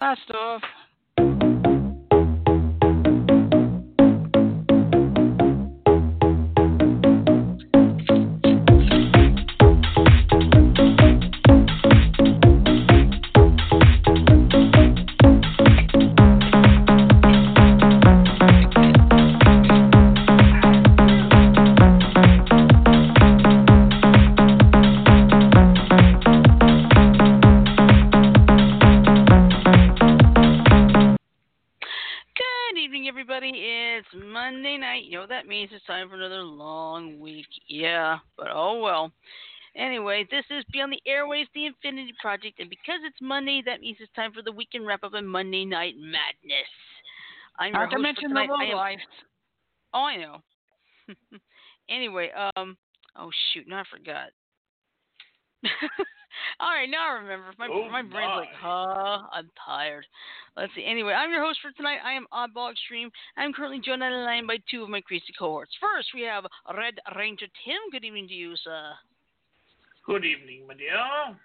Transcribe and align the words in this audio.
Last 0.00 0.30
off. 0.30 0.62
That 35.40 35.48
means? 35.48 35.70
It's 35.72 35.84
time 35.86 36.10
for 36.10 36.16
another 36.16 36.42
long 36.42 37.18
week. 37.18 37.46
Yeah, 37.66 38.18
but 38.36 38.48
oh 38.52 38.78
well. 38.80 39.10
Anyway, 39.74 40.26
this 40.30 40.44
is 40.50 40.64
Beyond 40.70 40.92
the 40.92 41.10
Airwaves, 41.10 41.46
the 41.54 41.64
Infinity 41.64 42.12
Project, 42.20 42.60
and 42.60 42.68
because 42.68 42.98
it's 43.06 43.16
Monday, 43.22 43.62
that 43.64 43.80
means 43.80 43.96
it's 44.00 44.12
time 44.12 44.32
for 44.32 44.42
the 44.42 44.52
weekend 44.52 44.86
wrap 44.86 45.02
up 45.02 45.14
and 45.14 45.26
Monday 45.26 45.64
Night 45.64 45.94
Madness. 45.96 46.68
I'm 47.58 47.72
Not 47.72 47.90
to 47.90 47.98
mention 47.98 48.34
the. 48.34 48.40
Low 48.40 48.76
life. 48.76 48.98
Oh, 49.92 50.04
I 50.04 50.18
know. 50.18 50.36
anyway, 51.90 52.30
um, 52.54 52.76
oh 53.16 53.30
shoot, 53.52 53.66
no, 53.66 53.74
I 53.74 53.82
forgot. 53.90 54.28
All 56.58 56.70
right, 56.70 56.88
now 56.88 57.10
I 57.10 57.12
remember. 57.20 57.52
My 57.58 57.68
Oh, 57.70 57.88
my 57.90 58.02
brain's 58.02 58.36
like, 58.36 58.54
huh? 58.58 59.26
I'm 59.32 59.50
tired. 59.64 60.06
Let's 60.56 60.72
see. 60.74 60.84
Anyway, 60.84 61.12
I'm 61.12 61.30
your 61.30 61.44
host 61.44 61.60
for 61.62 61.70
tonight. 61.72 61.98
I 62.04 62.12
am 62.12 62.26
Oddball 62.32 62.72
Extreme. 62.72 63.10
I'm 63.36 63.52
currently 63.52 63.80
joined 63.80 64.02
on 64.02 64.12
the 64.12 64.18
line 64.18 64.46
by 64.46 64.58
two 64.70 64.82
of 64.82 64.88
my 64.88 65.00
crazy 65.00 65.32
cohorts. 65.38 65.72
First, 65.80 66.08
we 66.14 66.22
have 66.22 66.44
Red 66.76 66.94
Ranger 67.16 67.46
Tim. 67.64 67.78
Good 67.92 68.04
evening 68.04 68.28
to 68.28 68.34
you, 68.34 68.56
sir. 68.62 68.92
Good 70.06 70.24
evening, 70.24 70.66
my 70.66 70.74
dear. 70.74 71.36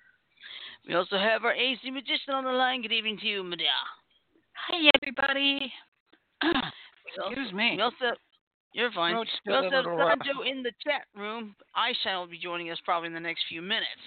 We 0.87 0.95
also 0.95 1.17
have 1.17 1.43
our 1.45 1.53
AZ 1.53 1.79
Magician 1.91 2.33
on 2.33 2.43
the 2.43 2.51
line. 2.51 2.81
Good 2.81 2.91
evening 2.91 3.17
to 3.21 3.27
you, 3.27 3.43
my 3.43 3.55
dear. 3.55 3.67
Hi, 4.67 4.89
everybody. 5.01 5.71
We 7.05 7.21
also- 7.21 7.31
Excuse 7.31 7.53
me. 7.53 7.75
We 7.77 7.81
also, 7.81 8.17
you're 8.73 8.91
fine. 8.91 9.13
Throat's 9.13 9.29
We 9.45 9.53
also 9.53 9.69
have. 9.69 9.85
Sanjo 9.85 10.49
in 10.49 10.63
the 10.63 10.71
chat 10.83 11.05
room. 11.15 11.55
Aisha 11.77 12.19
will 12.19 12.27
be 12.27 12.37
joining 12.39 12.71
us 12.71 12.79
probably 12.83 13.07
in 13.07 13.13
the 13.13 13.19
next 13.19 13.43
few 13.47 13.61
minutes. 13.61 14.01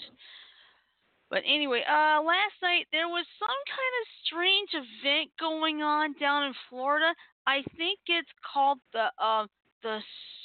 But 1.30 1.42
anyway, 1.44 1.82
uh, 1.86 2.22
last 2.22 2.56
night 2.62 2.86
there 2.90 3.08
was 3.08 3.26
some 3.38 3.48
kind 3.68 3.94
of 4.00 4.04
strange 4.24 4.70
event 4.72 5.30
going 5.38 5.82
on 5.82 6.14
down 6.18 6.44
in 6.44 6.54
Florida. 6.70 7.14
I 7.46 7.62
think 7.76 7.98
it's 8.06 8.28
called 8.52 8.78
the 8.92 9.08
uh, 9.22 9.46
the 9.82 10.00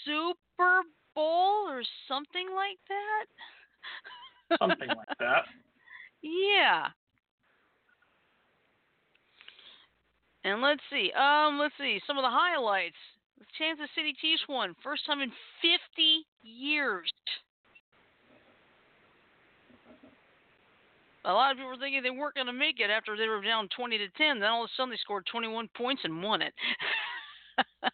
Super 0.06 0.82
Bowl 1.16 1.68
or 1.70 1.84
something 2.08 2.48
like 2.54 2.80
that. 2.90 4.58
Something 4.60 4.90
like 4.90 5.08
that. 5.20 5.44
Yeah. 6.22 6.88
And 10.44 10.62
let's 10.62 10.82
see. 10.92 11.12
Um, 11.14 11.58
let's 11.60 11.74
see 11.80 12.02
some 12.06 12.18
of 12.18 12.24
the 12.24 12.30
highlights. 12.30 13.00
The 13.40 13.46
Kansas 13.58 13.90
City 13.96 14.14
Chiefs 14.20 14.44
won 14.50 14.76
first 14.84 15.06
time 15.06 15.22
in 15.22 15.32
50 15.62 16.26
years. 16.44 17.12
A 21.26 21.32
lot 21.32 21.52
of 21.52 21.58
people 21.58 21.70
were 21.70 21.78
thinking 21.78 22.04
they 22.04 22.10
weren't 22.10 22.36
going 22.36 22.48
to 22.48 22.54
make 22.54 22.80
it 22.80 22.90
after 22.90 23.16
they 23.16 23.28
were 23.28 23.42
down 23.42 23.70
20 23.76 23.98
to 23.98 24.10
10. 24.10 24.40
Then 24.40 24.50
all 24.50 24.64
of 24.64 24.70
a 24.70 24.74
sudden 24.76 24.92
they 24.92 24.98
scored 24.98 25.26
21 25.32 25.70
points 25.76 26.02
and 26.04 26.22
won 26.22 26.42
it. 26.42 26.54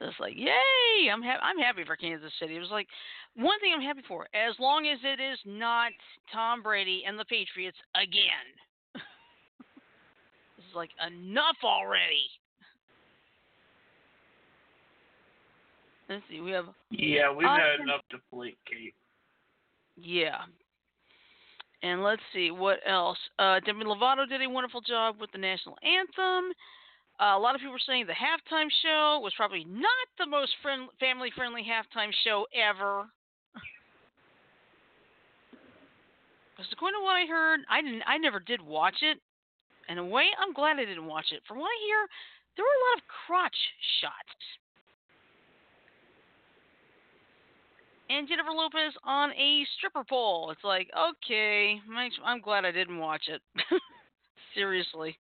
It's 0.00 0.18
like, 0.18 0.34
yay! 0.34 1.10
I'm 1.12 1.22
ha- 1.22 1.40
I'm 1.42 1.58
happy 1.58 1.84
for 1.84 1.94
Kansas 1.94 2.32
City. 2.40 2.56
It 2.56 2.60
was 2.60 2.70
like 2.70 2.88
one 3.36 3.60
thing 3.60 3.72
I'm 3.74 3.82
happy 3.82 4.00
for, 4.08 4.26
as 4.34 4.54
long 4.58 4.86
as 4.86 4.98
it 5.04 5.20
is 5.20 5.38
not 5.44 5.92
Tom 6.32 6.62
Brady 6.62 7.04
and 7.06 7.18
the 7.18 7.24
Patriots 7.26 7.76
again. 7.94 8.48
this 8.94 10.64
is 10.64 10.74
like 10.74 10.90
enough 11.06 11.56
already. 11.62 12.24
Let's 16.08 16.22
see, 16.30 16.40
we 16.40 16.50
have 16.52 16.66
Yeah, 16.90 17.30
we've 17.30 17.46
had 17.46 17.80
enough 17.80 18.00
to 18.10 18.16
plate 18.32 18.58
Kate. 18.66 18.94
Yeah. 20.02 20.38
And 21.82 22.02
let's 22.02 22.22
see 22.34 22.50
what 22.50 22.78
else. 22.86 23.18
Uh, 23.38 23.60
Demi 23.64 23.84
Lovato 23.84 24.28
did 24.28 24.42
a 24.42 24.50
wonderful 24.50 24.80
job 24.80 25.16
with 25.20 25.32
the 25.32 25.38
national 25.38 25.76
anthem. 25.82 26.52
Uh, 27.20 27.36
a 27.36 27.38
lot 27.38 27.54
of 27.54 27.60
people 27.60 27.72
were 27.72 27.86
saying 27.86 28.06
the 28.06 28.12
halftime 28.12 28.68
show 28.82 29.20
was 29.22 29.32
probably 29.36 29.64
not 29.64 30.06
the 30.18 30.26
most 30.26 30.52
friend- 30.62 30.88
family-friendly 30.98 31.62
halftime 31.62 32.10
show 32.24 32.46
ever. 32.54 33.04
Because 36.56 36.72
according 36.76 37.00
to 37.00 37.04
what 37.04 37.16
I 37.16 37.24
heard, 37.24 37.60
I 37.70 37.80
didn't. 37.80 38.02
I 38.04 38.18
never 38.18 38.38
did 38.38 38.60
watch 38.60 39.00
it. 39.00 39.16
In 39.88 39.96
a 39.96 40.04
way, 40.04 40.28
I'm 40.36 40.52
glad 40.52 40.76
I 40.76 40.84
didn't 40.84 41.06
watch 41.06 41.32
it. 41.32 41.40
From 41.48 41.56
what 41.58 41.72
I 41.72 41.78
hear, 41.88 42.04
there 42.52 42.64
were 42.68 42.68
a 42.68 42.84
lot 42.92 43.00
of 43.00 43.08
crotch 43.08 43.56
shots. 44.04 44.59
And 48.10 48.26
Jennifer 48.26 48.50
Lopez 48.50 48.92
on 49.04 49.30
a 49.32 49.64
stripper 49.78 50.02
pole. 50.08 50.50
It's 50.50 50.64
like, 50.64 50.90
okay, 50.98 51.80
I'm- 51.96 52.10
I'm 52.24 52.40
glad 52.40 52.64
I 52.64 52.72
didn't 52.72 52.98
watch 52.98 53.28
it. 53.28 53.40
Seriously. 54.54 55.16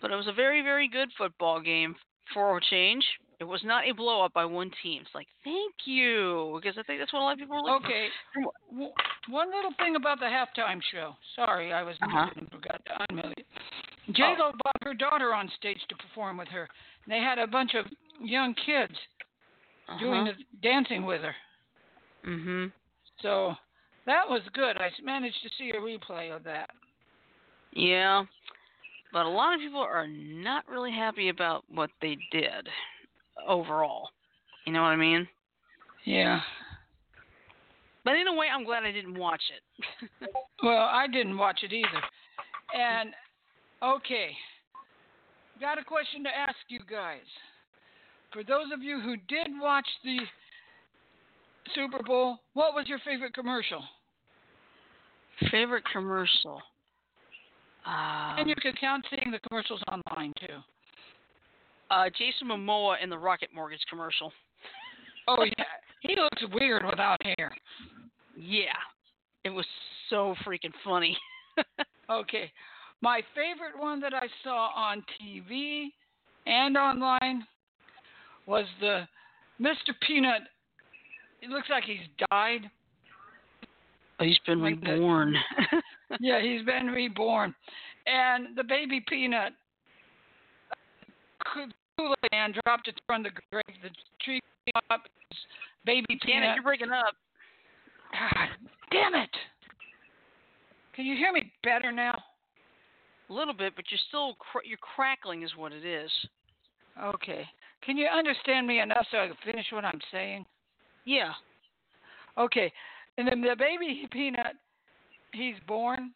but 0.00 0.10
it 0.10 0.16
was 0.16 0.26
a 0.28 0.32
very, 0.32 0.62
very 0.62 0.88
good 0.88 1.08
football 1.16 1.60
game 1.60 1.94
for 2.32 2.56
a 2.56 2.60
change. 2.70 3.04
It 3.40 3.44
was 3.44 3.62
not 3.64 3.84
a 3.88 3.92
blow 3.92 4.22
up 4.24 4.32
by 4.32 4.44
one 4.44 4.70
team. 4.82 5.02
It's 5.02 5.14
like, 5.14 5.26
thank 5.42 5.74
you, 5.86 6.58
because 6.62 6.78
I 6.78 6.82
think 6.84 7.00
that's 7.00 7.12
what 7.12 7.20
a 7.20 7.24
lot 7.24 7.32
of 7.32 7.38
people 7.38 7.56
were 7.56 7.70
looking 7.72 7.86
Okay. 7.86 8.08
W- 8.70 8.92
one 9.28 9.48
little 9.50 9.72
thing 9.78 9.96
about 9.96 10.20
the 10.20 10.26
halftime 10.26 10.80
show. 10.92 11.14
Sorry, 11.34 11.72
I 11.72 11.82
was 11.82 11.96
Uh-huh. 12.02 12.28
forgot 12.52 12.80
to 12.86 13.06
unmute 13.10 13.32
it. 13.38 13.46
J 14.12 14.22
Lo 14.38 14.52
brought 14.62 14.82
her 14.82 14.94
daughter 14.94 15.32
on 15.34 15.50
stage 15.56 15.80
to 15.88 15.96
perform 15.96 16.36
with 16.36 16.48
her. 16.48 16.68
They 17.08 17.18
had 17.18 17.38
a 17.38 17.46
bunch 17.46 17.74
of 17.74 17.86
young 18.20 18.54
kids 18.66 18.94
for. 19.88 19.98
doing 19.98 20.24
the 20.24 20.32
dancing 20.62 21.04
with 21.04 21.22
her. 21.22 21.34
Mhm. 22.24 22.72
So 23.20 23.56
that 24.06 24.28
was 24.28 24.42
good. 24.52 24.76
I 24.78 24.90
managed 25.02 25.42
to 25.42 25.48
see 25.56 25.70
a 25.70 25.80
replay 25.80 26.34
of 26.34 26.42
that. 26.44 26.70
Yeah, 27.72 28.24
but 29.12 29.26
a 29.26 29.28
lot 29.28 29.54
of 29.54 29.60
people 29.60 29.80
are 29.80 30.06
not 30.06 30.68
really 30.68 30.92
happy 30.92 31.28
about 31.28 31.64
what 31.68 31.90
they 32.00 32.16
did 32.30 32.68
overall. 33.46 34.10
You 34.64 34.72
know 34.72 34.82
what 34.82 34.88
I 34.88 34.96
mean? 34.96 35.28
Yeah. 36.04 36.40
But 38.04 38.16
in 38.16 38.28
a 38.28 38.34
way, 38.34 38.48
I'm 38.52 38.64
glad 38.64 38.84
I 38.84 38.92
didn't 38.92 39.18
watch 39.18 39.42
it. 39.50 40.30
Well, 40.62 40.88
I 40.90 41.06
didn't 41.08 41.36
watch 41.36 41.62
it 41.62 41.74
either. 41.74 42.02
And 42.74 43.14
okay, 43.84 44.30
got 45.60 45.78
a 45.78 45.84
question 45.84 46.22
to 46.24 46.30
ask 46.30 46.56
you 46.68 46.80
guys. 46.90 47.20
For 48.32 48.42
those 48.42 48.66
of 48.72 48.82
you 48.82 49.00
who 49.00 49.16
did 49.28 49.48
watch 49.60 49.86
the 50.02 50.18
Super 51.74 52.02
Bowl, 52.02 52.38
what 52.54 52.74
was 52.74 52.86
your 52.88 52.98
favorite 53.04 53.34
commercial? 53.34 53.82
Favorite 55.50 55.84
commercial? 55.92 56.60
Um, 57.86 58.38
and 58.38 58.48
you 58.48 58.54
can 58.60 58.72
count 58.80 59.04
seeing 59.10 59.30
the 59.30 59.38
commercials 59.48 59.80
online 59.92 60.32
too. 60.40 60.54
uh, 61.90 62.06
Jason 62.16 62.48
Momoa 62.48 62.96
in 63.02 63.10
the 63.10 63.18
Rocket 63.18 63.50
Mortgage 63.54 63.82
commercial. 63.90 64.32
Oh 65.28 65.44
yeah, 65.44 65.64
he 66.00 66.16
looks 66.16 66.54
weird 66.54 66.84
without 66.84 67.18
hair. 67.38 67.54
Yeah, 68.36 68.72
it 69.44 69.50
was 69.50 69.66
so 70.10 70.34
freaking 70.46 70.72
funny. 70.84 71.16
Okay, 72.10 72.52
my 73.04 73.20
favorite 73.34 73.78
one 73.78 74.00
that 74.00 74.14
I 74.14 74.26
saw 74.42 74.70
on 74.74 75.04
TV 75.20 75.88
and 76.46 76.74
online 76.76 77.46
was 78.46 78.64
the 78.80 79.02
Mr. 79.60 79.92
Peanut. 80.06 80.40
It 81.42 81.50
looks 81.50 81.68
like 81.68 81.84
he's 81.84 81.98
died. 82.30 82.70
Oh, 84.18 84.24
he's 84.24 84.38
been 84.46 84.62
Like 84.62 84.80
the- 84.80 84.92
reborn. 84.92 85.34
yeah, 86.20 86.40
he's 86.40 86.64
been 86.64 86.86
reborn. 86.86 87.54
And 88.06 88.56
the 88.56 88.64
baby 88.64 89.04
peanut 89.06 89.52
Kool 91.54 92.14
man 92.32 92.54
dropped 92.64 92.88
it 92.88 92.98
from 93.06 93.22
the 93.22 93.30
grave. 93.50 93.76
The 93.82 93.90
tree 94.24 94.40
up. 94.90 95.02
Baby 95.84 96.18
peanut. 96.24 96.54
you're 96.54 96.62
breaking 96.62 96.90
up. 96.90 97.14
God 98.12 98.48
damn 98.90 99.14
it! 99.14 99.28
Can 100.96 101.04
you 101.04 101.16
hear 101.16 101.32
me 101.32 101.52
better 101.62 101.92
now? 101.92 102.14
A 103.34 103.36
little 103.36 103.54
bit, 103.54 103.74
but 103.74 103.86
you're 103.90 103.98
still 104.08 104.34
cr- 104.38 104.64
you're 104.64 104.78
crackling, 104.78 105.42
is 105.42 105.50
what 105.56 105.72
it 105.72 105.84
is. 105.84 106.10
Okay. 107.02 107.44
Can 107.84 107.96
you 107.98 108.06
understand 108.06 108.64
me 108.64 108.78
enough 108.80 109.06
so 109.10 109.18
I 109.18 109.26
can 109.26 109.36
finish 109.44 109.66
what 109.72 109.84
I'm 109.84 110.00
saying? 110.12 110.46
Yeah. 111.04 111.32
Okay, 112.38 112.72
and 113.18 113.26
then 113.26 113.40
the 113.40 113.56
baby 113.58 114.06
peanut, 114.12 114.54
he's 115.32 115.56
born 115.66 116.12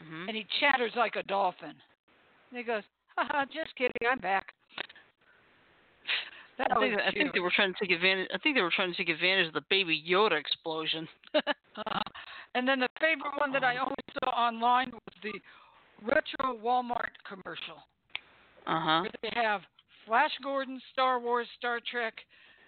hmm 0.00 0.28
and 0.28 0.36
he 0.36 0.46
chatters 0.60 0.92
like 0.96 1.16
a 1.16 1.24
dolphin. 1.24 1.74
And 2.50 2.58
he 2.58 2.62
goes, 2.62 2.82
Haha, 3.16 3.44
just 3.46 3.74
kidding, 3.76 3.92
I'm 4.08 4.18
back. 4.20 4.46
That 6.58 6.72
I 6.72 6.80
think 6.80 7.00
I 7.00 7.10
think 7.12 7.32
they 7.34 7.40
were 7.40 7.52
trying 7.54 7.72
to 7.72 7.78
take 7.80 7.94
advantage. 7.94 8.28
I 8.34 8.38
think 8.38 8.56
they 8.56 8.62
were 8.62 8.72
trying 8.74 8.90
to 8.90 8.96
take 8.96 9.08
advantage 9.08 9.46
of 9.46 9.54
the 9.54 9.62
baby 9.70 10.02
Yoda 10.08 10.38
explosion. 10.38 11.08
Uh, 11.86 12.00
and 12.56 12.66
then 12.66 12.80
the 12.80 12.88
favorite 13.00 13.38
one 13.38 13.52
that 13.52 13.62
I 13.62 13.76
Oh. 13.78 13.84
only 13.84 13.94
saw 14.18 14.30
online 14.30 14.90
was 14.90 15.14
the 15.22 15.30
retro 16.02 16.56
Walmart 16.62 17.12
commercial. 17.28 17.78
uh 18.66 18.80
huh. 18.80 19.04
They 19.22 19.30
have 19.34 19.62
Flash 20.06 20.32
Gordon, 20.42 20.80
Star 20.92 21.20
Wars, 21.20 21.46
Star 21.58 21.80
Trek, 21.90 22.14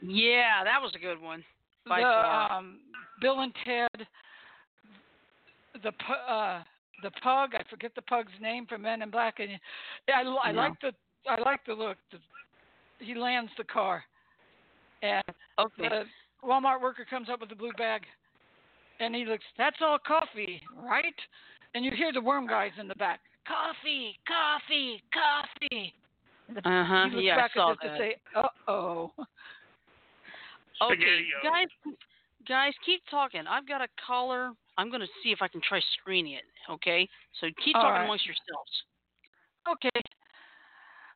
Yeah, 0.03 0.65
that 0.65 0.81
was 0.81 0.93
a 0.95 0.99
good 0.99 1.21
one. 1.21 1.45
By 1.89 2.01
the 2.01 2.05
far. 2.05 2.53
um, 2.59 2.79
Bill 3.21 3.41
and 3.41 3.53
Ted, 3.65 4.07
the 5.83 5.89
uh, 6.31 6.63
the 7.03 7.11
pug. 7.23 7.51
I 7.55 7.63
forget 7.71 7.93
the 7.95 8.03
pug's 8.03 8.33
name 8.41 8.67
from 8.67 8.83
Men 8.83 9.03
in 9.03 9.11
Black. 9.11 9.41
And 9.41 9.51
yeah, 10.09 10.17
I, 10.17 10.49
I 10.49 10.53
No. 10.53 10.59
like 10.61 10.81
the 10.81 10.93
I 11.29 11.41
like 11.41 11.61
the 11.67 11.73
look. 11.75 11.97
The, 12.13 12.19
he 12.99 13.15
lands 13.15 13.51
the 13.57 13.65
car, 13.65 14.05
and 15.03 15.25
Okay. 15.59 15.89
the 15.89 16.03
Walmart 16.47 16.83
worker 16.83 17.07
comes 17.09 17.29
up 17.31 17.41
with 17.41 17.53
a 17.53 17.57
blue 17.57 17.73
bag, 17.79 18.03
and 19.01 19.15
he 19.15 19.25
looks. 19.25 19.45
That's 19.57 19.77
all 19.81 19.99
coffee, 20.07 20.61
right? 20.77 21.15
And 21.75 21.85
you 21.85 21.93
hear 21.97 22.13
the 22.13 22.21
worm 22.21 22.47
guys 22.47 22.73
in 22.81 22.89
the 22.89 22.95
back. 22.97 23.21
Coffee, 23.47 24.19
coffee, 24.27 25.03
coffee. 25.13 25.95
And 26.49 26.57
the- 26.57 26.69
Uh 26.69 26.85
huh. 26.85 27.05
he 27.09 27.17
looks 27.17 27.25
Yeah, 27.25 27.37
I 27.45 27.49
saw 27.55 27.75
that. 27.81 27.89
to 27.89 27.99
say, 27.99 28.17
"Uh 28.35 28.49
oh." 28.69 29.13
Okay, 30.83 31.27
guys, 31.45 31.67
guys, 32.49 32.73
keep 32.87 33.03
talking. 33.11 33.47
I've 33.47 33.69
got 33.69 33.83
a 33.83 33.89
caller. 34.07 34.53
I'm 34.79 34.89
going 34.89 35.03
to 35.03 35.07
see 35.23 35.31
if 35.31 35.43
I 35.43 35.49
can 35.49 35.61
try 35.61 35.79
screening 36.01 36.33
it. 36.33 36.45
Okay, 36.71 37.07
so 37.39 37.49
keep 37.63 37.77
All 37.77 37.83
talking 37.83 37.97
right. 37.97 38.05
amongst 38.05 38.25
yourselves. 38.25 38.71
Okay. 39.71 40.01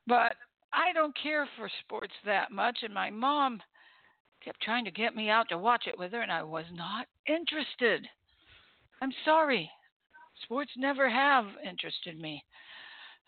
But 0.07 0.35
I 0.75 0.93
don't 0.93 1.17
care 1.17 1.49
for 1.57 1.71
sports 1.81 2.13
that 2.27 2.51
much, 2.53 2.81
and 2.83 2.93
my 2.93 3.09
mom 3.09 3.63
kept 4.45 4.61
trying 4.61 4.85
to 4.85 4.91
get 4.91 5.17
me 5.17 5.31
out 5.31 5.49
to 5.49 5.57
watch 5.57 5.85
it 5.87 5.99
with 5.99 6.13
her, 6.13 6.21
and 6.21 6.31
I 6.31 6.43
was 6.43 6.67
not 6.75 7.07
interested. 7.27 8.07
I'm 9.01 9.13
sorry. 9.25 9.71
Sports 10.45 10.71
never 10.77 11.09
have 11.09 11.47
interested 11.69 12.19
me. 12.21 12.43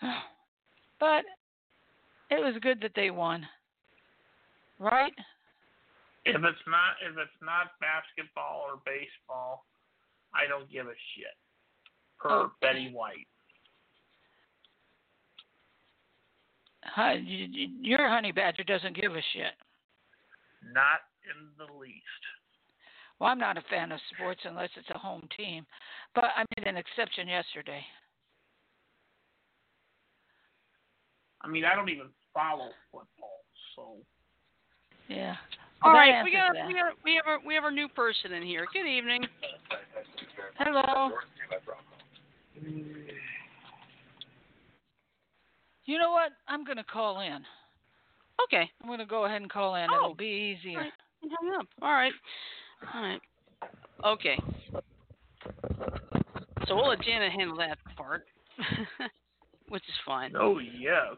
But 0.98 1.24
it 2.30 2.40
was 2.42 2.54
good 2.62 2.80
that 2.80 2.92
they 2.96 3.10
won. 3.10 3.46
Right? 4.78 5.12
If 6.24 6.36
it's 6.36 6.66
not 6.66 6.96
if 7.04 7.12
it's 7.18 7.42
not 7.42 7.72
basketball 7.80 8.62
or 8.66 8.80
baseball, 8.86 9.66
I 10.34 10.48
don't 10.48 10.70
give 10.72 10.86
a 10.86 10.96
shit. 11.14 11.36
Per 12.18 12.30
Okay. 12.30 12.52
Betty 12.62 12.90
White. 12.94 13.28
Huh, 16.82 17.16
y- 17.16 17.48
y- 17.52 17.76
Your 17.82 18.08
honey 18.08 18.32
badger 18.32 18.64
doesn't 18.64 18.96
give 18.96 19.14
a 19.14 19.22
shit. 19.34 19.52
Not 20.72 21.00
in 21.28 21.48
the 21.58 21.70
least. 21.74 22.22
Well, 23.18 23.30
I'm 23.30 23.38
not 23.38 23.56
a 23.56 23.62
fan 23.70 23.92
of 23.92 24.00
sports 24.14 24.40
unless 24.44 24.68
it's 24.76 24.90
a 24.94 24.98
home 24.98 25.26
team, 25.36 25.64
but 26.14 26.24
I 26.24 26.44
made 26.56 26.66
an 26.66 26.76
exception 26.76 27.28
yesterday. 27.28 27.80
I 31.42 31.48
mean 31.48 31.64
I 31.64 31.74
don't 31.74 31.88
even 31.88 32.06
follow 32.34 32.70
football, 32.92 33.40
so 33.74 33.96
Yeah. 35.08 35.36
All 35.82 35.92
Well, 35.92 36.00
right, 36.00 36.24
we 36.24 36.32
got 36.32 36.54
that. 36.54 36.66
we 36.66 36.74
got 36.74 36.92
we 37.04 37.14
have 37.14 37.26
a 37.42 37.46
we 37.46 37.54
have 37.54 37.64
our 37.64 37.70
new 37.70 37.88
person 37.88 38.32
in 38.32 38.42
here. 38.42 38.66
Good 38.72 38.86
evening. 38.86 39.26
Hello. 40.58 41.10
You 45.84 45.98
know 45.98 46.10
what? 46.10 46.32
I'm 46.48 46.64
going 46.64 46.78
to 46.78 46.84
call 46.84 47.20
in. 47.20 47.44
Okay, 48.44 48.68
I'm 48.82 48.88
going 48.88 48.98
to 48.98 49.06
go 49.06 49.24
ahead 49.26 49.40
and 49.40 49.50
call 49.50 49.76
in. 49.76 49.86
Oh. 49.90 49.96
It'll 49.96 50.14
be 50.14 50.56
easier. 50.58 50.78
Alright. 50.78 50.92
you 51.22 51.30
hung 51.40 51.60
up. 51.60 51.66
All 51.82 51.92
right, 51.92 52.12
all 52.94 53.02
right. 53.02 53.20
Okay. 54.04 54.38
So 56.66 56.74
we'll 56.76 56.88
let 56.88 57.00
Janet 57.02 57.32
handle 57.32 57.56
that 57.58 57.78
part, 57.96 58.24
which 59.68 59.82
is 59.88 59.94
fine. 60.04 60.32
oh 60.36 60.58
yes. 60.58 61.16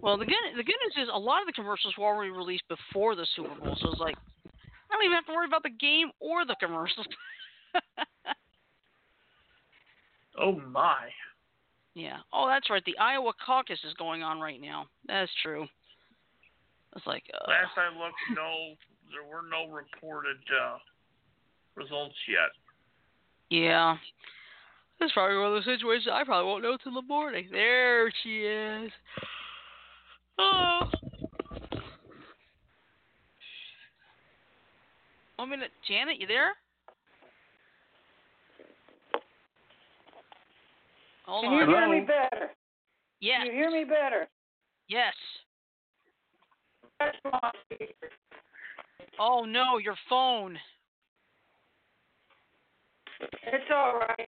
Well, 0.00 0.16
the 0.18 0.24
good 0.24 0.34
the 0.56 0.64
good 0.64 0.74
news 0.84 1.04
is 1.04 1.08
a 1.12 1.18
lot 1.18 1.40
of 1.42 1.46
the 1.46 1.52
commercials 1.52 1.94
were 1.98 2.06
already 2.06 2.30
released 2.30 2.64
before 2.68 3.14
the 3.14 3.26
Super 3.36 3.54
Bowl, 3.54 3.76
so 3.80 3.90
it's 3.90 4.00
like 4.00 4.16
I 4.46 4.94
don't 4.94 5.04
even 5.04 5.14
have 5.14 5.26
to 5.26 5.32
worry 5.32 5.46
about 5.46 5.62
the 5.62 5.70
game 5.70 6.10
or 6.20 6.44
the 6.44 6.56
commercials. 6.60 7.06
Oh 10.40 10.52
my. 10.70 11.08
yeah. 11.94 12.16
Oh, 12.32 12.48
that's 12.48 12.70
right. 12.70 12.82
The 12.86 12.96
Iowa 12.98 13.32
caucus 13.44 13.78
is 13.86 13.92
going 13.94 14.22
on 14.22 14.40
right 14.40 14.60
now. 14.60 14.86
That's 15.06 15.30
true. 15.42 15.66
It's 16.96 17.06
like 17.06 17.22
uh, 17.34 17.50
Last 17.50 17.76
I 17.76 17.88
looked, 17.96 18.16
no, 18.34 18.74
there 19.12 19.28
were 19.28 19.44
no 19.48 19.72
reported 19.72 20.38
uh, 20.50 20.78
results 21.76 22.16
yet. 22.28 22.50
yeah. 23.50 23.96
That's 25.00 25.12
probably 25.14 25.36
one 25.36 25.48
of 25.48 25.52
those 25.54 25.64
situations 25.64 26.06
I 26.12 26.22
probably 26.22 26.48
won't 26.48 26.62
know 26.62 26.76
till 26.80 26.94
the 26.94 27.02
morning. 27.02 27.48
There 27.50 28.12
she 28.22 28.42
is. 28.42 28.92
Oh. 30.38 30.82
One 35.36 35.50
minute, 35.50 35.72
Janet, 35.88 36.20
you 36.20 36.28
there? 36.28 36.50
Hold 41.26 41.44
Can 41.46 41.52
on. 41.52 41.58
you 41.58 41.66
hear 41.66 41.88
me 41.88 42.00
better? 42.06 42.50
Yes. 43.20 43.38
Can 43.38 43.46
you 43.46 43.52
hear 43.54 43.70
me 43.72 43.82
better? 43.82 44.28
Yes. 44.88 45.14
Oh 49.18 49.44
no, 49.44 49.78
your 49.78 49.96
phone. 50.08 50.58
It's 53.20 53.70
all 53.72 54.00
right. 54.00 54.28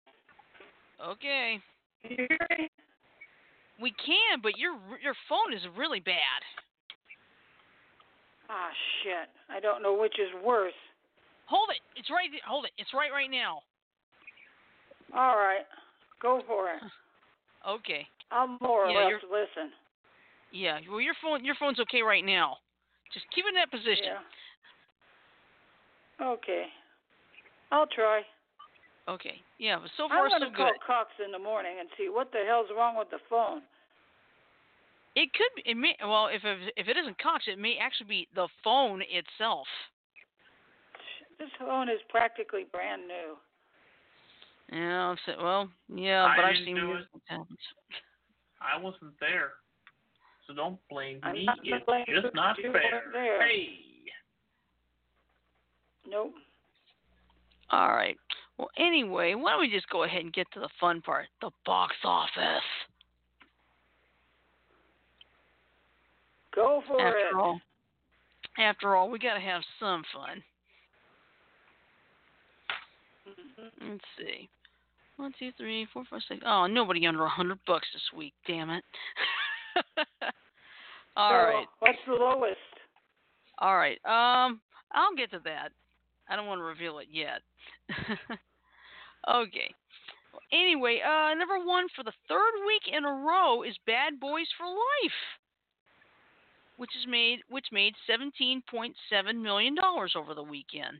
Okay. 1.08 1.58
Can 2.02 2.10
you 2.10 2.26
hear 2.28 2.58
me? 2.58 2.68
We 3.80 3.90
can, 4.04 4.40
but 4.42 4.58
your 4.58 4.74
your 5.02 5.14
phone 5.28 5.54
is 5.54 5.62
really 5.76 6.00
bad. 6.00 6.40
Ah, 8.50 8.70
shit. 9.02 9.30
I 9.48 9.60
don't 9.60 9.82
know 9.82 9.96
which 9.96 10.18
is 10.18 10.28
worse. 10.44 10.74
Hold 11.46 11.70
it. 11.70 11.80
It's 11.98 12.10
right. 12.10 12.28
Hold 12.46 12.64
it. 12.64 12.72
It's 12.78 12.90
right 12.92 13.10
right 13.12 13.30
now. 13.30 13.60
All 15.14 15.36
right. 15.36 15.66
Go 16.20 16.42
for 16.46 16.68
it. 16.70 16.82
Okay. 17.68 18.06
I'm 18.30 18.58
more 18.60 18.86
or 18.86 18.90
Yeah, 18.90 19.06
less 19.06 19.22
listen. 19.30 19.70
Yeah. 20.52 20.78
Well, 20.88 21.00
your 21.00 21.14
phone 21.22 21.44
your 21.44 21.56
phone's 21.58 21.80
okay 21.80 22.02
right 22.02 22.24
now. 22.24 22.56
Just 23.12 23.26
keep 23.34 23.44
it 23.44 23.48
in 23.48 23.54
that 23.54 23.70
position. 23.70 24.14
Yeah. 24.14 24.22
Okay. 26.22 26.64
I'll 27.72 27.86
try. 27.86 28.22
Okay. 29.08 29.40
Yeah. 29.58 29.78
But 29.80 29.90
so 29.96 30.08
far 30.08 30.24
I'm 30.24 30.30
far 30.30 30.38
going 30.38 30.42
so 30.42 30.50
to 30.50 30.56
call 30.56 30.72
good. 30.72 30.86
Cox 30.86 31.08
in 31.24 31.32
the 31.32 31.38
morning 31.38 31.76
and 31.80 31.88
see 31.96 32.08
what 32.10 32.30
the 32.32 32.40
hell's 32.46 32.68
wrong 32.76 32.96
with 32.98 33.10
the 33.10 33.18
phone. 33.28 33.62
It 35.16 35.30
could. 35.32 35.50
Be, 35.56 35.70
it 35.70 35.74
may. 35.76 35.96
Well, 36.02 36.28
if 36.32 36.44
it, 36.44 36.72
if 36.76 36.88
it 36.88 36.96
isn't 36.96 37.18
Cox, 37.18 37.44
it 37.48 37.58
may 37.58 37.76
actually 37.80 38.06
be 38.08 38.28
the 38.34 38.48
phone 38.62 39.02
itself. 39.10 39.66
This 41.38 41.48
phone 41.58 41.88
is 41.88 41.98
practically 42.08 42.66
brand 42.70 43.02
new. 43.08 43.36
Yeah. 44.78 45.10
I'm 45.10 45.16
sa- 45.26 45.42
well. 45.42 45.68
Yeah. 45.92 46.24
I 46.24 46.36
but 46.36 46.44
I've 46.44 46.54
didn't 46.54 46.66
seen 46.66 46.76
do 46.76 46.92
it. 46.92 47.06
it. 47.30 47.40
I 48.60 48.78
wasn't 48.80 49.18
there, 49.18 49.52
so 50.46 50.52
don't 50.54 50.78
blame 50.90 51.18
I'm 51.22 51.32
me. 51.32 51.44
not 51.46 51.58
It's 51.64 52.22
just 52.22 52.34
not 52.34 52.58
you 52.58 52.70
fair. 52.72 53.04
there. 53.12 53.42
Hey. 53.48 53.68
Nope. 56.08 56.34
All 57.70 57.88
right. 57.88 58.16
Well, 58.58 58.68
anyway, 58.76 59.34
why 59.34 59.52
don't 59.52 59.60
we 59.60 59.70
just 59.70 59.88
go 59.88 60.04
ahead 60.04 60.22
and 60.22 60.32
get 60.32 60.46
to 60.52 60.60
the 60.60 60.68
fun 60.80 61.00
part, 61.00 61.26
the 61.40 61.50
box 61.64 61.94
office. 62.04 62.62
Go 66.54 66.82
for 66.86 67.00
after 67.00 67.18
it. 67.18 67.34
all, 67.34 67.60
after 68.58 68.96
all, 68.96 69.10
we 69.10 69.18
got 69.18 69.34
to 69.34 69.40
have 69.40 69.62
some 69.78 70.02
fun. 70.12 70.42
Mhm. 73.28 73.92
Let's 73.92 74.04
see. 74.18 74.48
One, 75.16 75.32
two, 75.38 75.52
three, 75.56 75.86
four, 75.92 76.04
five, 76.10 76.22
six. 76.28 76.42
Oh, 76.46 76.66
nobody 76.66 77.06
under 77.06 77.24
a 77.24 77.28
hundred 77.28 77.58
bucks 77.66 77.86
this 77.92 78.02
week. 78.16 78.34
Damn 78.46 78.70
it. 78.70 78.84
all 81.16 81.30
so, 81.30 81.34
right. 81.34 81.66
What's 81.78 81.98
the 82.06 82.14
lowest? 82.14 82.56
All 83.58 83.76
right. 83.76 83.98
Um, 84.04 84.60
I'll 84.92 85.14
get 85.16 85.30
to 85.32 85.40
that. 85.44 85.72
I 86.30 86.36
don't 86.36 86.46
want 86.46 86.60
to 86.60 86.64
reveal 86.64 87.00
it 87.00 87.08
yet. 87.10 87.42
okay. 89.28 89.74
Anyway, 90.52 91.00
uh, 91.04 91.34
number 91.34 91.58
one 91.58 91.86
for 91.94 92.04
the 92.04 92.12
third 92.28 92.54
week 92.66 92.82
in 92.96 93.04
a 93.04 93.12
row 93.12 93.62
is 93.62 93.74
Bad 93.86 94.18
Boys 94.20 94.46
for 94.56 94.66
Life. 94.66 95.20
which 96.76 96.90
is 96.96 97.06
made 97.06 97.40
which 97.50 97.66
made 97.72 97.92
17.7 98.08 99.42
million 99.42 99.74
dollars 99.74 100.14
over 100.16 100.32
the 100.34 100.42
weekend. 100.42 100.96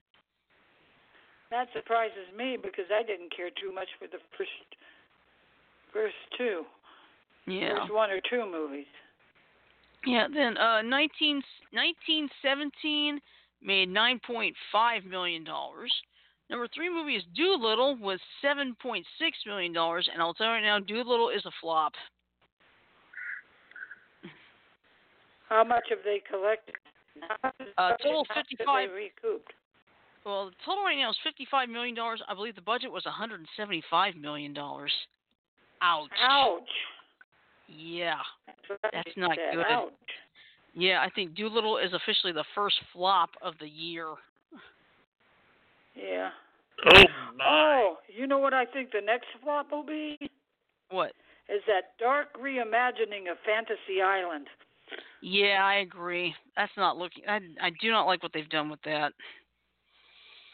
That 1.51 1.69
surprises 1.73 2.29
me 2.37 2.59
because 2.63 2.85
I 2.93 3.03
didn't 3.03 3.35
care 3.35 3.51
too 3.51 3.73
much 3.75 3.89
for 3.99 4.07
the 4.07 4.19
first 4.37 4.51
first 5.93 6.15
two. 6.37 6.65
Yeah. 7.47 7.79
First 7.81 7.95
one 7.95 8.11
or 8.11 8.21
two 8.29 8.45
movies. 8.51 8.87
Yeah, 10.05 10.27
then 10.33 10.57
uh 10.59 10.83
19, 10.83 11.43
1917 11.73 13.21
made 13.63 13.89
9.5 13.89 15.05
million 15.07 15.45
dollars. 15.45 15.93
Number 16.49 16.67
3 16.75 16.91
movie 16.91 17.15
is 17.15 17.23
Dolittle 17.37 17.97
with 18.01 18.21
7.6 18.45 19.03
million 19.47 19.73
dollars 19.73 20.09
and 20.13 20.23
I'll 20.23 20.35
tell 20.35 20.47
you 20.47 20.53
right 20.53 20.63
now 20.63 20.79
Dolittle 20.81 21.31
is 21.31 21.45
a 21.47 21.53
flop. 21.61 21.93
How 25.49 25.65
much 25.65 25.85
have 25.91 25.99
they 26.05 26.23
collected? 26.31 26.77
Uh, 27.77 27.91
total 28.03 28.25
How 28.29 28.37
much 28.37 28.47
have 28.49 28.59
55 28.59 28.89
They 28.89 28.95
recouped. 28.95 29.53
Well, 30.25 30.47
the 30.47 30.53
total 30.65 30.85
right 30.85 30.97
now 30.97 31.11
is 31.11 31.17
$55 31.27 31.69
million. 31.69 31.97
I 31.99 32.35
believe 32.35 32.55
the 32.55 32.61
budget 32.61 32.93
was 32.93 33.05
$175 33.05 34.21
million. 34.21 34.57
Ouch. 34.57 34.89
Ouch. 35.83 36.63
Yeah. 37.69 38.17
That's, 38.69 38.81
That's 38.93 39.17
not 39.17 39.37
good. 39.53 39.65
Ouch. 39.69 39.93
Yeah, 40.75 41.01
I 41.01 41.11
think 41.11 41.35
Dolittle 41.35 41.79
is 41.79 41.93
officially 41.93 42.33
the 42.33 42.45
first 42.55 42.77
flop 42.93 43.31
of 43.43 43.55
the 43.61 43.69
year. 43.69 44.07
Yeah. 45.95 46.31
Oh 46.87 47.05
my. 47.37 47.45
Oh, 47.45 47.97
you 48.09 48.27
know 48.27 48.39
what 48.39 48.55
I 48.55 48.65
think 48.65 48.93
the 48.93 49.01
next 49.05 49.27
flop 49.43 49.71
will 49.71 49.85
be? 49.85 50.19
What? 50.91 51.13
Is 51.49 51.63
that 51.67 51.99
dark 51.99 52.29
reimagining 52.41 53.31
of 53.31 53.37
Fantasy 53.45 54.01
Island. 54.03 54.47
Yeah, 55.21 55.61
I 55.63 55.77
agree. 55.77 56.35
That's 56.57 56.73
not 56.77 56.97
looking. 56.97 57.25
I, 57.29 57.41
I 57.61 57.71
do 57.81 57.91
not 57.91 58.07
like 58.07 58.23
what 58.23 58.33
they've 58.33 58.49
done 58.49 58.71
with 58.71 58.81
that. 58.85 59.13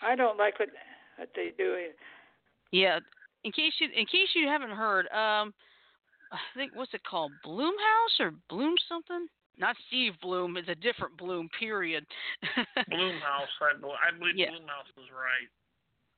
I 0.02 0.16
don't 0.16 0.38
like 0.38 0.58
what 0.58 0.68
what 1.16 1.30
they 1.34 1.52
do. 1.56 1.76
Yeah. 2.72 2.98
In 3.44 3.52
case 3.52 3.72
you 3.78 3.88
in 3.94 4.06
case 4.06 4.28
you 4.34 4.48
haven't 4.48 4.70
heard, 4.70 5.06
um, 5.06 5.54
I 6.32 6.38
think 6.56 6.72
what's 6.74 6.94
it 6.94 7.04
called? 7.04 7.32
Blumhouse 7.44 8.20
or 8.20 8.32
Bloom 8.48 8.74
something? 8.88 9.26
Not 9.58 9.76
Steve 9.88 10.12
Bloom. 10.20 10.56
It's 10.56 10.68
a 10.68 10.74
different 10.74 11.16
Bloom. 11.16 11.48
Period. 11.58 12.04
Blumhouse, 12.90 13.52
I, 13.62 13.80
bel- 13.80 13.92
I 14.06 14.16
believe 14.16 14.36
Yeah. 14.36 14.50
Blumhouse 14.50 14.90
is 15.02 15.08
right. 15.12 15.48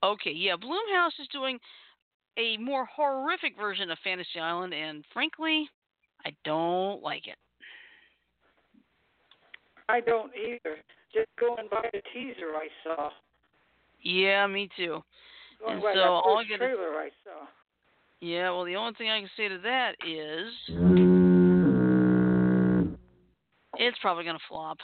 Okay, 0.02 0.30
yeah, 0.32 0.54
Blumhouse 0.54 1.20
is 1.20 1.26
doing 1.32 1.58
a 2.36 2.56
more 2.58 2.86
horrific 2.86 3.56
version 3.58 3.90
of 3.90 3.98
Fantasy 4.04 4.38
Island, 4.40 4.72
and 4.72 5.04
frankly, 5.12 5.68
I 6.24 6.30
don't 6.44 7.02
like 7.02 7.26
it. 7.26 7.36
I 9.88 10.00
don't 10.00 10.30
either. 10.36 10.76
Just 11.12 11.28
going 11.40 11.66
by 11.70 11.88
the 11.92 12.00
teaser 12.12 12.54
I 12.54 12.68
saw. 12.84 13.10
Yeah, 14.02 14.46
me 14.46 14.68
too. 14.76 15.02
Going 15.60 15.74
And 15.74 15.82
by 15.82 15.94
so 15.94 15.98
that 15.98 16.06
all 16.06 16.44
first 16.46 16.58
trailer 16.58 16.94
I 17.00 17.08
saw. 17.24 17.46
Yeah, 18.20 18.50
well, 18.50 18.64
the 18.64 18.76
only 18.76 18.92
thing 18.94 19.10
I 19.10 19.20
can 19.20 19.30
say 19.36 19.48
to 19.48 19.58
that 19.58 19.92
is 20.06 21.17
it's 23.88 23.98
probably 24.00 24.24
gonna 24.24 24.38
flop. 24.48 24.78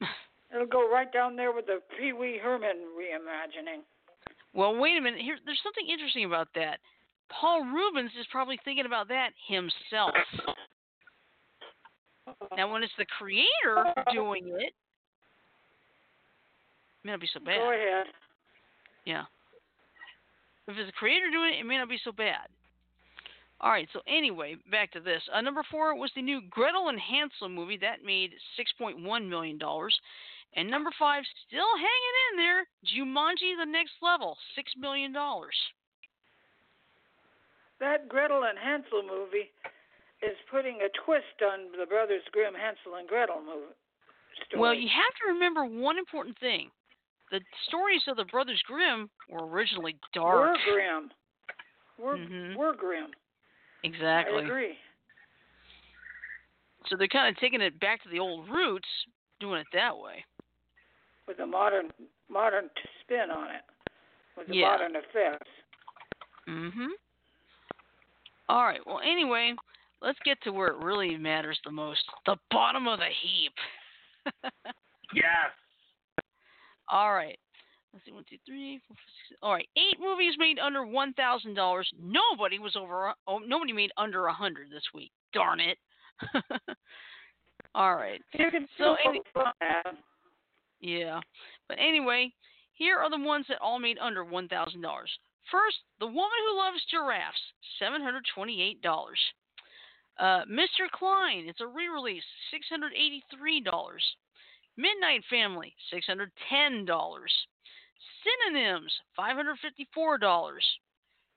It'll 0.54 0.66
go 0.66 0.90
right 0.90 1.10
down 1.12 1.36
there 1.36 1.52
with 1.52 1.66
the 1.66 1.78
Pee 1.98 2.12
Wee 2.12 2.40
Herman 2.42 2.76
reimagining. 2.98 3.82
well, 4.52 4.76
wait 4.76 4.96
a 4.96 5.00
minute. 5.00 5.20
Here, 5.20 5.38
there's 5.44 5.60
something 5.62 5.86
interesting 5.88 6.24
about 6.24 6.48
that. 6.54 6.78
Paul 7.30 7.64
Reubens 7.64 8.10
is 8.18 8.26
probably 8.30 8.58
thinking 8.64 8.86
about 8.86 9.08
that 9.08 9.30
himself. 9.46 10.14
Now, 12.56 12.72
when 12.72 12.82
it's 12.82 12.92
the 12.98 13.06
creator 13.18 13.94
doing 14.12 14.48
it, 14.48 14.72
it 14.72 14.74
may 17.04 17.12
not 17.12 17.20
be 17.20 17.28
so 17.32 17.40
bad. 17.40 17.58
Go 17.58 17.72
ahead. 17.72 18.06
Yeah. 19.04 19.22
If 20.66 20.76
it's 20.76 20.88
the 20.88 20.92
creator 20.92 21.30
doing 21.30 21.54
it, 21.54 21.60
it 21.60 21.66
may 21.66 21.78
not 21.78 21.88
be 21.88 21.98
so 22.04 22.12
bad. 22.12 22.48
All 23.60 23.70
right. 23.70 23.88
So 23.92 24.00
anyway, 24.06 24.56
back 24.70 24.90
to 24.92 25.00
this. 25.00 25.22
Uh, 25.32 25.40
number 25.40 25.62
four 25.70 25.94
was 25.94 26.10
the 26.14 26.22
new 26.22 26.40
Gretel 26.50 26.88
and 26.88 26.98
Hansel 26.98 27.48
movie 27.48 27.76
that 27.78 28.04
made 28.04 28.30
six 28.56 28.72
point 28.78 29.02
one 29.02 29.28
million 29.28 29.58
dollars, 29.58 29.98
and 30.56 30.70
number 30.70 30.90
five, 30.98 31.22
still 31.46 31.68
hanging 31.76 32.16
in 32.30 32.36
there, 32.38 32.66
Jumanji: 32.88 33.56
The 33.58 33.70
Next 33.70 33.92
Level, 34.02 34.36
six 34.54 34.72
million 34.78 35.12
dollars. 35.12 35.54
That 37.80 38.08
Gretel 38.08 38.44
and 38.44 38.58
Hansel 38.58 39.02
movie 39.02 39.50
is 40.22 40.36
putting 40.50 40.76
a 40.76 40.88
twist 41.04 41.40
on 41.42 41.72
the 41.78 41.86
Brothers 41.86 42.22
Grimm 42.32 42.54
Hansel 42.54 42.96
and 42.98 43.08
Gretel 43.08 43.40
movie. 43.40 43.74
Story. 44.48 44.60
Well, 44.60 44.74
you 44.74 44.88
have 44.88 45.14
to 45.20 45.32
remember 45.32 45.64
one 45.64 45.98
important 45.98 46.38
thing: 46.38 46.70
the 47.30 47.40
stories 47.68 48.02
of 48.08 48.16
the 48.16 48.24
Brothers 48.24 48.62
Grimm 48.66 49.10
were 49.28 49.46
originally 49.46 49.96
dark. 50.14 50.56
We're 50.66 50.72
grim. 50.74 51.10
We're, 51.98 52.16
Mhm. 52.16 52.56
we're 52.56 52.74
grim. 52.74 53.10
Exactly. 53.82 54.42
I 54.42 54.44
agree. 54.44 54.78
So 56.86 56.96
they're 56.96 57.08
kind 57.08 57.28
of 57.28 57.40
taking 57.40 57.60
it 57.60 57.78
back 57.80 58.02
to 58.02 58.08
the 58.08 58.18
old 58.18 58.48
roots, 58.48 58.88
doing 59.38 59.60
it 59.60 59.66
that 59.72 59.96
way. 59.96 60.24
With 61.28 61.38
a 61.40 61.46
modern 61.46 61.90
modern 62.28 62.70
spin 63.00 63.30
on 63.30 63.48
it. 63.54 63.62
With 64.36 64.48
the 64.48 64.56
Yeah. 64.56 64.70
modern 64.70 64.96
effects. 64.96 65.48
Mhm. 66.46 66.88
All 68.48 68.64
right. 68.64 68.84
Well, 68.86 69.00
anyway, 69.00 69.54
let's 70.00 70.18
get 70.20 70.40
to 70.42 70.52
where 70.52 70.68
it 70.68 70.76
really 70.78 71.16
matters 71.16 71.60
the 71.64 71.70
most: 71.70 72.08
the 72.26 72.36
bottom 72.50 72.88
of 72.88 72.98
the 72.98 73.08
heap. 73.08 73.56
Yes. 75.12 75.50
All 76.88 77.12
right. 77.12 77.38
Let's 77.92 78.04
see. 78.04 78.12
One, 78.12 78.24
two, 78.28 78.36
three, 78.46 78.80
four, 78.86 78.94
five, 78.96 79.14
six. 79.28 79.38
All 79.42 79.52
right. 79.54 79.68
Eight 79.76 79.98
movies 80.00 80.34
made 80.38 80.58
under 80.58 80.84
one 80.86 81.12
thousand 81.14 81.54
dollars. 81.54 81.90
Nobody 82.00 82.58
was 82.58 82.76
over. 82.76 83.12
Oh, 83.26 83.38
nobody 83.38 83.72
made 83.72 83.90
under 83.96 84.26
a 84.26 84.32
hundred 84.32 84.70
this 84.70 84.84
week. 84.94 85.10
Darn 85.32 85.60
it. 85.60 85.78
All 87.74 87.94
right. 87.96 88.20
You 88.32 88.50
can 88.50 88.66
So 88.78 88.96
any- 89.06 89.18
vote 89.18 89.26
for 89.32 89.44
that. 89.60 89.94
Yeah. 90.80 91.20
But 91.68 91.78
anyway, 91.78 92.32
here 92.74 92.98
are 92.98 93.10
the 93.10 93.18
ones 93.24 93.46
that 93.48 93.60
all 93.60 93.78
made 93.78 93.98
under 93.98 94.24
one 94.24 94.48
thousand 94.48 94.80
dollars. 94.80 95.10
First, 95.50 95.76
The 95.98 96.06
Woman 96.06 96.40
Who 96.48 96.56
Loves 96.58 96.84
Giraffes, 96.90 97.40
seven 97.78 98.00
hundred 98.02 98.24
twenty-eight 98.34 98.82
dollars. 98.82 99.18
Uh, 100.18 100.44
Mr. 100.50 100.88
Klein, 100.92 101.44
it's 101.48 101.60
a 101.60 101.66
re-release, 101.66 102.22
six 102.50 102.66
hundred 102.68 102.92
eighty-three 102.94 103.60
dollars. 103.60 104.02
Midnight 104.76 105.22
Family, 105.28 105.74
six 105.92 106.06
hundred 106.06 106.30
ten 106.48 106.84
dollars. 106.84 107.32
Synonyms, 108.24 108.92
five 109.16 109.36
hundred 109.36 109.58
fifty-four 109.62 110.18
dollars. 110.18 110.64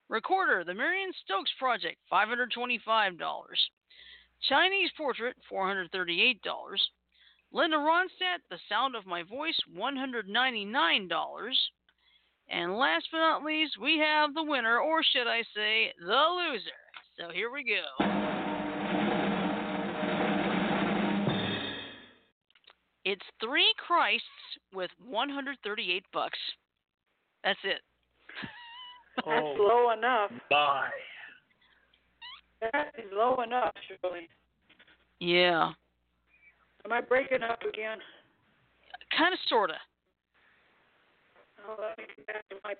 Recorder, 0.10 0.64
The 0.64 0.74
Marion 0.74 1.12
Stokes 1.24 1.52
Project, 1.58 1.98
five 2.10 2.28
hundred 2.28 2.52
twenty-five 2.52 3.18
dollars. 3.18 3.60
Chinese 4.50 4.92
Portrait, 4.98 5.36
four 5.50 5.66
hundred 5.68 5.92
thirty-eight 5.92 6.42
dollars. 6.42 6.82
Linda 7.52 7.78
Ronstadt, 7.78 8.42
The 8.50 8.58
Sound 8.68 8.96
of 8.96 9.06
My 9.06 9.22
Voice, 9.24 9.58
$199. 9.78 11.54
And 12.50 12.78
last 12.78 13.08
but 13.12 13.20
not 13.20 13.44
least, 13.44 13.78
we 13.80 14.00
have 14.00 14.34
the 14.34 14.44
winner, 14.44 14.80
or 14.80 15.04
should 15.04 15.28
I 15.28 15.44
say, 15.56 15.94
the 16.00 16.06
loser. 16.06 16.72
So 17.18 17.30
here 17.32 17.52
we 17.52 17.64
go. 17.64 18.33
It's 23.06 23.26
Three 23.42 23.74
Christs 23.86 24.28
with 24.74 24.92
138 25.06 26.04
bucks. 26.14 26.40
That's 27.44 27.60
it. 27.64 27.82
That's 29.18 29.28
Oh 29.28 29.56
low 29.60 29.92
enough. 29.92 30.32
Bye. 30.50 30.90
That 32.62 32.94
is 32.98 33.12
low 33.14 33.42
enough, 33.42 33.74
Shirley. 33.88 34.30
Yeah, 35.20 35.72
Am 36.86 36.92
I 36.92 37.02
breaking 37.02 37.44
up 37.44 37.62
again? 37.62 37.98
kind 39.18 39.34
of, 39.34 39.40
sorta. 39.48 39.76
Oh, 41.66 41.76
let 41.80 41.98
me 41.98 42.04
get 42.18 42.28
back 42.28 42.50
to 42.50 42.56
my 42.64 42.74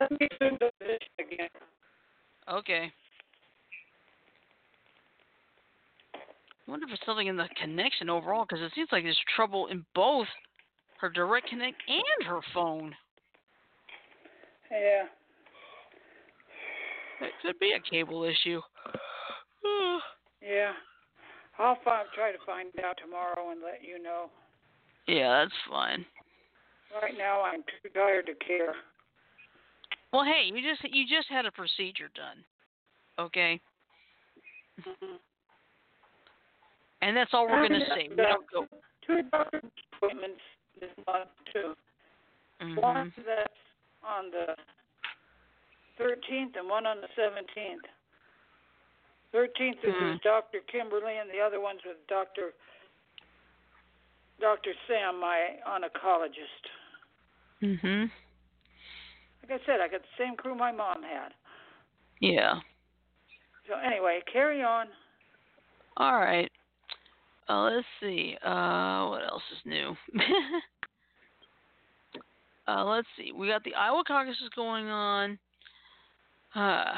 let 0.00 0.10
me 0.10 0.28
zoom 0.38 0.58
the 0.60 0.70
position 0.78 1.08
again. 1.18 1.48
Okay. 2.50 2.92
I 6.66 6.70
wonder 6.70 6.86
if 6.86 6.92
it's 6.92 7.02
something 7.04 7.26
in 7.26 7.36
the 7.36 7.48
connection 7.60 8.08
overall, 8.08 8.46
because 8.48 8.64
it 8.64 8.72
seems 8.74 8.88
like 8.92 9.04
there's 9.04 9.18
trouble 9.34 9.66
in 9.66 9.84
both 9.94 10.28
her 11.00 11.08
direct 11.08 11.48
connect 11.48 11.82
and 11.88 12.28
her 12.28 12.40
phone. 12.54 12.94
Yeah. 14.70 15.04
It 17.20 17.32
could 17.42 17.58
be 17.58 17.72
a 17.72 17.90
cable 17.90 18.24
issue. 18.24 18.60
Yeah. 20.44 20.72
I'll 21.56 21.78
find, 21.84 22.08
try 22.16 22.32
to 22.32 22.38
find 22.44 22.68
out 22.84 22.96
tomorrow 23.00 23.52
and 23.52 23.60
let 23.62 23.78
you 23.86 24.02
know. 24.02 24.26
yeah, 25.06 25.44
that's 25.44 25.54
fine. 25.70 26.04
Right 27.00 27.14
now, 27.16 27.42
I'm 27.42 27.62
too 27.62 27.88
tired 27.94 28.26
to 28.26 28.34
care. 28.44 28.74
Well, 30.12 30.24
hey, 30.24 30.50
you 30.52 30.60
just 30.68 30.82
you 30.92 31.04
just 31.06 31.28
had 31.28 31.46
a 31.46 31.52
procedure 31.52 32.10
done. 32.14 32.44
Okay. 33.18 33.60
Mm-hmm. 34.80 35.14
And 37.02 37.16
that's 37.16 37.30
all 37.34 37.46
we're 37.46 37.68
going 37.68 37.80
to 37.80 37.86
say. 37.94 38.08
We 38.08 38.16
don't 38.16 38.46
go. 38.50 38.66
Two 39.06 39.22
doctor 39.30 39.60
appointments 39.96 40.40
this 40.80 40.90
month 41.06 41.28
too. 41.52 41.76
Mhm. 42.62 42.80
One 42.80 43.12
that's 43.26 43.58
on 44.04 44.30
the 44.30 44.56
13th 45.98 46.56
and 46.56 46.68
one 46.68 46.86
on 46.86 47.00
the 47.00 47.08
17th. 47.16 47.84
13th 49.32 49.82
is 49.82 49.94
Hmm. 49.94 50.10
with 50.10 50.22
Dr. 50.22 50.60
Kimberly 50.60 51.16
and 51.18 51.28
the 51.30 51.40
other 51.40 51.58
one's 51.58 51.82
with 51.84 52.06
Dr. 52.06 52.54
Dr. 54.38 54.74
Sam, 54.86 55.18
my 55.18 55.60
oncologist. 55.66 56.70
Mhm. 57.60 58.10
Like 59.42 59.60
I 59.60 59.64
said, 59.66 59.80
I 59.80 59.88
got 59.88 60.02
the 60.02 60.08
same 60.16 60.36
crew 60.36 60.54
my 60.54 60.70
mom 60.70 61.02
had. 61.02 61.34
Yeah. 62.20 62.60
So 63.66 63.74
anyway, 63.74 64.22
carry 64.32 64.62
on. 64.62 64.88
All 65.96 66.18
right. 66.18 66.50
Uh, 67.48 67.62
let's 67.62 67.86
see. 68.00 68.36
Uh, 68.44 69.06
what 69.08 69.22
else 69.24 69.42
is 69.52 69.58
new? 69.64 69.96
uh, 72.68 72.84
let's 72.84 73.08
see. 73.16 73.32
We 73.32 73.48
got 73.48 73.64
the 73.64 73.74
Iowa 73.74 74.04
caucuses 74.06 74.48
going 74.54 74.88
on. 74.88 75.38
Uh, 76.54 76.92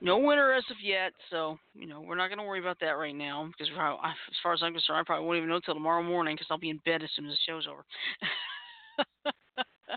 no 0.00 0.18
winner 0.18 0.52
as 0.52 0.64
of 0.70 0.76
yet, 0.82 1.12
so 1.30 1.58
you 1.74 1.86
know 1.86 2.00
we're 2.00 2.14
not 2.16 2.28
going 2.28 2.38
to 2.38 2.44
worry 2.44 2.60
about 2.60 2.78
that 2.80 2.92
right 2.92 3.14
now 3.14 3.48
because 3.48 3.70
we're, 3.76 3.84
as 3.84 4.14
far 4.42 4.52
as 4.52 4.62
I'm 4.62 4.72
concerned, 4.72 5.00
I 5.00 5.02
probably 5.04 5.26
won't 5.26 5.38
even 5.38 5.48
know 5.48 5.60
till 5.60 5.74
tomorrow 5.74 6.02
morning 6.02 6.36
because 6.36 6.46
I'll 6.50 6.58
be 6.58 6.70
in 6.70 6.80
bed 6.84 7.02
as 7.02 7.10
soon 7.14 7.26
as 7.26 7.32
the 7.32 7.38
show's 7.46 7.66
over. 7.66 7.84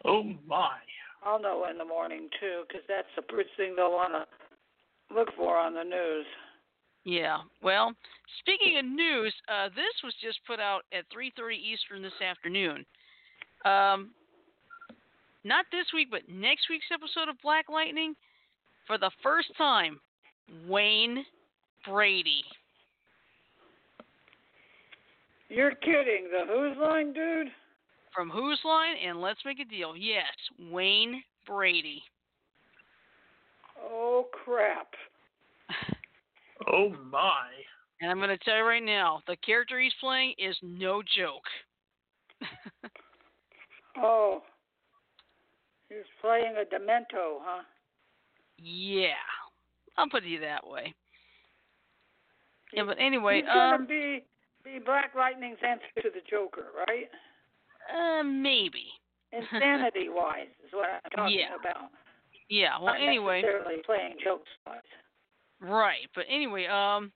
Oh 0.06 0.24
my. 0.48 0.78
I'll 1.24 1.40
know 1.40 1.68
in 1.70 1.78
the 1.78 1.86
morning 1.86 2.28
too, 2.40 2.64
'cause 2.72 2.82
that's 2.88 3.08
the 3.16 3.22
first 3.24 3.50
thing 3.56 3.76
they'll 3.76 3.92
want 3.92 4.14
to 4.14 4.26
look 5.14 5.32
for 5.36 5.58
on 5.58 5.74
the 5.76 5.84
news. 5.84 6.26
Yeah. 7.04 7.38
Well, 7.64 7.94
speaking 8.40 8.78
of 8.78 8.86
news, 8.86 9.34
uh, 9.48 9.70
this 9.70 9.94
was 10.04 10.14
just 10.22 10.40
put 10.46 10.60
out 10.60 10.84
at 10.94 11.10
3:30 11.10 11.56
Eastern 11.58 12.02
this 12.02 12.20
afternoon. 12.22 12.86
Um, 13.66 14.14
not 15.44 15.66
this 15.72 15.92
week, 15.94 16.10
but 16.12 16.30
next 16.30 16.70
week's 16.70 16.92
episode 16.92 17.28
of 17.28 17.42
Black 17.42 17.70
Lightning, 17.70 18.16
for 18.86 18.98
the 18.98 19.12
first 19.24 19.56
time, 19.58 20.00
Wayne 20.68 21.26
Brady. 21.86 22.44
You're 25.50 25.76
kidding. 25.76 26.30
The 26.32 26.46
Whose 26.48 26.78
Line 26.78 27.14
dude? 27.14 27.52
From 28.14 28.30
Whose 28.30 28.60
Line 28.64 28.96
and 28.98 29.22
Let's 29.22 29.44
Make 29.46 29.60
a 29.60 29.66
Deal. 29.66 29.96
Yes, 29.98 30.26
Wayne 30.70 31.24
Brady. 31.48 32.04
Oh 33.84 34.28
crap. 34.32 34.94
Oh 36.72 36.90
my. 37.10 37.48
And 38.02 38.10
I'm 38.10 38.18
going 38.18 38.30
to 38.30 38.38
tell 38.40 38.58
you 38.58 38.64
right 38.64 38.84
now, 38.84 39.22
the 39.28 39.36
character 39.38 39.80
he's 39.80 39.94
playing 40.00 40.34
is 40.38 40.56
no 40.62 41.02
joke. 41.18 41.44
Oh. 43.98 44.42
He's 45.90 46.08
playing 46.22 46.56
a 46.56 46.64
Demento, 46.64 47.40
huh? 47.42 47.64
yeah, 48.58 49.20
I'll 49.98 50.08
put 50.10 50.24
it 50.24 50.40
that 50.40 50.66
way. 50.66 50.94
Yeah, 52.74 52.84
but 52.86 52.98
anyway, 53.00 53.42
He's 53.42 53.46
gonna 53.54 53.76
um, 53.76 53.86
be 53.86 54.24
be 54.64 54.80
Black 54.80 55.12
Lightning's 55.16 55.58
answer 55.68 55.84
to 56.04 56.10
the 56.14 56.22
Joker, 56.30 56.68
right? 56.88 57.10
uh, 57.94 58.24
maybe. 58.24 58.86
Insanity 59.34 60.08
wise 60.08 60.48
is 60.66 60.72
what 60.72 60.88
I'm 61.04 61.12
talking 61.12 61.40
Yeah. 61.40 61.56
about. 61.60 61.90
Yeah. 62.50 62.78
Well, 62.78 62.94
Not 62.94 63.02
anyway, 63.02 63.42
necessarily 63.42 63.82
playing 63.86 64.16
jokes 64.24 64.50
wise. 64.66 64.80
Right. 65.62 66.08
But 66.16 66.26
anyway, 66.30 66.66
um, 66.68 67.12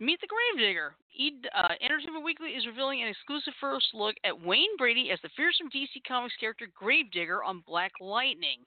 meet 0.00 0.20
the 0.20 0.26
Gravedigger. 0.26 0.96
E- 1.16 1.42
uh, 1.54 1.74
Entertainment 1.80 2.24
Weekly 2.24 2.50
is 2.50 2.66
revealing 2.66 3.02
an 3.02 3.08
exclusive 3.08 3.54
first 3.60 3.86
look 3.94 4.16
at 4.24 4.40
Wayne 4.40 4.76
Brady 4.76 5.10
as 5.12 5.20
the 5.22 5.30
fearsome 5.36 5.70
DC 5.70 6.02
Comics 6.06 6.34
character 6.40 6.66
Gravedigger 6.74 7.44
on 7.44 7.62
Black 7.66 7.92
Lightning. 8.00 8.58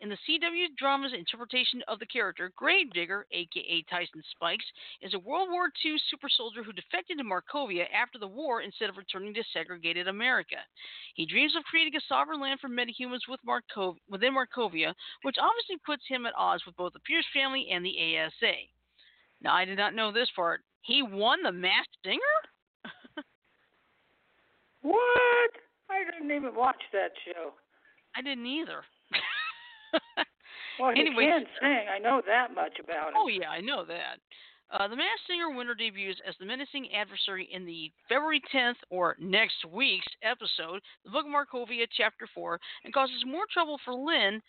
In 0.00 0.08
the 0.08 0.16
CW 0.26 0.74
drama's 0.78 1.12
interpretation 1.12 1.82
of 1.86 1.98
the 1.98 2.06
character, 2.06 2.52
Gravedigger, 2.56 3.26
aka 3.32 3.84
Tyson 3.90 4.22
Spikes, 4.30 4.64
is 5.02 5.12
a 5.12 5.18
World 5.18 5.50
War 5.50 5.70
II 5.84 5.96
super 6.10 6.30
soldier 6.30 6.62
who 6.62 6.72
defected 6.72 7.18
to 7.18 7.24
Markovia 7.24 7.84
after 7.92 8.18
the 8.18 8.26
war 8.26 8.62
instead 8.62 8.88
of 8.88 8.96
returning 8.96 9.34
to 9.34 9.44
segregated 9.52 10.08
America. 10.08 10.56
He 11.14 11.26
dreams 11.26 11.54
of 11.54 11.64
creating 11.64 11.96
a 11.96 12.00
sovereign 12.08 12.40
land 12.40 12.60
for 12.60 12.70
metahumans 12.70 13.28
with 13.28 13.40
Markov- 13.44 14.00
within 14.08 14.34
Markovia, 14.34 14.94
which 15.20 15.36
obviously 15.38 15.76
puts 15.84 16.06
him 16.08 16.24
at 16.24 16.32
odds 16.34 16.64
with 16.64 16.76
both 16.76 16.94
the 16.94 17.00
Pierce 17.00 17.26
family 17.34 17.68
and 17.70 17.84
the 17.84 18.16
ASA. 18.16 18.54
Now, 19.42 19.54
I 19.54 19.66
did 19.66 19.76
not 19.76 19.94
know 19.94 20.12
this 20.12 20.30
part. 20.34 20.62
He 20.82 21.02
won 21.02 21.42
the 21.42 21.52
Masked 21.52 21.96
Singer? 22.04 22.18
What? 24.82 25.50
I 25.90 26.04
didn't 26.10 26.34
even 26.34 26.54
watch 26.54 26.80
that 26.92 27.10
show. 27.26 27.52
I 28.16 28.22
didn't 28.22 28.46
either. 28.46 28.82
Well, 30.80 30.92
he 30.94 31.00
Anyway. 31.02 31.26
can 31.26 31.44
sing. 31.60 31.84
I 31.94 31.98
know 31.98 32.22
that 32.26 32.54
much 32.54 32.78
about 32.82 33.08
him. 33.08 33.14
Oh 33.16 33.28
yeah, 33.28 33.50
I 33.50 33.60
know 33.60 33.84
that. 33.84 34.16
Uh, 34.72 34.86
the 34.86 34.94
Masked 34.96 35.26
Singer 35.26 35.50
winner 35.50 35.74
debuts 35.74 36.20
as 36.26 36.34
the 36.38 36.46
menacing 36.46 36.88
adversary 36.94 37.48
in 37.52 37.66
the 37.66 37.90
February 38.08 38.40
10th 38.54 38.76
or 38.88 39.16
next 39.18 39.56
week's 39.70 40.06
episode, 40.22 40.80
The 41.04 41.10
Book 41.10 41.26
of 41.26 41.32
Markovia, 41.32 41.86
Chapter 41.96 42.28
4, 42.32 42.58
and 42.84 42.94
causes 42.94 43.24
more 43.26 43.46
trouble 43.52 43.78
for 43.84 43.94
Lynn, 43.94 44.40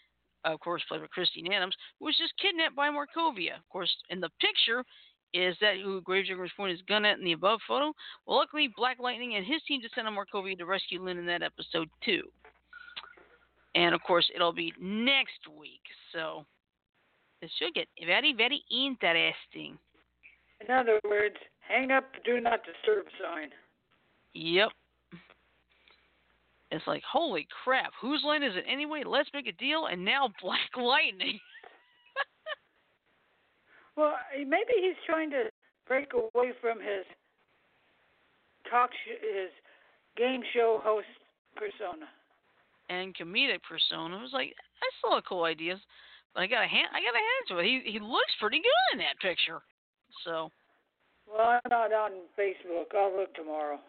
of 0.46 0.60
course 0.60 0.84
played 0.88 1.02
by 1.02 1.08
Christine 1.08 1.52
Adams, 1.52 1.76
who 2.00 2.06
was 2.06 2.15
just 2.17 2.38
kidnapped 2.38 2.76
by 2.76 2.89
Markovia. 2.89 3.58
Of 3.58 3.67
course, 3.72 3.91
in 4.12 4.20
the 4.20 4.30
picture 4.39 4.84
is 5.34 5.56
that 5.62 5.78
who 5.84 6.02
Gravedigger 6.02 6.41
was 6.41 6.52
pointing 6.58 6.78
his 6.78 6.86
gun 6.88 7.06
at 7.06 7.17
in 7.17 7.26
the 7.26 7.32
above 7.32 7.60
photo. 7.67 7.94
Well, 8.26 8.38
luckily, 8.38 8.70
Black 8.76 9.00
Lightning 9.00 9.36
and 9.36 9.46
his 9.46 9.62
team 9.67 9.82
just 9.82 9.96
descend 9.96 10.08
on 10.08 10.15
Markovia 10.15 10.58
to 10.58 10.65
rescue 10.65 11.02
Lynn 11.02 11.17
in 11.17 11.26
that 11.28 11.44
episode 11.44 11.89
too. 12.04 12.24
And 13.76 13.96
of 13.96 14.02
course, 14.04 14.30
it'll 14.36 14.54
be 14.54 14.74
next 14.80 15.48
week, 15.58 15.82
so 16.13 16.46
it 17.41 17.50
should 17.58 17.74
get 17.74 17.88
very, 18.06 18.34
very 18.34 18.62
interesting. 18.70 19.78
In 20.60 20.76
other 20.76 21.00
words, 21.04 21.38
hang 21.60 21.91
up 21.91 22.04
the 22.13 22.20
do 22.26 22.41
not 22.41 22.60
disturb 22.65 23.06
sign. 23.22 23.50
Yep. 24.34 24.70
It's 26.72 26.88
like, 26.88 27.04
holy 27.10 27.48
crap, 27.63 27.91
whose 28.00 28.24
line 28.26 28.44
is 28.44 28.56
it 28.56 28.63
anyway? 28.67 29.04
Let's 29.06 29.30
make 29.34 29.48
a 29.48 29.52
deal, 29.54 29.88
and 29.88 30.06
now 30.06 30.30
Black 30.41 30.70
Lightning. 30.78 31.39
Well, 33.95 34.15
eh, 34.36 34.43
maybe 34.47 34.73
he's 34.82 34.95
trying 35.06 35.30
to 35.32 35.45
break 35.88 36.13
away 36.13 36.54
from 36.62 36.80
his 36.80 37.06
talk, 38.69 38.89
sh- 38.93 39.21
his 39.21 39.49
game 40.17 40.41
show 40.54 40.80
host 40.84 41.08
persona. 41.56 42.08
and 42.89 43.15
comedic 43.15 43.60
persona. 43.67 44.17
I 44.17 44.21
was 44.21 44.34
like, 44.34 44.54
that's 44.80 44.95
still 44.99 45.17
a 45.17 45.21
cool 45.21 45.43
idea. 45.43 45.80
But 46.34 46.41
I 46.43 46.47
got 46.47 46.63
a 46.63 46.67
hand, 46.67 46.88
I 46.93 46.99
got 46.99 47.13
a 47.15 47.19
hand 47.19 47.43
to 47.49 47.58
it. 47.60 47.65
He 47.65 47.91
he 47.91 47.99
looks 47.99 48.32
pretty 48.39 48.60
good 48.60 48.93
in 48.93 48.99
that 48.99 49.19
picture. 49.21 49.62
So, 50.23 50.49
Well, 51.27 51.60
I'm 51.63 51.69
not 51.69 51.91
on 51.93 52.12
Facebook. 52.39 52.95
I'll 52.95 53.15
look 53.15 53.34
tomorrow. 53.36 53.80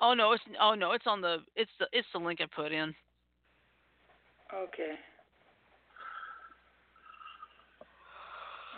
oh 0.00 0.14
no, 0.14 0.32
it's 0.32 0.42
oh 0.60 0.74
no, 0.74 0.92
it's 0.92 1.06
on 1.06 1.20
the 1.20 1.38
it's 1.54 1.70
the 1.78 1.86
it's 1.92 2.08
the 2.12 2.18
link 2.18 2.40
I 2.40 2.46
put 2.46 2.72
in. 2.72 2.94
Okay. 4.52 4.94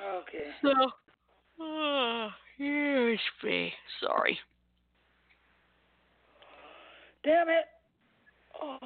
Okay. 0.06 0.44
So, 0.62 0.70
uh, 0.70 1.62
oh, 1.62 2.28
yes, 2.58 3.18
me. 3.42 3.72
Sorry. 4.00 4.38
Damn 7.24 7.48
it. 7.48 7.64
Oh. 8.62 8.78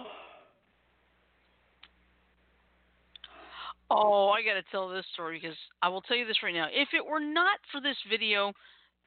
Oh, 3.95 4.31
I 4.31 4.43
got 4.43 4.55
to 4.55 4.63
tell 4.71 4.89
this 4.89 5.05
story 5.13 5.39
because 5.39 5.57
I 5.83 5.89
will 5.89 6.01
tell 6.01 6.17
you 6.17 6.27
this 6.27 6.43
right 6.43 6.55
now. 6.55 6.67
If 6.73 6.89
it 6.95 7.05
were 7.05 7.21
not 7.21 7.59
for 7.71 7.81
this 7.81 7.97
video, 8.09 8.53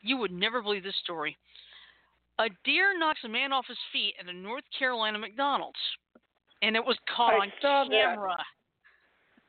you 0.01 0.17
would 0.17 0.31
never 0.31 0.61
believe 0.61 0.83
this 0.83 0.95
story. 1.03 1.35
A 2.37 2.49
deer 2.63 2.97
knocks 2.97 3.21
a 3.23 3.29
man 3.29 3.51
off 3.51 3.65
his 3.67 3.77
feet 3.91 4.13
at 4.19 4.29
a 4.29 4.33
North 4.33 4.63
Carolina 4.77 5.17
McDonald's, 5.17 5.79
and 6.61 6.75
it 6.75 6.85
was 6.85 6.97
caught 7.15 7.33
I 7.33 7.37
on 7.37 7.51
saw 7.61 7.85
that. 7.85 7.89
camera. 7.89 8.37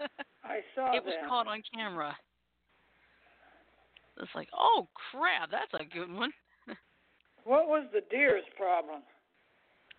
I 0.44 0.60
saw 0.74 0.96
it 0.96 1.04
was 1.04 1.14
caught 1.28 1.46
on 1.48 1.62
camera. 1.74 2.16
It's 4.20 4.34
like, 4.34 4.48
oh 4.54 4.88
crap, 5.10 5.50
that's 5.50 5.72
a 5.74 5.84
good 5.84 6.12
one. 6.12 6.32
What 7.44 7.68
was 7.68 7.86
the 7.92 8.00
deer's 8.10 8.42
problem? 8.56 9.02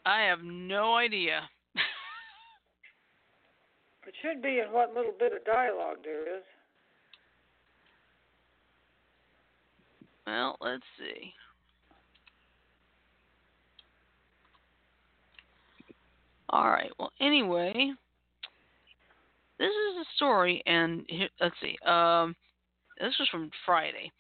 I 0.06 0.24
have 0.24 0.40
no 0.44 0.96
idea. 0.96 1.42
It 4.08 4.14
should 4.22 4.42
be 4.42 4.60
in 4.60 4.72
what 4.72 4.94
little 4.96 5.12
bit 5.20 5.34
of 5.34 5.44
dialogue 5.44 5.98
there 6.02 6.38
is. 6.38 6.44
well, 10.26 10.56
let's 10.62 10.84
see. 10.98 11.34
All 16.50 16.70
right. 16.70 16.92
Well, 16.98 17.12
anyway, 17.20 17.92
this 19.60 19.68
is 19.68 19.98
a 20.02 20.06
story, 20.16 20.64
and 20.66 21.04
here, 21.10 21.30
let's 21.42 21.56
see. 21.62 21.78
Um, 21.86 22.34
this 23.00 23.18
was 23.20 23.30
from 23.30 23.52
Friday. 23.66 24.12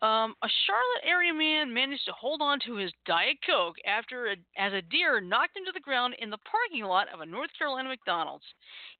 Um, 0.00 0.36
a 0.44 0.48
Charlotte 0.66 1.02
area 1.02 1.34
man 1.34 1.74
managed 1.74 2.04
to 2.06 2.12
hold 2.12 2.40
on 2.40 2.60
to 2.60 2.76
his 2.76 2.92
Diet 3.04 3.36
Coke 3.44 3.74
after 3.84 4.30
a, 4.30 4.36
as 4.56 4.72
a 4.72 4.82
deer 4.82 5.20
knocked 5.20 5.56
him 5.56 5.64
to 5.66 5.72
the 5.72 5.80
ground 5.80 6.14
in 6.20 6.30
the 6.30 6.38
parking 6.46 6.84
lot 6.84 7.08
of 7.12 7.18
a 7.18 7.26
North 7.26 7.50
Carolina 7.58 7.88
McDonald's. 7.88 8.44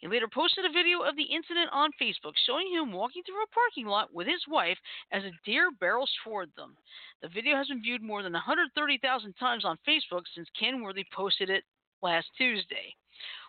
He 0.01 0.09
later 0.09 0.27
posted 0.27 0.65
a 0.65 0.73
video 0.73 1.03
of 1.03 1.15
the 1.15 1.31
incident 1.31 1.71
on 1.71 1.95
Facebook 2.03 2.35
showing 2.47 2.67
him 2.73 2.91
walking 2.91 3.23
through 3.23 3.45
a 3.45 3.55
parking 3.55 3.87
lot 3.87 4.13
with 4.13 4.27
his 4.27 4.43
wife 4.49 4.79
as 5.13 5.23
a 5.23 5.39
deer 5.45 5.71
barrels 5.79 6.11
toward 6.25 6.51
them. 6.57 6.75
The 7.23 7.29
video 7.29 7.55
has 7.55 7.69
been 7.69 7.83
viewed 7.83 8.03
more 8.03 8.25
than 8.25 8.33
130,000 8.33 8.99
times 9.35 9.65
on 9.65 9.79
Facebook 9.87 10.27
since 10.35 10.49
Ken 10.59 10.83
Worthy 10.83 11.07
posted 11.15 11.49
it 11.49 11.63
last 12.03 12.27
Tuesday. 12.37 12.97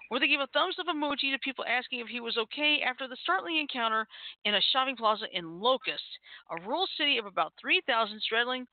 Worthy 0.09 0.27
gave 0.27 0.39
a 0.39 0.47
thumbs 0.47 0.75
up 0.79 0.87
emoji 0.87 1.31
to 1.31 1.39
people 1.43 1.65
asking 1.65 1.99
if 1.99 2.07
he 2.07 2.19
was 2.19 2.37
okay 2.37 2.81
after 2.85 3.07
the 3.07 3.17
startling 3.21 3.57
encounter 3.57 4.07
in 4.43 4.55
a 4.55 4.61
shopping 4.71 4.95
plaza 4.95 5.25
in 5.31 5.59
Locust, 5.59 6.03
a 6.49 6.61
rural 6.61 6.87
city 6.97 7.17
of 7.17 7.25
about 7.25 7.53
3,000 7.61 8.19
straddling 8.21 8.65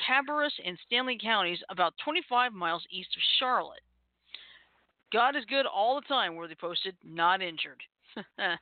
Cabarrus 0.00 0.52
and 0.64 0.78
Stanly 0.90 1.20
counties, 1.20 1.62
about 1.68 1.94
25 2.02 2.52
miles 2.52 2.86
east 2.90 3.10
of 3.14 3.22
Charlotte. 3.38 3.82
God 5.12 5.36
is 5.36 5.44
good 5.46 5.66
all 5.66 5.96
the 5.96 6.06
time, 6.06 6.34
Worthy 6.36 6.54
posted, 6.54 6.96
not 7.04 7.42
injured. 7.42 7.82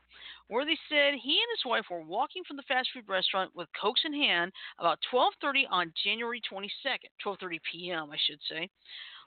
Worthy 0.50 0.76
said 0.88 1.14
he 1.14 1.40
and 1.40 1.50
his 1.56 1.64
wife 1.64 1.84
were 1.90 2.02
walking 2.02 2.42
from 2.44 2.56
the 2.56 2.62
fast 2.64 2.88
food 2.92 3.08
restaurant 3.08 3.54
with 3.54 3.68
cokes 3.80 4.02
in 4.04 4.12
hand 4.12 4.52
about 4.78 4.98
12:30 5.12 5.66
on 5.70 5.92
January 6.04 6.40
22nd, 6.50 7.08
12:30 7.24 7.58
p.m. 7.70 8.10
I 8.10 8.16
should 8.26 8.40
say. 8.48 8.68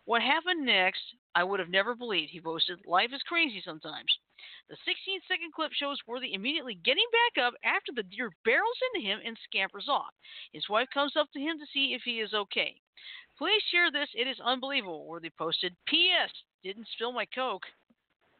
What 0.05 0.21
happened 0.21 0.65
next, 0.65 1.01
I 1.35 1.43
would 1.43 1.59
have 1.59 1.69
never 1.69 1.95
believed, 1.95 2.31
he 2.31 2.39
boasted. 2.39 2.79
Life 2.85 3.11
is 3.13 3.21
crazy 3.23 3.61
sometimes. 3.63 4.11
The 4.69 4.75
16 4.85 5.21
second 5.27 5.53
clip 5.53 5.71
shows 5.73 5.97
Worthy 6.07 6.33
immediately 6.33 6.75
getting 6.75 7.05
back 7.11 7.43
up 7.45 7.53
after 7.63 7.91
the 7.95 8.03
deer 8.03 8.31
barrels 8.43 8.77
into 8.93 9.07
him 9.07 9.19
and 9.25 9.37
scampers 9.43 9.87
off. 9.87 10.13
His 10.53 10.67
wife 10.69 10.87
comes 10.93 11.15
up 11.15 11.27
to 11.33 11.39
him 11.39 11.59
to 11.59 11.65
see 11.73 11.93
if 11.93 12.01
he 12.03 12.19
is 12.19 12.33
okay. 12.33 12.75
Please 13.37 13.61
share 13.71 13.91
this. 13.91 14.09
It 14.13 14.27
is 14.27 14.39
unbelievable, 14.43 15.07
Worthy 15.07 15.31
posted. 15.37 15.75
P.S. 15.87 16.31
Didn't 16.63 16.87
spill 16.93 17.11
my 17.11 17.25
Coke. 17.33 17.63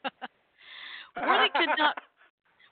Worthy 1.15 1.49
could 1.55 1.69
not 1.77 1.97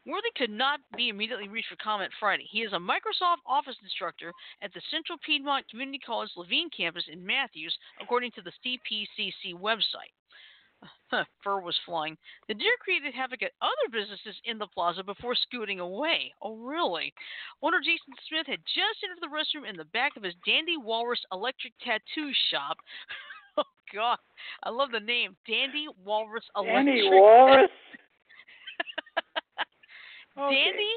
Worthy 0.09 0.33
could 0.35 0.49
not 0.49 0.79
be 0.97 1.09
immediately 1.09 1.47
reached 1.47 1.69
for 1.69 1.75
comment 1.75 2.11
Friday. 2.19 2.47
He 2.49 2.61
is 2.61 2.73
a 2.73 2.81
Microsoft 2.81 3.45
Office 3.45 3.77
instructor 3.83 4.33
at 4.63 4.73
the 4.73 4.81
Central 4.89 5.19
Piedmont 5.23 5.69
Community 5.69 5.99
College 5.99 6.31
Levine 6.35 6.69
campus 6.75 7.03
in 7.11 7.23
Matthews, 7.23 7.77
according 8.01 8.31
to 8.31 8.41
the 8.41 8.51
CPCC 8.65 9.53
website. 9.53 10.17
Fur 11.43 11.59
was 11.61 11.77
flying. 11.85 12.17
The 12.47 12.55
deer 12.55 12.73
created 12.79 13.13
havoc 13.13 13.43
at 13.43 13.51
other 13.61 13.91
businesses 13.91 14.33
in 14.45 14.57
the 14.57 14.65
plaza 14.65 15.03
before 15.03 15.35
scooting 15.35 15.79
away. 15.79 16.33
Oh, 16.41 16.55
really? 16.55 17.13
Owner 17.61 17.79
Jason 17.79 18.13
Smith 18.27 18.47
had 18.47 18.65
just 18.65 19.03
entered 19.03 19.21
the 19.21 19.29
restroom 19.29 19.69
in 19.69 19.77
the 19.77 19.91
back 19.93 20.17
of 20.17 20.23
his 20.23 20.33
Dandy 20.43 20.77
Walrus 20.77 21.21
Electric 21.31 21.73
Tattoo 21.85 22.31
Shop. 22.49 22.77
oh, 23.57 23.63
God. 23.93 24.17
I 24.63 24.71
love 24.71 24.89
the 24.91 24.99
name. 24.99 25.35
Dandy 25.45 25.85
Walrus 26.03 26.45
Electric. 26.55 26.85
Dandy 26.85 27.09
Walrus? 27.11 27.69
Okay. 30.39 30.71
Dandy 30.71 30.93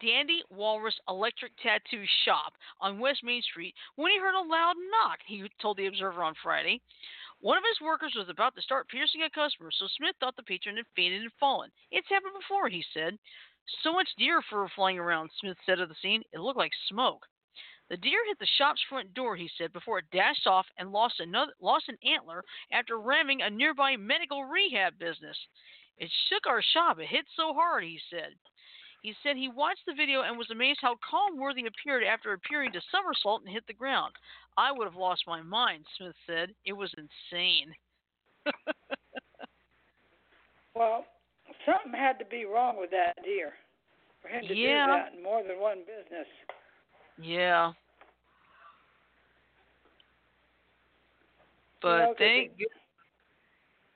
Dandy 0.00 0.42
Walrus 0.50 0.98
Electric 1.08 1.52
Tattoo 1.62 2.04
Shop 2.24 2.54
on 2.80 2.98
West 2.98 3.22
Main 3.22 3.42
Street 3.42 3.74
when 3.96 4.10
he 4.10 4.18
heard 4.18 4.34
a 4.34 4.48
loud 4.48 4.74
knock, 4.90 5.18
he 5.26 5.44
told 5.60 5.76
the 5.76 5.86
Observer 5.86 6.22
on 6.22 6.34
Friday. 6.42 6.80
One 7.40 7.58
of 7.58 7.64
his 7.68 7.84
workers 7.84 8.14
was 8.16 8.28
about 8.28 8.54
to 8.56 8.62
start 8.62 8.88
piercing 8.88 9.22
a 9.22 9.30
customer, 9.30 9.70
so 9.72 9.86
Smith 9.96 10.16
thought 10.18 10.36
the 10.36 10.42
patron 10.42 10.76
had 10.76 10.86
fainted 10.96 11.22
and 11.22 11.30
fallen. 11.38 11.70
It's 11.90 12.08
happened 12.08 12.34
before, 12.40 12.68
he 12.68 12.84
said. 12.94 13.18
So 13.82 13.92
much 13.92 14.08
deer 14.16 14.42
fur 14.48 14.68
flying 14.74 14.98
around, 14.98 15.30
Smith 15.38 15.58
said 15.66 15.78
of 15.78 15.88
the 15.88 15.94
scene. 16.00 16.22
It 16.32 16.40
looked 16.40 16.58
like 16.58 16.72
smoke. 16.88 17.26
The 17.90 17.96
deer 17.98 18.24
hit 18.26 18.38
the 18.38 18.46
shop's 18.58 18.82
front 18.88 19.12
door, 19.12 19.36
he 19.36 19.50
said, 19.58 19.72
before 19.72 19.98
it 19.98 20.10
dashed 20.12 20.46
off 20.46 20.66
and 20.78 20.92
lost 20.92 21.20
another 21.20 21.52
lost 21.60 21.88
an 21.88 21.98
antler 22.02 22.42
after 22.72 22.98
ramming 22.98 23.42
a 23.42 23.50
nearby 23.50 23.96
medical 23.96 24.44
rehab 24.44 24.98
business. 24.98 25.36
It 25.98 26.10
shook 26.28 26.46
our 26.46 26.62
shop. 26.62 26.98
It 26.98 27.08
hit 27.08 27.26
so 27.36 27.52
hard, 27.52 27.84
he 27.84 28.00
said. 28.08 28.34
He 29.02 29.14
said 29.22 29.36
he 29.36 29.48
watched 29.48 29.84
the 29.86 29.94
video 29.94 30.22
and 30.22 30.38
was 30.38 30.50
amazed 30.50 30.78
how 30.80 30.96
calm 31.08 31.36
Worthy 31.36 31.66
appeared 31.66 32.04
after 32.04 32.32
appearing 32.32 32.72
to 32.72 32.80
somersault 32.92 33.42
and 33.42 33.52
hit 33.52 33.66
the 33.66 33.72
ground. 33.72 34.14
I 34.56 34.70
would 34.70 34.84
have 34.84 34.94
lost 34.94 35.24
my 35.26 35.42
mind, 35.42 35.84
Smith 35.98 36.14
said. 36.24 36.54
It 36.64 36.72
was 36.72 36.94
insane. 36.96 37.74
well, 40.76 41.04
something 41.66 41.92
had 41.98 42.18
to 42.20 42.24
be 42.24 42.44
wrong 42.44 42.76
with 42.78 42.90
that 42.90 43.14
deer 43.24 43.52
for 44.20 44.28
him 44.28 44.46
to 44.46 44.54
yeah. 44.54 44.86
do 44.86 44.92
that 44.92 45.14
in 45.16 45.22
more 45.22 45.42
than 45.42 45.58
one 45.60 45.78
business. 45.80 46.28
Yeah. 47.20 47.72
But 51.80 52.14
thank 52.18 52.52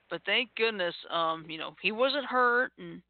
but 0.09 0.21
thank 0.25 0.49
goodness, 0.55 0.95
um, 1.09 1.45
you 1.49 1.57
know, 1.57 1.75
he 1.81 1.91
wasn't 1.91 2.25
hurt 2.25 2.71
and 2.77 3.01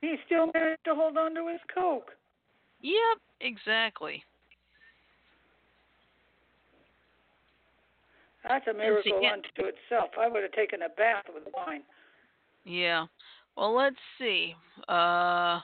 he 0.00 0.16
still 0.26 0.50
managed 0.54 0.84
to 0.84 0.94
hold 0.94 1.16
on 1.16 1.34
to 1.34 1.48
his 1.48 1.60
coke. 1.74 2.10
Yep, 2.80 3.18
exactly. 3.40 4.22
That's 8.48 8.66
a 8.68 8.72
miracle 8.72 9.20
unto 9.32 9.68
itself. 9.68 10.10
I 10.18 10.26
would 10.26 10.42
have 10.42 10.52
taken 10.52 10.82
a 10.82 10.88
bath 10.88 11.24
with 11.32 11.44
wine. 11.54 11.82
Yeah. 12.64 13.06
Well, 13.56 13.74
let's 13.74 13.96
see. 14.18 14.54
Uh, 14.88 15.60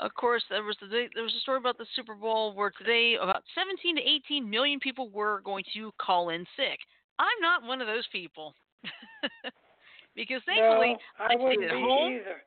of 0.00 0.12
course, 0.14 0.42
there 0.50 0.64
was 0.64 0.76
the 0.80 1.06
there 1.14 1.22
was 1.22 1.34
a 1.34 1.40
story 1.40 1.58
about 1.58 1.78
the 1.78 1.86
Super 1.94 2.14
Bowl 2.14 2.54
where 2.54 2.72
today 2.76 3.16
about 3.20 3.44
17 3.54 3.96
to 3.96 4.02
18 4.02 4.50
million 4.50 4.80
people 4.80 5.08
were 5.10 5.40
going 5.42 5.64
to 5.74 5.92
call 6.00 6.30
in 6.30 6.44
sick. 6.56 6.78
I'm 7.20 7.40
not 7.40 7.62
one 7.62 7.80
of 7.80 7.86
those 7.86 8.06
people 8.10 8.54
because 10.16 10.42
thankfully 10.46 10.96
no, 10.96 11.24
I, 11.24 11.34
I 11.34 11.36
stayed 11.36 11.64
at 11.64 11.70
home. 11.70 12.12
Either. 12.12 12.42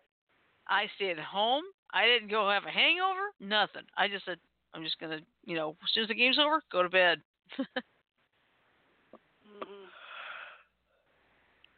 I 0.70 0.86
stayed 0.96 1.18
at 1.18 1.26
home. 1.26 1.64
I 1.94 2.06
didn't 2.06 2.30
go 2.30 2.50
have 2.50 2.66
a 2.66 2.72
hangover. 2.72 3.32
Nothing. 3.40 3.84
I 3.98 4.08
just 4.08 4.26
said 4.26 4.38
I'm 4.74 4.84
just 4.84 5.00
gonna, 5.00 5.20
you 5.46 5.56
know, 5.56 5.76
as 5.84 5.90
soon 5.94 6.04
as 6.04 6.10
the 6.10 6.16
game's 6.16 6.38
over, 6.40 6.62
go 6.72 6.84
to 6.84 6.90
bed. 6.90 7.22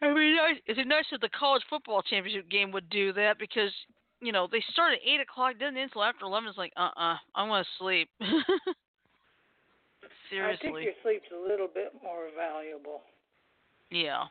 I 0.01 0.13
mean, 0.13 0.37
it's 0.65 0.79
nice 0.87 1.05
that 1.11 1.19
the 1.21 1.29
college 1.29 1.63
football 1.69 2.01
championship 2.01 2.49
game 2.49 2.71
would 2.71 2.89
do 2.89 3.11
that 3.13 3.37
because 3.37 3.71
you 4.21 4.31
know 4.31 4.47
they 4.49 4.63
start 4.71 4.93
at 4.93 4.99
eight 5.05 5.19
o'clock, 5.19 5.55
then 5.59 5.75
until 5.75 6.03
after 6.03 6.25
eleven. 6.25 6.47
It's 6.47 6.57
like, 6.57 6.71
uh, 6.77 6.89
uh-uh, 6.95 7.13
uh, 7.13 7.17
I 7.35 7.47
want 7.47 7.65
to 7.65 7.83
sleep. 7.83 8.09
Seriously. 10.29 10.69
I 10.69 10.71
think 10.71 10.83
your 10.83 10.93
sleep's 11.03 11.27
a 11.37 11.41
little 11.49 11.67
bit 11.67 11.93
more 12.01 12.27
valuable. 12.35 13.01
Yeah. 13.91 14.23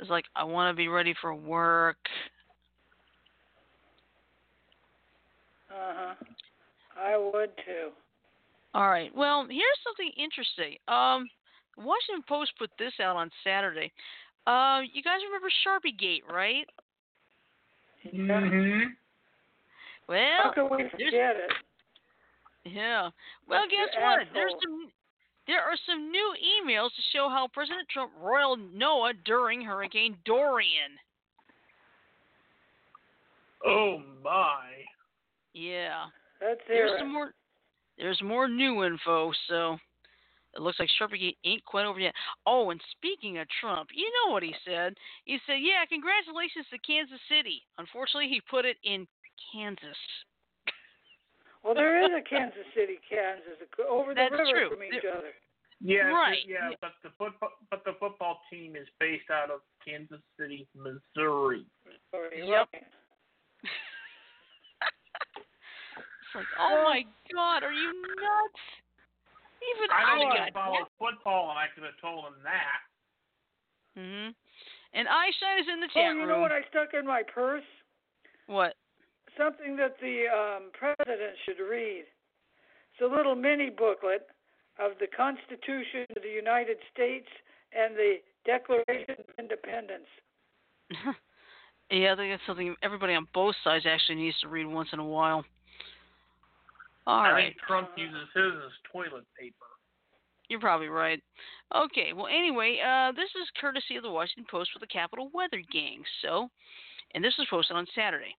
It's 0.00 0.10
like 0.10 0.24
I 0.34 0.44
want 0.44 0.72
to 0.72 0.76
be 0.76 0.88
ready 0.88 1.14
for 1.20 1.34
work. 1.34 1.98
Uh 5.74 5.92
huh. 5.96 6.14
I 6.96 7.16
would 7.16 7.50
too. 7.66 7.90
All 8.74 8.88
right. 8.88 9.10
Well, 9.14 9.46
here's 9.48 9.80
something 9.82 10.10
interesting. 10.16 10.76
Um, 10.88 11.28
Washington 11.76 12.24
Post 12.28 12.52
put 12.58 12.70
this 12.78 12.92
out 13.02 13.16
on 13.16 13.30
Saturday. 13.42 13.92
Uh, 14.46 14.80
you 14.92 15.02
guys 15.02 15.18
remember 15.24 15.48
Sharpie 15.66 15.98
Gate, 15.98 16.22
right? 16.30 16.66
Mhm. 18.06 18.94
Well, 20.08 20.42
how 20.42 20.52
can 20.52 20.64
we 20.70 20.88
forget 20.90 21.36
it? 21.36 21.52
Yeah. 22.64 23.10
Well, 23.48 23.62
That's 23.62 23.70
guess 23.70 24.02
what? 24.02 24.20
asshole. 24.20 24.34
There's 24.34 24.52
some 24.62 24.92
there 25.46 25.60
are 25.62 25.76
some 25.86 26.10
new 26.10 26.34
emails 26.40 26.88
to 26.94 27.02
show 27.12 27.28
how 27.28 27.48
President 27.48 27.88
Trump 27.88 28.12
roiled 28.18 28.60
NOAA 28.74 29.12
during 29.24 29.60
Hurricane 29.62 30.16
Dorian. 30.24 30.98
Oh 33.66 34.02
my. 34.22 34.62
Yeah. 35.54 36.06
Let's 36.42 36.60
There's 36.68 36.90
hear 36.90 36.98
some 36.98 37.12
more 37.12 37.32
there's 37.96 38.20
more 38.22 38.48
new 38.48 38.82
info, 38.84 39.32
so 39.48 39.78
it 40.54 40.60
looks 40.60 40.78
like 40.80 40.88
Sharpie 41.00 41.36
ain't 41.44 41.64
quite 41.64 41.86
over 41.86 42.00
yet. 42.00 42.12
Oh, 42.44 42.70
and 42.70 42.80
speaking 42.90 43.38
of 43.38 43.46
Trump, 43.60 43.88
you 43.94 44.10
know 44.10 44.32
what 44.32 44.42
he 44.42 44.52
said? 44.66 44.94
He 45.24 45.38
said, 45.46 45.58
"Yeah, 45.62 45.84
congratulations 45.88 46.66
to 46.70 46.78
Kansas 46.78 47.20
City." 47.30 47.62
Unfortunately, 47.78 48.28
he 48.28 48.42
put 48.50 48.64
it 48.64 48.76
in 48.82 49.06
Kansas. 49.52 49.96
Well, 51.62 51.74
there 51.74 52.02
is 52.04 52.10
a 52.10 52.20
Kansas 52.28 52.66
City, 52.74 52.98
Kansas, 53.08 53.56
over 53.88 54.10
the 54.12 54.26
That's 54.28 54.32
river 54.32 54.50
true. 54.50 54.70
from 54.70 54.82
each 54.84 55.00
There- 55.02 55.16
other. 55.16 55.32
Yeah, 55.80 56.08
Right. 56.10 56.38
yeah, 56.46 56.70
but 56.80 56.92
the 57.02 57.10
football 57.18 57.50
but 57.70 57.84
the 57.84 57.92
football 58.00 58.40
team 58.50 58.74
is 58.74 58.88
based 58.98 59.30
out 59.30 59.50
of 59.50 59.60
Kansas 59.86 60.20
City, 60.38 60.66
Missouri. 60.74 61.64
Sorry, 62.10 62.48
Yep. 62.48 62.68
right. 62.72 62.82
It's 63.62 63.70
like, 66.34 66.50
oh 66.58 66.82
my 66.84 67.02
God, 67.32 67.62
are 67.62 67.72
you 67.72 67.92
nuts? 67.92 68.64
Even 69.64 69.88
I 69.90 70.02
I, 70.04 70.18
don't 70.18 70.28
got 70.28 70.52
follow 70.52 70.84
football, 70.98 71.50
and 71.50 71.58
I 71.58 71.66
could 71.72 71.84
have 71.84 71.96
told 72.00 72.26
him 72.26 72.36
that. 72.44 72.80
Mhm. 73.96 74.34
And 74.92 75.08
Eyeshine 75.08 75.60
is 75.60 75.68
in 75.72 75.80
the 75.80 75.88
chat 75.88 75.96
room. 75.96 76.04
Oh, 76.04 76.10
chat 76.10 76.14
you 76.14 76.20
room. 76.20 76.28
know 76.28 76.40
what 76.40 76.52
I 76.52 76.62
stuck 76.68 76.94
in 76.94 77.06
my 77.06 77.22
purse? 77.22 77.64
What? 78.46 78.74
Something 79.38 79.76
that 79.76 79.98
the 80.00 80.28
um, 80.28 80.70
president 80.72 81.34
should 81.44 81.58
read. 81.62 82.04
It's 82.92 83.02
a 83.02 83.06
little 83.06 83.34
mini 83.34 83.70
booklet 83.70 84.28
of 84.78 84.92
the 85.00 85.06
Constitution 85.08 86.06
of 86.16 86.22
the 86.22 86.28
United 86.28 86.78
States 86.92 87.26
and 87.72 87.96
the 87.96 88.16
Declaration 88.44 89.16
of 89.18 89.24
Independence. 89.38 90.06
yeah, 91.90 92.12
I 92.12 92.16
think 92.16 92.32
that's 92.32 92.46
something 92.46 92.76
everybody 92.82 93.14
on 93.14 93.26
both 93.34 93.56
sides 93.64 93.86
actually 93.86 94.16
needs 94.16 94.38
to 94.40 94.48
read 94.48 94.66
once 94.66 94.90
in 94.92 94.98
a 95.00 95.04
while. 95.04 95.44
All 97.06 97.20
I 97.20 97.30
right. 97.30 97.44
think 97.52 97.58
Trump 97.66 97.90
uses 97.96 98.28
his 98.34 98.52
as 98.64 98.72
toilet 98.92 99.24
paper. 99.38 99.66
You're 100.48 100.60
probably 100.60 100.88
right. 100.88 101.22
Okay, 101.74 102.12
well, 102.12 102.26
anyway, 102.26 102.78
uh, 102.84 103.12
this 103.12 103.30
is 103.40 103.48
courtesy 103.60 103.96
of 103.96 104.02
the 104.02 104.10
Washington 104.10 104.44
Post 104.50 104.70
for 104.72 104.78
the 104.78 104.86
Capital 104.86 105.30
Weather 105.32 105.62
Gang. 105.72 106.02
So, 106.22 106.48
and 107.14 107.24
this 107.24 107.34
was 107.38 107.46
posted 107.48 107.76
on 107.76 107.86
Saturday. 107.94 108.36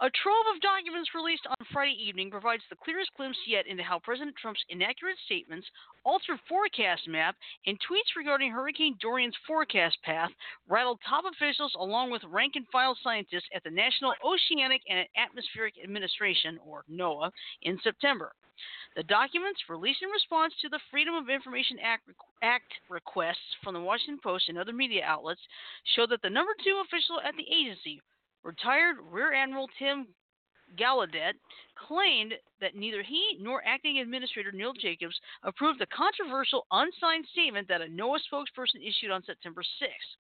A 0.00 0.10
trove 0.10 0.46
of 0.52 0.60
documents 0.60 1.14
released 1.14 1.46
on 1.46 1.66
Friday 1.72 1.94
evening 1.94 2.28
provides 2.28 2.64
the 2.68 2.76
clearest 2.76 3.14
glimpse 3.16 3.38
yet 3.46 3.68
into 3.68 3.84
how 3.84 4.00
President 4.00 4.34
Trump's 4.36 4.64
inaccurate 4.68 5.16
statements, 5.24 5.70
altered 6.04 6.40
forecast 6.48 7.06
map, 7.06 7.36
and 7.66 7.78
tweets 7.78 8.16
regarding 8.16 8.50
Hurricane 8.50 8.96
Dorian's 9.00 9.36
forecast 9.46 10.02
path 10.02 10.30
rattled 10.68 10.98
top 11.08 11.24
officials 11.24 11.72
along 11.78 12.10
with 12.10 12.24
rank 12.24 12.56
and 12.56 12.66
file 12.72 12.98
scientists 13.04 13.48
at 13.54 13.62
the 13.62 13.70
National 13.70 14.14
Oceanic 14.24 14.82
and 14.88 15.06
Atmospheric 15.16 15.74
Administration, 15.82 16.58
or 16.66 16.84
NOAA, 16.90 17.30
in 17.62 17.78
September. 17.84 18.32
The 18.96 19.04
documents, 19.04 19.62
released 19.68 20.02
in 20.02 20.10
response 20.10 20.54
to 20.60 20.68
the 20.68 20.80
Freedom 20.90 21.14
of 21.14 21.30
Information 21.30 21.78
Act, 21.78 22.10
Act 22.42 22.72
requests 22.90 23.56
from 23.62 23.74
the 23.74 23.80
Washington 23.80 24.18
Post 24.20 24.48
and 24.48 24.58
other 24.58 24.72
media 24.72 25.04
outlets, 25.04 25.40
show 25.94 26.04
that 26.08 26.20
the 26.22 26.30
number 26.30 26.52
two 26.64 26.82
official 26.84 27.20
at 27.20 27.36
the 27.36 27.46
agency, 27.48 28.00
retired 28.44 28.96
Rear 29.10 29.32
Admiral 29.32 29.68
Tim 29.78 30.06
Gallaudet 30.76 31.34
claimed 31.76 32.34
that 32.60 32.74
neither 32.74 33.02
he 33.02 33.38
nor 33.40 33.62
acting 33.64 33.98
administrator 33.98 34.50
Neil 34.52 34.72
Jacobs 34.72 35.18
approved 35.42 35.78
the 35.78 35.86
controversial 35.86 36.66
unsigned 36.70 37.26
statement 37.32 37.68
that 37.68 37.82
a 37.82 37.86
NOAA 37.86 38.18
spokesperson 38.32 38.86
issued 38.86 39.10
on 39.10 39.22
September 39.24 39.62
6th. 39.62 40.16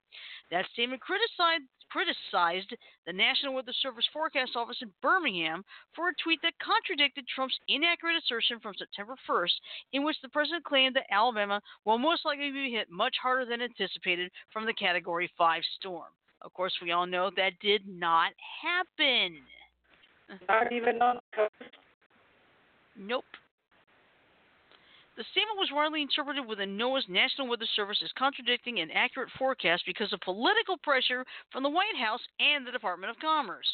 That 0.52 0.66
statement 0.74 1.02
criticized, 1.02 1.64
criticized 1.90 2.76
the 3.06 3.14
National 3.14 3.54
Weather 3.54 3.74
Service 3.82 4.08
Forecast 4.12 4.56
Office 4.56 4.82
in 4.82 4.92
Birmingham 5.02 5.64
for 5.96 6.10
a 6.10 6.16
tweet 6.22 6.42
that 6.44 6.60
contradicted 6.60 7.28
Trump's 7.28 7.58
inaccurate 7.68 8.18
assertion 8.18 8.60
from 8.60 8.76
September 8.76 9.16
1st, 9.28 9.54
in 9.94 10.04
which 10.04 10.18
the 10.22 10.30
president 10.30 10.66
claimed 10.66 10.96
that 10.96 11.12
Alabama 11.12 11.62
will 11.86 11.98
most 11.98 12.26
likely 12.26 12.52
be 12.52 12.72
hit 12.72 12.92
much 12.92 13.16
harder 13.22 13.46
than 13.46 13.62
anticipated 13.62 14.32
from 14.52 14.66
the 14.66 14.74
Category 14.74 15.32
5 15.38 15.64
storm. 15.80 16.12
Of 16.44 16.54
course, 16.54 16.74
we 16.82 16.92
all 16.92 17.06
know 17.06 17.32
that 17.36 17.60
did 17.62 17.88
not 17.88 18.32
happen. 18.62 19.38
Not 20.48 20.72
even 20.72 21.02
on 21.02 21.20
coast. 21.36 21.54
Nope. 22.98 23.26
The 25.16 25.24
statement 25.32 25.60
was 25.60 25.70
widely 25.72 26.02
interpreted 26.02 26.46
within 26.46 26.76
NOAA's 26.78 27.06
National 27.08 27.48
Weather 27.48 27.68
Service 27.76 28.02
as 28.04 28.12
contradicting 28.18 28.80
an 28.80 28.90
accurate 28.92 29.30
forecast 29.38 29.84
because 29.86 30.12
of 30.12 30.20
political 30.22 30.76
pressure 30.78 31.24
from 31.52 31.62
the 31.62 31.70
White 31.70 31.96
House 32.00 32.22
and 32.40 32.66
the 32.66 32.72
Department 32.72 33.12
of 33.12 33.20
Commerce. 33.20 33.70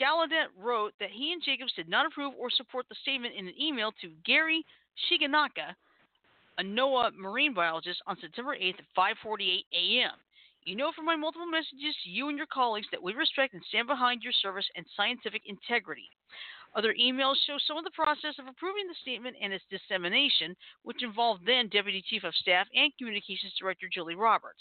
Gallaudet 0.00 0.48
wrote 0.58 0.94
that 0.98 1.10
he 1.10 1.32
and 1.34 1.42
Jacobs 1.42 1.74
did 1.74 1.90
not 1.90 2.06
approve 2.06 2.32
or 2.38 2.48
support 2.50 2.86
the 2.88 2.94
statement 3.02 3.34
in 3.36 3.48
an 3.48 3.60
email 3.60 3.92
to 4.00 4.08
Gary 4.24 4.64
Shigenaka, 5.06 5.76
a 6.58 6.62
NOAA 6.62 7.14
marine 7.14 7.52
biologist, 7.52 8.00
on 8.06 8.16
September 8.18 8.56
8th 8.56 8.78
at 8.78 8.94
5:48 8.96 9.64
a.m. 9.74 10.12
You 10.64 10.76
know 10.76 10.92
from 10.92 11.06
my 11.06 11.16
multiple 11.16 11.46
messages 11.46 11.96
to 12.04 12.10
you 12.10 12.28
and 12.28 12.36
your 12.36 12.46
colleagues 12.46 12.86
that 12.92 13.02
we 13.02 13.14
respect 13.14 13.54
and 13.54 13.62
stand 13.68 13.88
behind 13.88 14.22
your 14.22 14.32
service 14.32 14.68
and 14.76 14.84
scientific 14.96 15.42
integrity. 15.46 16.10
Other 16.74 16.94
emails 16.94 17.34
show 17.46 17.56
some 17.58 17.78
of 17.78 17.84
the 17.84 17.90
process 17.90 18.38
of 18.38 18.46
approving 18.46 18.86
the 18.86 18.94
statement 19.02 19.36
and 19.40 19.52
its 19.52 19.64
dissemination, 19.70 20.54
which 20.82 21.02
involved 21.02 21.42
then 21.46 21.68
Deputy 21.68 22.02
Chief 22.06 22.24
of 22.24 22.34
Staff 22.34 22.68
and 22.74 22.92
Communications 22.98 23.54
Director 23.58 23.88
Julie 23.92 24.14
Roberts. 24.14 24.60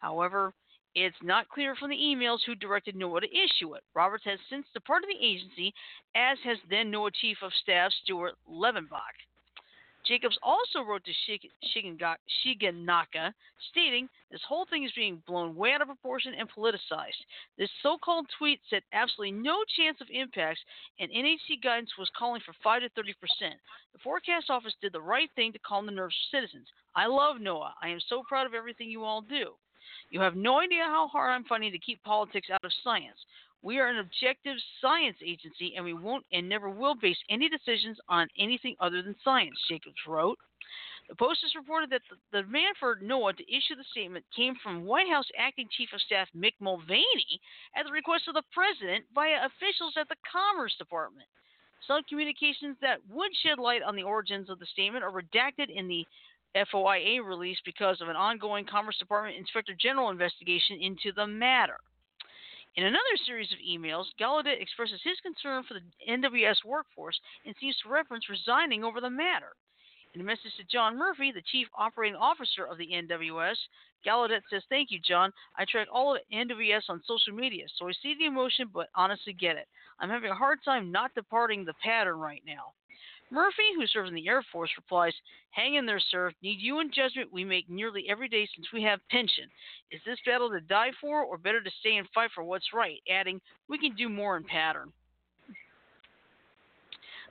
However, 0.00 0.54
it's 0.94 1.16
not 1.22 1.48
clear 1.48 1.76
from 1.76 1.90
the 1.90 1.96
emails 1.96 2.38
who 2.46 2.54
directed 2.54 2.94
NOAA 2.94 3.22
to 3.22 3.36
issue 3.36 3.74
it. 3.74 3.82
Roberts 3.94 4.24
has 4.24 4.38
since 4.48 4.66
departed 4.72 5.10
the 5.10 5.24
agency, 5.24 5.74
as 6.14 6.38
has 6.44 6.58
then 6.70 6.90
NOAA 6.90 7.12
Chief 7.20 7.36
of 7.42 7.52
Staff 7.62 7.92
Stuart 8.02 8.34
Levenbach. 8.48 9.14
Jacobs 10.06 10.38
also 10.42 10.80
wrote 10.82 11.02
to 11.04 11.12
Shigenaka, 12.44 13.32
stating 13.70 14.08
this 14.30 14.40
whole 14.48 14.66
thing 14.70 14.84
is 14.84 14.92
being 14.96 15.22
blown 15.26 15.54
way 15.54 15.72
out 15.72 15.82
of 15.82 15.88
proportion 15.88 16.34
and 16.38 16.48
politicized. 16.50 17.20
This 17.58 17.70
so 17.82 17.98
called 18.02 18.26
tweet 18.38 18.60
said 18.70 18.82
absolutely 18.92 19.32
no 19.32 19.62
chance 19.76 19.98
of 20.00 20.08
impacts, 20.10 20.60
and 20.98 21.10
NHC 21.10 21.62
guidance 21.62 21.90
was 21.98 22.10
calling 22.16 22.40
for 22.44 22.54
5 22.62 22.82
to 22.82 22.88
30 22.90 23.14
percent. 23.20 23.54
The 23.92 23.98
forecast 23.98 24.50
office 24.50 24.74
did 24.80 24.92
the 24.92 25.00
right 25.00 25.30
thing 25.36 25.52
to 25.52 25.58
calm 25.60 25.86
the 25.86 25.92
nerves 25.92 26.14
of 26.14 26.38
citizens. 26.38 26.66
I 26.96 27.06
love 27.06 27.36
NOAA. 27.36 27.72
I 27.82 27.88
am 27.88 28.00
so 28.08 28.22
proud 28.28 28.46
of 28.46 28.54
everything 28.54 28.90
you 28.90 29.04
all 29.04 29.22
do. 29.22 29.54
You 30.10 30.20
have 30.20 30.34
no 30.34 30.58
idea 30.58 30.84
how 30.84 31.08
hard 31.08 31.32
I'm 31.32 31.44
fighting 31.44 31.72
to 31.72 31.78
keep 31.78 32.02
politics 32.02 32.48
out 32.52 32.64
of 32.64 32.72
science. 32.82 33.18
We 33.62 33.78
are 33.78 33.88
an 33.88 33.98
objective 33.98 34.56
science 34.80 35.18
agency, 35.24 35.74
and 35.76 35.84
we 35.84 35.92
won't 35.92 36.24
and 36.32 36.48
never 36.48 36.70
will 36.70 36.94
base 36.94 37.18
any 37.28 37.48
decisions 37.48 37.98
on 38.08 38.28
anything 38.38 38.74
other 38.80 39.02
than 39.02 39.16
science, 39.22 39.58
Jacobs 39.68 40.06
wrote. 40.06 40.38
The 41.10 41.14
Post 41.16 41.40
has 41.42 41.54
reported 41.54 41.90
that 41.90 42.02
the, 42.32 42.42
demand 42.42 42.76
for 42.78 42.96
NOAA 42.96 43.36
to 43.36 43.52
issue 43.52 43.74
the 43.74 43.84
statement 43.90 44.24
came 44.34 44.54
from 44.62 44.84
White 44.84 45.08
House 45.08 45.26
Acting 45.36 45.68
Chief 45.76 45.88
of 45.92 46.00
Staff 46.00 46.28
Mick 46.36 46.54
Mulvaney 46.60 47.40
at 47.76 47.84
the 47.84 47.92
request 47.92 48.28
of 48.28 48.34
the 48.34 48.44
President 48.52 49.04
via 49.14 49.44
officials 49.44 49.94
at 49.98 50.08
the 50.08 50.16
Commerce 50.30 50.76
Department. 50.78 51.26
Some 51.86 52.04
communications 52.04 52.76
that 52.80 53.00
would 53.10 53.32
shed 53.42 53.58
light 53.58 53.82
on 53.82 53.96
the 53.96 54.04
origins 54.04 54.48
of 54.48 54.60
the 54.60 54.66
statement 54.66 55.02
are 55.02 55.10
redacted 55.10 55.68
in 55.68 55.88
the 55.88 56.06
FOIA 56.54 57.24
release 57.24 57.58
because 57.64 58.00
of 58.00 58.08
an 58.08 58.16
ongoing 58.16 58.64
Commerce 58.64 58.96
Department 58.98 59.36
Inspector 59.36 59.74
General 59.80 60.10
investigation 60.10 60.78
into 60.80 61.12
the 61.12 61.26
matter. 61.26 61.78
In 62.76 62.84
another 62.84 63.16
series 63.26 63.50
of 63.52 63.58
emails, 63.58 64.06
Gallaudet 64.18 64.60
expresses 64.60 65.00
his 65.02 65.18
concern 65.20 65.64
for 65.64 65.74
the 65.74 65.82
NWS 66.08 66.64
workforce 66.64 67.18
and 67.44 67.54
seems 67.60 67.76
to 67.82 67.88
reference 67.88 68.28
resigning 68.28 68.84
over 68.84 69.00
the 69.00 69.10
matter. 69.10 69.56
In 70.14 70.20
a 70.20 70.24
message 70.24 70.54
to 70.56 70.64
John 70.64 70.96
Murphy, 70.96 71.32
the 71.32 71.42
chief 71.52 71.68
operating 71.76 72.16
officer 72.16 72.64
of 72.64 72.78
the 72.78 72.88
NWS, 72.88 73.56
Gallaudet 74.06 74.42
says, 74.50 74.62
Thank 74.68 74.90
you, 74.90 74.98
John. 75.00 75.32
I 75.56 75.64
track 75.64 75.88
all 75.92 76.14
of 76.14 76.22
NWS 76.32 76.88
on 76.88 77.02
social 77.06 77.32
media, 77.32 77.66
so 77.76 77.88
I 77.88 77.92
see 77.92 78.14
the 78.18 78.26
emotion, 78.26 78.68
but 78.72 78.88
honestly 78.94 79.32
get 79.32 79.56
it. 79.56 79.68
I'm 79.98 80.10
having 80.10 80.30
a 80.30 80.34
hard 80.34 80.58
time 80.64 80.90
not 80.90 81.14
departing 81.14 81.64
the 81.64 81.74
pattern 81.82 82.18
right 82.18 82.42
now. 82.46 82.72
Murphy, 83.30 83.74
who 83.76 83.86
serves 83.86 84.08
in 84.08 84.14
the 84.14 84.28
Air 84.28 84.42
Force, 84.50 84.70
replies, 84.76 85.14
Hang 85.50 85.76
in 85.76 85.86
there, 85.86 86.00
sir. 86.00 86.32
Need 86.42 86.60
you 86.60 86.80
in 86.80 86.90
judgment 86.92 87.32
we 87.32 87.44
make 87.44 87.68
nearly 87.68 88.06
every 88.08 88.28
day 88.28 88.48
since 88.54 88.66
we 88.72 88.82
have 88.82 89.00
pension. 89.08 89.44
Is 89.90 90.00
this 90.04 90.18
battle 90.26 90.50
to 90.50 90.60
die 90.60 90.90
for, 91.00 91.22
or 91.22 91.38
better 91.38 91.62
to 91.62 91.70
stay 91.80 91.96
and 91.96 92.08
fight 92.14 92.30
for 92.34 92.42
what's 92.42 92.72
right? 92.72 93.00
Adding, 93.10 93.40
We 93.68 93.78
can 93.78 93.94
do 93.94 94.08
more 94.08 94.36
in 94.36 94.44
pattern. 94.44 94.92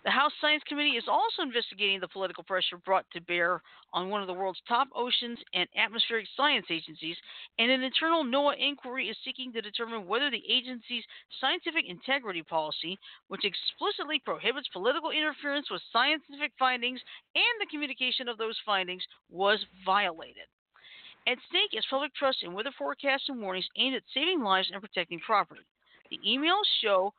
The 0.06 0.12
House 0.12 0.32
Science 0.40 0.64
Committee 0.66 0.96
is 0.96 1.10
also 1.10 1.42
investigating 1.42 2.00
the 2.00 2.08
political 2.08 2.44
pressure 2.44 2.78
brought 2.78 3.06
to 3.12 3.20
bear 3.20 3.62
on 3.92 4.08
one 4.08 4.22
of 4.22 4.28
the 4.28 4.34
world's 4.34 4.62
top 4.66 4.88
oceans 4.96 5.38
and 5.54 5.68
atmospheric 5.76 6.26
science 6.38 6.68
agencies, 6.70 7.18
and 7.58 7.70
an 7.70 7.84
internal 7.84 8.24
NOAA 8.24 8.56
inquiry 8.60 9.10
is 9.10 9.18
seeking 9.26 9.52
to 9.52 9.62
determine 9.62 10.08
whether 10.08 10.32
the 10.32 10.44
agency's 10.48 11.04
scientific 11.42 11.84
integrity 11.86 12.44
policy, 12.44 12.98
which 13.28 13.44
explicitly 13.44 14.20
prohibits 14.24 14.70
political 14.70 15.12
interference 15.12 15.70
with 15.70 15.82
scientific 15.92 16.54
findings 16.58 17.02
and 17.36 17.56
the 17.60 17.70
communication 17.70 18.30
of 18.30 18.38
those 18.38 18.58
findings, 18.66 19.04
was 19.30 19.60
violated. 19.86 20.48
At 21.28 21.40
stake 21.50 21.78
is 21.78 21.86
public 21.90 22.16
trust 22.16 22.42
in 22.44 22.54
weather 22.54 22.72
forecasts 22.78 23.28
and 23.28 23.42
warnings 23.42 23.68
aimed 23.76 23.96
at 23.96 24.04
saving 24.14 24.42
lives 24.42 24.70
and 24.72 24.82
protecting 24.82 25.20
property. 25.20 25.68
The 26.10 26.20
emails 26.26 26.66
show 26.82 27.14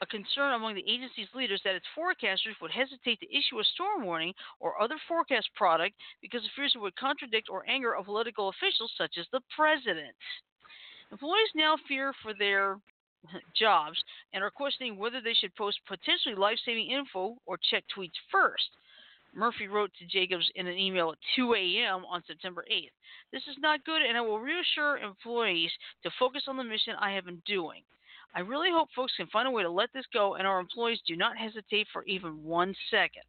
a 0.00 0.06
concern 0.06 0.54
among 0.54 0.74
the 0.74 0.88
agency's 0.88 1.28
leaders 1.34 1.60
that 1.64 1.74
its 1.74 1.86
forecasters 1.96 2.56
would 2.60 2.70
hesitate 2.70 3.20
to 3.20 3.36
issue 3.36 3.60
a 3.60 3.64
storm 3.74 4.04
warning 4.04 4.32
or 4.58 4.80
other 4.80 4.96
forecast 5.06 5.48
product 5.54 5.94
because 6.22 6.44
of 6.44 6.50
fears 6.56 6.72
it 6.74 6.80
would 6.80 6.96
contradict 6.96 7.48
or 7.50 7.68
anger 7.68 7.92
a 7.92 8.04
political 8.04 8.48
official 8.48 8.88
such 8.96 9.16
as 9.18 9.26
the 9.32 9.40
president. 9.54 10.14
Employees 11.12 11.50
now 11.54 11.76
fear 11.88 12.14
for 12.22 12.32
their 12.32 12.78
jobs 13.56 14.02
and 14.32 14.42
are 14.42 14.50
questioning 14.50 14.96
whether 14.96 15.20
they 15.20 15.34
should 15.34 15.54
post 15.56 15.78
potentially 15.86 16.34
life 16.34 16.58
saving 16.64 16.90
info 16.90 17.36
or 17.46 17.58
check 17.70 17.84
tweets 17.94 18.16
first. 18.32 18.70
Murphy 19.34 19.68
wrote 19.68 19.90
to 19.98 20.06
Jacobs 20.06 20.50
in 20.56 20.66
an 20.66 20.76
email 20.76 21.12
at 21.12 21.18
2 21.36 21.54
a.m. 21.54 22.04
on 22.06 22.22
September 22.26 22.64
8th. 22.70 22.90
This 23.32 23.42
is 23.48 23.56
not 23.60 23.84
good, 23.84 24.02
and 24.02 24.18
I 24.18 24.20
will 24.20 24.40
reassure 24.40 24.98
employees 24.98 25.70
to 26.02 26.10
focus 26.18 26.44
on 26.48 26.56
the 26.56 26.64
mission 26.64 26.94
I 26.98 27.12
have 27.12 27.26
been 27.26 27.42
doing. 27.46 27.82
I 28.34 28.40
really 28.40 28.70
hope 28.70 28.88
folks 28.94 29.12
can 29.16 29.26
find 29.26 29.48
a 29.48 29.50
way 29.50 29.62
to 29.62 29.70
let 29.70 29.92
this 29.92 30.06
go 30.12 30.34
and 30.34 30.46
our 30.46 30.60
employees 30.60 31.00
do 31.06 31.16
not 31.16 31.36
hesitate 31.36 31.86
for 31.92 32.04
even 32.04 32.44
one 32.44 32.74
second. 32.90 33.22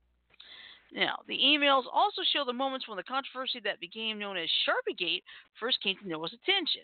Now, 0.94 1.20
the 1.28 1.38
emails 1.38 1.84
also 1.92 2.22
show 2.34 2.44
the 2.46 2.54
moments 2.54 2.88
when 2.88 2.98
the 2.98 3.04
controversy 3.04 3.62
that 3.64 3.80
became 3.80 4.20
known 4.20 4.38
as 4.38 4.50
Sharpiegate 4.68 5.24
first 5.60 5.82
came 5.82 5.96
to 5.98 6.04
NOAA's 6.04 6.34
attention. 6.34 6.84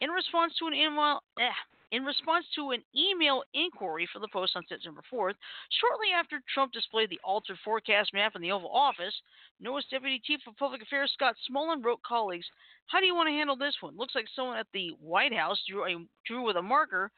In 0.00 0.10
response 0.10 0.54
to 0.58 0.66
an 0.66 0.74
email, 0.74 1.20
eh, 1.38 1.52
in 1.92 2.04
response 2.04 2.46
to 2.56 2.70
an 2.70 2.82
email 2.96 3.44
inquiry 3.52 4.08
for 4.10 4.18
the 4.18 4.28
Post 4.32 4.56
on 4.56 4.64
September 4.66 5.02
4th. 5.12 5.34
Shortly 5.80 6.08
after 6.16 6.40
Trump 6.52 6.72
displayed 6.72 7.10
the 7.10 7.20
altered 7.22 7.58
forecast 7.62 8.14
map 8.14 8.34
in 8.34 8.40
the 8.40 8.50
Oval 8.50 8.70
Office, 8.70 9.14
NOAA's 9.62 9.84
Deputy 9.90 10.20
Chief 10.24 10.40
of 10.48 10.56
Public 10.56 10.80
Affairs 10.82 11.12
Scott 11.12 11.36
Smullen 11.48 11.84
wrote 11.84 12.02
colleagues, 12.02 12.46
How 12.86 12.98
do 12.98 13.06
you 13.06 13.14
want 13.14 13.28
to 13.28 13.32
handle 13.32 13.56
this 13.56 13.76
one? 13.80 13.96
Looks 13.96 14.14
like 14.14 14.24
someone 14.34 14.56
at 14.56 14.66
the 14.72 14.96
White 15.00 15.34
House 15.34 15.62
drew, 15.68 15.84
a, 15.84 16.02
drew 16.26 16.42
with 16.42 16.56
a 16.56 16.62
marker 16.62 17.12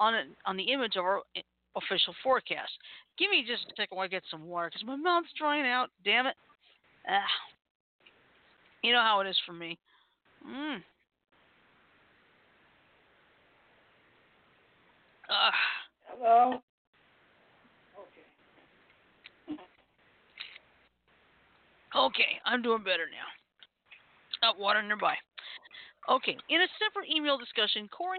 on, 0.00 0.14
a, 0.14 0.22
on 0.44 0.56
the 0.56 0.72
image 0.72 0.96
of 0.96 1.04
our 1.04 1.20
official 1.76 2.14
forecast. 2.22 2.72
Give 3.18 3.30
me 3.30 3.44
just 3.46 3.64
a 3.64 3.74
second 3.76 3.96
while 3.96 4.04
I 4.04 4.08
get 4.08 4.22
some 4.30 4.46
water 4.46 4.68
because 4.68 4.86
my 4.86 4.96
mouth's 4.96 5.28
drying 5.38 5.66
out. 5.66 5.90
Damn 6.04 6.26
it. 6.26 6.34
Ah. 7.08 7.22
You 8.82 8.92
know 8.92 9.00
how 9.00 9.20
it 9.20 9.26
is 9.26 9.36
for 9.46 9.52
me. 9.52 9.78
Mm. 10.46 10.82
Hello? 15.28 16.60
Okay. 19.48 19.60
Okay, 21.96 22.40
I'm 22.44 22.62
doing 22.62 22.82
better 22.84 23.06
now. 23.10 23.26
Got 24.42 24.58
water 24.58 24.82
nearby. 24.82 25.14
Okay, 26.08 26.36
in 26.50 26.60
a 26.60 26.68
separate 26.78 27.10
email 27.10 27.38
discussion, 27.38 27.88
Corey 27.88 28.18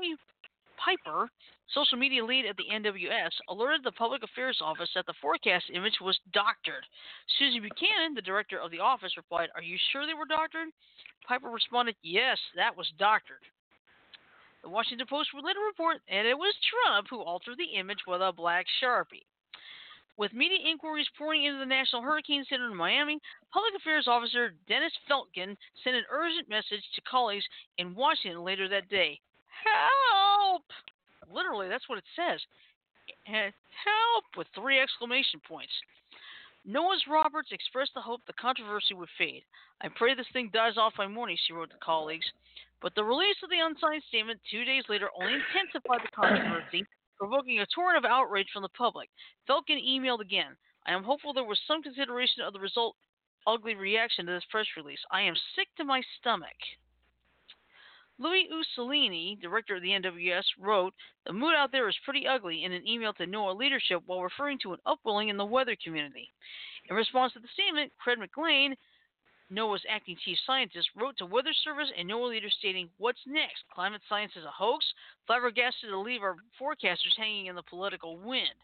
Piper, 0.77 1.29
social 1.73 1.97
media 1.97 2.23
lead 2.23 2.45
at 2.45 2.55
the 2.57 2.69
NWS, 2.71 3.31
alerted 3.49 3.83
the 3.83 3.91
Public 3.91 4.23
Affairs 4.23 4.59
Office 4.61 4.89
that 4.95 5.05
the 5.05 5.17
forecast 5.21 5.65
image 5.73 5.99
was 6.01 6.19
doctored. 6.31 6.85
Susie 7.37 7.59
Buchanan, 7.59 8.13
the 8.15 8.21
director 8.21 8.59
of 8.59 8.71
the 8.71 8.79
office, 8.79 9.17
replied, 9.17 9.49
Are 9.55 9.61
you 9.61 9.77
sure 9.91 10.05
they 10.05 10.13
were 10.13 10.25
doctored? 10.25 10.69
Piper 11.27 11.49
responded, 11.49 11.95
Yes, 12.01 12.37
that 12.55 12.75
was 12.75 12.91
doctored. 12.97 13.43
The 14.63 14.69
Washington 14.69 15.07
Post 15.07 15.29
would 15.33 15.45
later 15.45 15.59
report 15.65 15.97
that 16.09 16.25
it 16.25 16.37
was 16.37 16.53
Trump 16.65 17.07
who 17.09 17.21
altered 17.21 17.57
the 17.57 17.77
image 17.79 17.99
with 18.07 18.21
a 18.21 18.33
black 18.33 18.65
sharpie. 18.81 19.25
With 20.17 20.33
media 20.33 20.57
inquiries 20.67 21.07
pouring 21.15 21.43
into 21.43 21.59
the 21.59 21.65
National 21.65 22.01
Hurricane 22.01 22.43
Center 22.49 22.71
in 22.71 22.75
Miami, 22.75 23.19
Public 23.53 23.75
Affairs 23.75 24.07
Officer 24.07 24.55
Dennis 24.67 24.91
Feltgen 25.07 25.55
sent 25.83 25.95
an 25.95 26.05
urgent 26.09 26.49
message 26.49 26.81
to 26.95 27.01
colleagues 27.01 27.45
in 27.77 27.93
Washington 27.93 28.43
later 28.43 28.67
that 28.67 28.89
day. 28.89 29.21
Help! 29.63 30.63
Literally, 31.31 31.69
that's 31.69 31.87
what 31.89 31.97
it 31.97 32.03
says. 32.15 32.39
Help! 33.25 34.25
With 34.35 34.47
three 34.53 34.79
exclamation 34.79 35.39
points. 35.47 35.73
NOAA's 36.67 37.07
Roberts 37.07 37.49
expressed 37.51 37.93
the 37.95 38.01
hope 38.01 38.21
the 38.27 38.33
controversy 38.33 38.93
would 38.93 39.09
fade. 39.17 39.43
I 39.81 39.87
pray 39.95 40.15
this 40.15 40.27
thing 40.33 40.49
dies 40.51 40.77
off 40.77 40.93
by 40.97 41.07
morning, 41.07 41.37
she 41.45 41.53
wrote 41.53 41.69
to 41.71 41.77
colleagues. 41.77 42.25
But 42.81 42.93
the 42.95 43.03
release 43.03 43.37
of 43.43 43.49
the 43.49 43.59
unsigned 43.59 44.03
statement 44.09 44.39
two 44.51 44.65
days 44.65 44.83
later 44.89 45.09
only 45.15 45.33
intensified 45.33 46.01
the 46.03 46.11
controversy, 46.13 46.85
provoking 47.17 47.59
a 47.59 47.65
torrent 47.73 47.97
of 47.97 48.05
outrage 48.05 48.49
from 48.51 48.63
the 48.63 48.77
public. 48.77 49.09
Feltgen 49.49 49.81
emailed 49.81 50.19
again. 50.19 50.57
I 50.85 50.93
am 50.93 51.03
hopeful 51.03 51.33
there 51.33 51.43
was 51.43 51.59
some 51.67 51.81
consideration 51.81 52.43
of 52.43 52.53
the 52.53 52.59
result 52.59 52.95
ugly 53.47 53.75
reaction 53.75 54.25
to 54.25 54.33
this 54.33 54.45
press 54.51 54.67
release. 54.75 54.99
I 55.09 55.21
am 55.21 55.35
sick 55.55 55.67
to 55.77 55.85
my 55.85 56.01
stomach. 56.19 56.57
Louis 58.19 58.49
Uccellini, 58.51 59.39
director 59.39 59.75
of 59.75 59.83
the 59.83 59.89
NWS, 59.89 60.43
wrote, 60.59 60.93
The 61.25 61.33
mood 61.33 61.53
out 61.55 61.71
there 61.71 61.87
is 61.87 61.95
pretty 62.03 62.27
ugly 62.27 62.63
in 62.63 62.71
an 62.71 62.87
email 62.87 63.13
to 63.13 63.27
NOAA 63.27 63.55
leadership 63.55 64.01
while 64.05 64.23
referring 64.23 64.57
to 64.59 64.73
an 64.73 64.79
upwelling 64.85 65.29
in 65.29 65.37
the 65.37 65.45
weather 65.45 65.75
community. 65.83 66.31
In 66.89 66.95
response 66.95 67.33
to 67.33 67.39
the 67.39 67.47
statement, 67.53 67.91
Craig 67.99 68.17
McLean, 68.17 68.75
NOAA's 69.51 69.85
acting 69.87 70.17
chief 70.25 70.37
scientist, 70.45 70.89
wrote 70.95 71.17
to 71.17 71.25
Weather 71.25 71.53
Service 71.63 71.91
and 71.95 72.09
NOAA 72.09 72.29
leaders 72.29 72.55
stating, 72.57 72.89
What's 72.97 73.21
next? 73.27 73.63
Climate 73.71 74.01
science 74.09 74.33
is 74.35 74.45
a 74.45 74.51
hoax? 74.51 74.85
Flabbergasted 75.27 75.89
to 75.89 75.99
leave 75.99 76.23
our 76.23 76.37
forecasters 76.59 77.15
hanging 77.17 77.45
in 77.45 77.55
the 77.55 77.63
political 77.63 78.17
wind. 78.17 78.57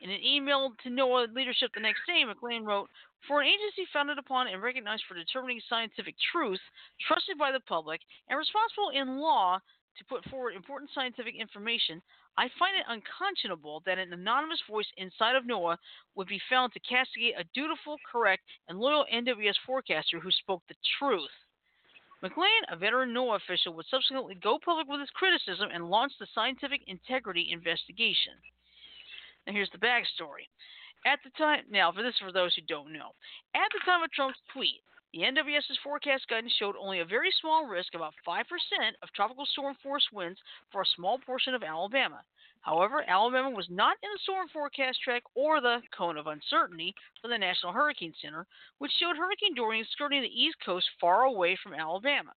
In 0.00 0.10
an 0.10 0.22
email 0.22 0.72
to 0.82 0.90
NOAA 0.90 1.32
leadership 1.32 1.70
the 1.74 1.80
next 1.80 2.00
day, 2.06 2.24
McLean 2.24 2.64
wrote, 2.64 2.90
For 3.26 3.40
an 3.40 3.48
agency 3.48 3.86
founded 3.92 4.18
upon 4.18 4.48
and 4.48 4.62
recognized 4.62 5.04
for 5.08 5.14
determining 5.14 5.60
scientific 5.68 6.14
truth, 6.32 6.60
trusted 7.06 7.38
by 7.38 7.52
the 7.52 7.60
public, 7.60 8.00
and 8.28 8.38
responsible 8.38 8.90
in 8.90 9.18
law 9.18 9.60
to 9.96 10.04
put 10.04 10.24
forward 10.26 10.54
important 10.54 10.90
scientific 10.92 11.34
information, 11.34 12.02
I 12.36 12.50
find 12.58 12.76
it 12.76 12.84
unconscionable 12.88 13.82
that 13.86 13.98
an 13.98 14.12
anonymous 14.12 14.60
voice 14.68 14.90
inside 14.96 15.36
of 15.36 15.44
NOAA 15.44 15.78
would 16.16 16.28
be 16.28 16.40
found 16.50 16.72
to 16.72 16.80
castigate 16.80 17.38
a 17.38 17.44
dutiful, 17.54 17.96
correct, 18.10 18.42
and 18.68 18.78
loyal 18.78 19.06
NWS 19.12 19.54
forecaster 19.64 20.20
who 20.20 20.30
spoke 20.30 20.62
the 20.68 20.74
truth. 20.98 21.30
McLean, 22.22 22.64
a 22.68 22.76
veteran 22.76 23.14
NOAA 23.14 23.36
official, 23.36 23.74
would 23.74 23.86
subsequently 23.86 24.34
go 24.34 24.58
public 24.58 24.88
with 24.88 25.00
his 25.00 25.10
criticism 25.10 25.68
and 25.72 25.88
launch 25.88 26.12
the 26.18 26.26
scientific 26.34 26.82
integrity 26.86 27.52
investigation. 27.52 28.34
Now, 29.46 29.52
here's 29.52 29.70
the 29.70 29.78
backstory. 29.78 30.48
At 31.06 31.20
the 31.22 31.30
time, 31.36 31.64
now 31.70 31.92
for 31.92 32.02
this 32.02 32.18
for 32.18 32.32
those 32.32 32.54
who 32.54 32.62
don't 32.62 32.92
know, 32.92 33.12
at 33.54 33.68
the 33.72 33.80
time 33.84 34.02
of 34.02 34.10
Trump's 34.12 34.38
tweet, 34.52 34.80
the 35.12 35.20
NWS's 35.20 35.78
forecast 35.84 36.26
guidance 36.28 36.52
showed 36.58 36.76
only 36.76 37.00
a 37.00 37.04
very 37.04 37.30
small 37.40 37.66
risk, 37.66 37.94
about 37.94 38.14
5%, 38.26 38.42
of 39.02 39.12
tropical 39.12 39.46
storm 39.46 39.76
force 39.82 40.06
winds 40.12 40.40
for 40.72 40.82
a 40.82 40.94
small 40.96 41.18
portion 41.18 41.54
of 41.54 41.62
Alabama. 41.62 42.20
However, 42.62 43.04
Alabama 43.06 43.50
was 43.50 43.68
not 43.68 43.98
in 44.02 44.08
the 44.12 44.18
storm 44.22 44.48
forecast 44.48 45.00
track 45.02 45.22
or 45.34 45.60
the 45.60 45.82
cone 45.96 46.16
of 46.16 46.26
uncertainty 46.26 46.94
for 47.20 47.28
the 47.28 47.38
National 47.38 47.72
Hurricane 47.72 48.14
Center, 48.20 48.46
which 48.78 48.90
showed 48.98 49.16
Hurricane 49.16 49.54
Dorian 49.54 49.86
skirting 49.92 50.22
the 50.22 50.42
east 50.42 50.56
coast 50.64 50.88
far 51.00 51.24
away 51.24 51.56
from 51.62 51.74
Alabama. 51.74 52.32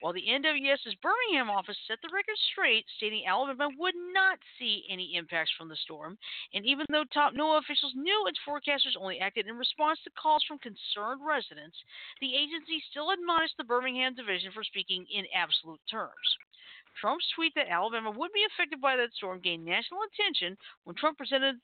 While 0.00 0.12
the 0.12 0.26
NWS's 0.28 0.94
Birmingham 1.02 1.50
office 1.50 1.76
set 1.88 1.98
the 2.02 2.14
record 2.14 2.36
straight, 2.52 2.86
stating 2.96 3.26
Alabama 3.26 3.68
would 3.78 3.96
not 4.14 4.38
see 4.56 4.86
any 4.88 5.16
impacts 5.16 5.50
from 5.58 5.68
the 5.68 5.76
storm, 5.76 6.16
and 6.54 6.64
even 6.64 6.86
though 6.88 7.02
top 7.04 7.34
NOAA 7.34 7.58
officials 7.58 7.94
knew 7.96 8.26
its 8.26 8.38
forecasters 8.46 8.96
only 8.96 9.18
acted 9.18 9.48
in 9.48 9.58
response 9.58 9.98
to 10.04 10.10
calls 10.10 10.44
from 10.44 10.58
concerned 10.58 11.26
residents, 11.26 11.76
the 12.20 12.36
agency 12.36 12.80
still 12.90 13.10
admonished 13.10 13.56
the 13.58 13.64
Birmingham 13.64 14.14
division 14.14 14.52
for 14.52 14.62
speaking 14.62 15.04
in 15.10 15.26
absolute 15.34 15.80
terms. 15.90 16.38
Trump's 17.00 17.26
tweet 17.34 17.54
that 17.56 17.68
Alabama 17.68 18.12
would 18.12 18.32
be 18.32 18.44
affected 18.44 18.80
by 18.80 18.96
that 18.96 19.12
storm 19.14 19.40
gained 19.40 19.64
national 19.64 20.00
attention 20.14 20.56
when 20.84 20.94
Trump 20.94 21.18
presented 21.18 21.56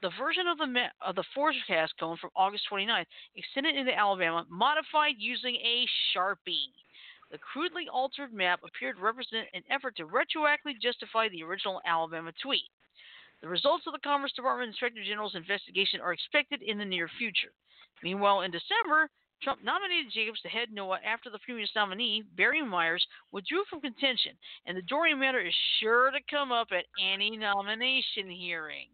the 0.00 0.10
version 0.18 0.46
of 0.46 0.58
the 0.58 0.90
of 1.00 1.16
the 1.16 1.24
forecast 1.34 1.94
cone 1.98 2.18
from 2.18 2.30
August 2.36 2.64
29th, 2.70 3.06
extended 3.34 3.74
into 3.74 3.96
Alabama, 3.96 4.46
modified 4.48 5.14
using 5.18 5.56
a 5.56 5.86
Sharpie. 6.12 6.70
The 7.34 7.38
crudely 7.38 7.88
altered 7.88 8.32
map 8.32 8.60
appeared 8.62 8.94
to 8.94 9.02
represent 9.02 9.48
an 9.54 9.64
effort 9.68 9.96
to 9.96 10.06
retroactively 10.06 10.80
justify 10.80 11.28
the 11.28 11.42
original 11.42 11.82
Alabama 11.84 12.30
tweet. 12.40 12.70
The 13.42 13.48
results 13.48 13.88
of 13.88 13.92
the 13.92 13.98
Commerce 13.98 14.30
Department 14.34 14.68
Inspector 14.68 15.02
General's 15.02 15.34
investigation 15.34 16.00
are 16.00 16.12
expected 16.12 16.62
in 16.62 16.78
the 16.78 16.84
near 16.84 17.10
future. 17.18 17.50
Meanwhile, 18.04 18.42
in 18.42 18.52
December, 18.52 19.10
Trump 19.42 19.64
nominated 19.64 20.12
Jacobs 20.12 20.40
to 20.42 20.48
head 20.48 20.68
NOAA 20.72 20.98
after 21.04 21.28
the 21.28 21.40
previous 21.40 21.70
nominee, 21.74 22.22
Barry 22.36 22.62
Myers, 22.62 23.04
withdrew 23.32 23.64
from 23.68 23.80
contention, 23.80 24.38
and 24.66 24.76
the 24.76 24.82
Dorian 24.82 25.18
matter 25.18 25.40
is 25.40 25.54
sure 25.80 26.12
to 26.12 26.20
come 26.30 26.52
up 26.52 26.68
at 26.70 26.84
any 27.02 27.36
nomination 27.36 28.30
hearing. 28.30 28.86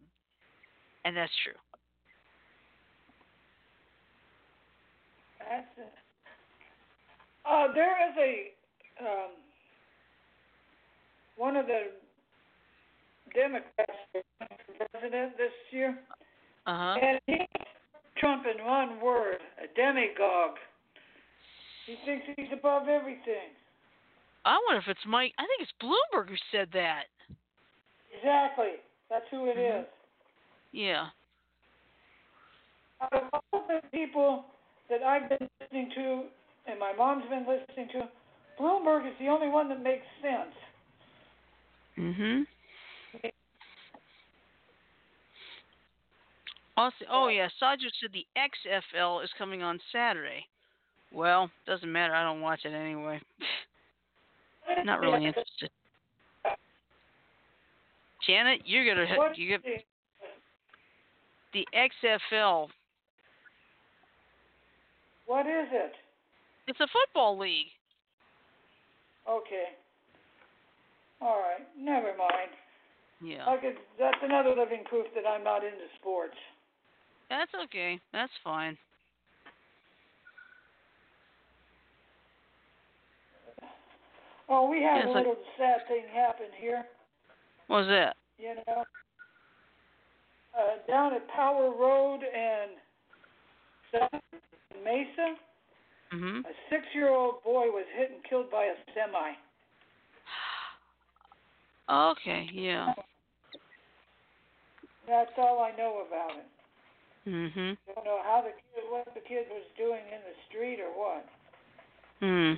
And 1.05 1.15
that's 1.15 1.31
true. 1.43 1.61
That's 5.47 5.77
it. 5.77 6.00
Uh, 7.45 7.73
there 7.73 7.95
is 8.09 8.15
a 8.17 9.03
um, 9.03 9.31
one 11.37 11.55
of 11.55 11.65
the 11.65 11.91
Democrats 13.33 13.91
for 14.13 14.87
president 14.91 15.37
this 15.37 15.51
year, 15.71 15.97
Uh 16.67 16.77
huh. 16.77 16.99
and 17.01 17.19
he 17.27 17.37
Trump 18.17 18.43
in 18.45 18.63
one 18.63 19.01
word, 19.01 19.37
a 19.57 19.73
demagogue. 19.75 20.57
He 21.87 21.95
thinks 22.05 22.25
he's 22.37 22.51
above 22.53 22.87
everything. 22.87 23.49
I 24.45 24.59
wonder 24.67 24.79
if 24.81 24.87
it's 24.87 25.05
Mike. 25.07 25.33
I 25.39 25.45
think 25.47 25.61
it's 25.61 25.71
Bloomberg 25.81 26.29
who 26.29 26.35
said 26.51 26.69
that. 26.73 27.05
Exactly. 28.15 28.73
That's 29.09 29.25
who 29.31 29.47
it 29.47 29.57
Mhm. 29.57 29.81
is. 29.81 29.87
Yeah. 30.71 31.09
Out 33.01 33.13
of 33.13 33.29
all 33.33 33.67
the 33.67 33.81
people 33.91 34.45
that 34.89 35.01
I've 35.01 35.27
been 35.27 35.49
listening 35.59 35.89
to, 35.91 36.29
and 36.65 36.79
my 36.79 36.93
mom's 36.93 37.27
been 37.29 37.45
listening 37.47 37.87
to, 37.93 38.09
Bloomberg 38.59 39.07
is 39.07 39.13
the 39.19 39.27
only 39.27 39.47
one 39.47 39.69
that 39.69 39.81
makes 39.81 40.05
sense. 40.21 40.55
Mhm. 41.97 42.47
Also, 46.77 47.05
oh 47.09 47.27
yeah, 47.27 47.49
Sajo 47.61 47.91
said 47.99 48.11
the 48.13 48.25
XFL 48.35 49.23
is 49.23 49.29
coming 49.37 49.61
on 49.61 49.79
Saturday. 49.91 50.45
Well, 51.11 51.51
doesn't 51.65 51.91
matter. 51.91 52.15
I 52.15 52.23
don't 52.23 52.41
watch 52.41 52.65
it 52.65 52.73
anyway. 52.73 53.21
Not 54.83 55.01
really 55.01 55.25
interested. 55.25 55.69
Janet, 58.25 58.61
you're 58.65 58.85
gonna 58.85 59.17
What 59.17 59.37
you 59.37 59.49
get 59.49 59.61
the 61.53 61.67
XFL. 61.75 62.69
What 65.25 65.45
is 65.45 65.67
it? 65.71 65.93
It's 66.71 66.79
a 66.79 66.87
football 66.87 67.37
league. 67.37 67.67
Okay. 69.29 69.75
All 71.19 71.35
right, 71.43 71.67
never 71.77 72.15
mind. 72.17 72.47
Yeah. 73.21 73.45
Like 73.45 73.59
it's, 73.63 73.77
that's 73.99 74.17
another 74.23 74.51
living 74.57 74.85
proof 74.87 75.05
that 75.13 75.27
I'm 75.27 75.43
not 75.43 75.65
into 75.65 75.83
sports. 75.99 76.37
That's 77.29 77.51
okay. 77.65 77.99
That's 78.13 78.31
fine. 78.41 78.77
Oh, 84.47 84.69
we 84.69 84.77
had 84.81 84.95
Yeah, 84.99 85.03
a 85.03 85.07
it's 85.07 85.15
like- 85.15 85.27
little 85.27 85.43
sad 85.57 85.85
thing 85.89 86.07
happen 86.13 86.47
here. 86.57 86.87
What 87.67 87.79
was 87.79 87.87
that? 87.87 88.15
You 88.37 88.55
know, 88.65 88.85
uh, 90.57 90.77
down 90.87 91.13
at 91.15 91.27
Power 91.27 91.69
Road 91.75 92.23
and 92.23 92.71
Seventh 93.91 94.23
and 96.11 96.21
Mesa, 96.21 96.33
Mhm. 96.33 96.45
a 96.45 96.55
six-year-old 96.69 97.43
boy 97.43 97.71
was 97.71 97.85
hit 97.93 98.11
and 98.11 98.23
killed 98.23 98.49
by 98.51 98.65
a 98.65 98.75
semi. 98.93 99.35
Okay. 101.89 102.49
Yeah. 102.51 102.93
That's 105.07 105.31
all 105.37 105.61
I 105.61 105.71
know 105.71 106.05
about 106.07 106.37
it. 106.37 106.47
Mhm. 107.27 107.77
Don't 107.87 108.05
know 108.05 108.21
how 108.23 108.41
the 108.41 108.51
kid, 108.51 108.89
what 108.89 109.13
the 109.13 109.19
kid 109.19 109.49
was 109.49 109.63
doing 109.77 110.05
in 110.07 110.21
the 110.21 110.35
street 110.47 110.79
or 110.79 110.91
what. 110.91 111.27
Hmm. 112.19 112.53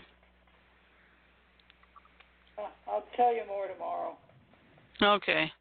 I'll 2.87 3.07
tell 3.15 3.33
you 3.33 3.43
more 3.45 3.67
tomorrow. 3.67 4.17
Okay. 5.01 5.51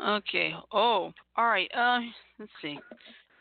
Okay. 0.00 0.52
Oh, 0.72 1.12
all 1.36 1.46
right. 1.46 1.70
Uh, 1.74 2.00
let's 2.38 2.52
see. 2.60 2.78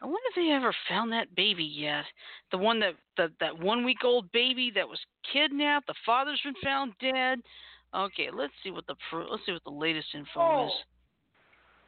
I 0.02 0.06
wonder 0.06 0.20
if 0.30 0.36
they 0.36 0.52
ever 0.52 0.74
found 0.88 1.12
that 1.12 1.34
baby 1.36 1.64
yet. 1.64 2.06
The 2.52 2.58
one 2.58 2.80
that 2.80 2.94
that 3.18 3.32
that 3.40 3.58
one 3.58 3.84
week 3.84 4.04
old 4.04 4.32
baby 4.32 4.72
that 4.76 4.88
was 4.88 5.00
kidnapped. 5.34 5.88
The 5.88 5.96
father's 6.06 6.40
been 6.44 6.54
found 6.64 6.94
dead. 7.00 7.40
Okay. 7.94 8.30
Let's 8.32 8.54
see 8.64 8.72
what 8.72 8.86
the 8.88 8.96
let's 9.30 9.46
see 9.46 9.52
what 9.54 9.64
the 9.64 9.72
latest 9.72 10.08
info 10.14 10.40
Oh. 10.40 10.68
is. 10.68 10.74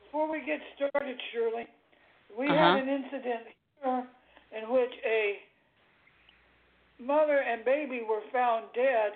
Before 0.04 0.32
we 0.32 0.40
get 0.46 0.62
started, 0.76 1.18
Shirley, 1.32 1.68
we 2.38 2.48
Uh-huh. 2.48 2.56
had 2.56 2.84
an 2.84 2.90
incident 2.90 3.48
here 3.84 4.08
in 4.52 4.70
which 4.70 4.94
a 5.06 5.40
mother 7.00 7.40
and 7.40 7.64
baby 7.64 8.02
were 8.02 8.22
found 8.32 8.66
dead, 8.74 9.14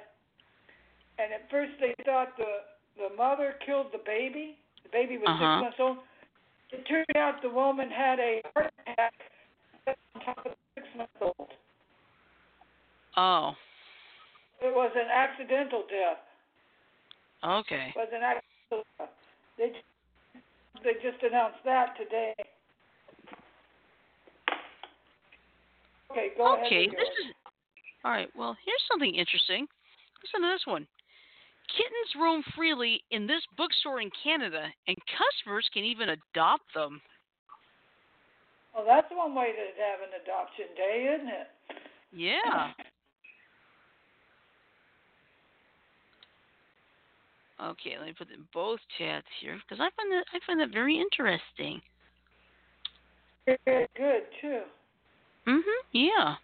and 1.17 1.33
at 1.33 1.49
first 1.49 1.71
they 1.79 1.93
thought 2.05 2.35
the 2.37 2.63
the 2.97 3.09
mother 3.15 3.57
killed 3.65 3.91
the 3.91 4.03
baby. 4.05 4.57
The 4.83 4.89
baby 4.89 5.17
was 5.17 5.27
Uh-huh. 5.27 5.59
six 5.59 5.63
months 5.63 5.79
old. 5.79 5.97
It 6.71 6.85
turned 6.87 7.15
out 7.17 7.41
the 7.41 7.49
woman 7.49 7.89
had 7.91 8.19
a 8.19 8.41
heart 8.55 8.73
attack 8.87 9.13
on 9.87 10.21
top 10.21 10.45
of 10.45 10.55
six 10.75 10.87
months 10.95 11.13
old. 11.21 11.53
Oh. 13.17 13.55
It 14.61 14.73
was 14.73 14.91
an 14.95 15.09
accidental 15.11 15.83
death. 15.89 16.19
Okay. 17.43 17.89
It 17.89 17.95
was 17.95 18.09
an 18.13 18.21
accidental 18.23 18.85
death. 18.97 19.09
They 19.57 19.69
ju- 19.69 20.41
they 20.83 20.93
just 21.01 21.21
announced 21.23 21.59
that 21.65 21.97
today. 21.97 22.33
Okay, 26.11 26.29
go 26.37 26.53
ahead. 26.55 26.65
Okay. 26.67 26.87
This 26.87 27.09
is 27.25 27.33
all 28.03 28.11
right. 28.11 28.29
Well, 28.35 28.55
here's 28.65 28.83
something 28.89 29.13
interesting. 29.15 29.67
Listen 30.23 30.41
to 30.41 30.53
this 30.53 30.65
one. 30.65 30.87
Kittens 31.77 32.15
roam 32.19 32.43
freely 32.55 33.01
in 33.11 33.27
this 33.27 33.41
bookstore 33.57 34.01
in 34.01 34.09
Canada, 34.23 34.67
and 34.87 34.97
customers 35.17 35.69
can 35.73 35.83
even 35.83 36.09
adopt 36.09 36.73
them. 36.73 37.01
Well, 38.75 38.85
that's 38.85 39.07
one 39.11 39.35
way 39.35 39.51
to 39.51 39.81
have 39.81 39.99
an 40.01 40.21
adoption 40.21 40.65
day, 40.75 41.15
isn't 41.15 41.27
it? 41.27 41.47
Yeah. 42.13 42.71
Okay, 47.61 47.97
let 47.97 48.07
me 48.07 48.13
put 48.17 48.31
in 48.31 48.45
both 48.53 48.79
chats 48.97 49.27
here 49.39 49.59
because 49.61 49.79
I 49.79 49.89
find 49.95 50.11
that 50.11 50.25
I 50.33 50.39
find 50.47 50.59
that 50.59 50.71
very 50.73 50.99
interesting. 50.99 51.81
Good, 53.45 53.87
good 53.95 54.23
too. 54.41 54.63
Mhm. 55.45 55.61
Yeah. 55.91 56.35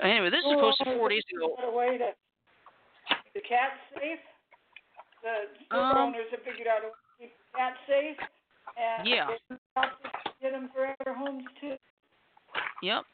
Anyway, 0.00 0.30
this 0.30 0.42
was 0.44 0.60
posted 0.60 0.98
four 0.98 1.08
days 1.08 1.24
ago. 1.34 1.48
What 1.48 1.64
a 1.64 1.70
way 1.70 1.98
to 1.98 2.14
the 3.34 3.40
cat 3.40 3.78
safe. 3.94 4.18
The 5.22 5.76
Um, 5.76 5.96
owners 5.98 6.30
have 6.30 6.42
figured 6.42 6.66
out 6.66 6.82
a 6.82 6.88
way 6.88 6.92
to 6.92 7.28
keep 7.28 7.36
that 7.54 7.76
safe, 7.86 8.18
and 8.76 9.06
Yeah. 9.06 9.26
they 9.48 9.56
help 9.76 10.02
to 10.02 10.10
get 10.40 10.52
them 10.52 10.68
forever 10.70 11.14
homes 11.14 11.46
too. 11.60 11.78
Yep. 12.82 13.06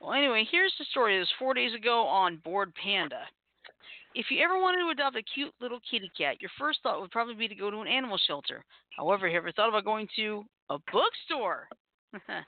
Well, 0.00 0.12
anyway, 0.14 0.44
here's 0.44 0.74
the 0.78 0.84
story. 0.86 1.18
This 1.18 1.28
was 1.28 1.36
four 1.38 1.54
days 1.54 1.74
ago 1.74 2.06
on 2.06 2.38
Bored 2.38 2.74
Panda. 2.74 3.28
If 4.14 4.30
you 4.30 4.42
ever 4.42 4.58
wanted 4.58 4.78
to 4.78 4.88
adopt 4.88 5.16
a 5.16 5.22
cute 5.22 5.54
little 5.60 5.80
kitty 5.80 6.10
cat, 6.16 6.40
your 6.40 6.50
first 6.58 6.82
thought 6.82 7.00
would 7.00 7.12
probably 7.12 7.34
be 7.34 7.46
to 7.46 7.54
go 7.54 7.70
to 7.70 7.80
an 7.80 7.86
animal 7.86 8.18
shelter. 8.18 8.64
However, 8.96 9.26
have 9.26 9.32
you 9.32 9.38
ever 9.38 9.52
thought 9.52 9.68
about 9.68 9.84
going 9.84 10.08
to 10.16 10.44
a 10.68 10.78
bookstore? 10.90 11.68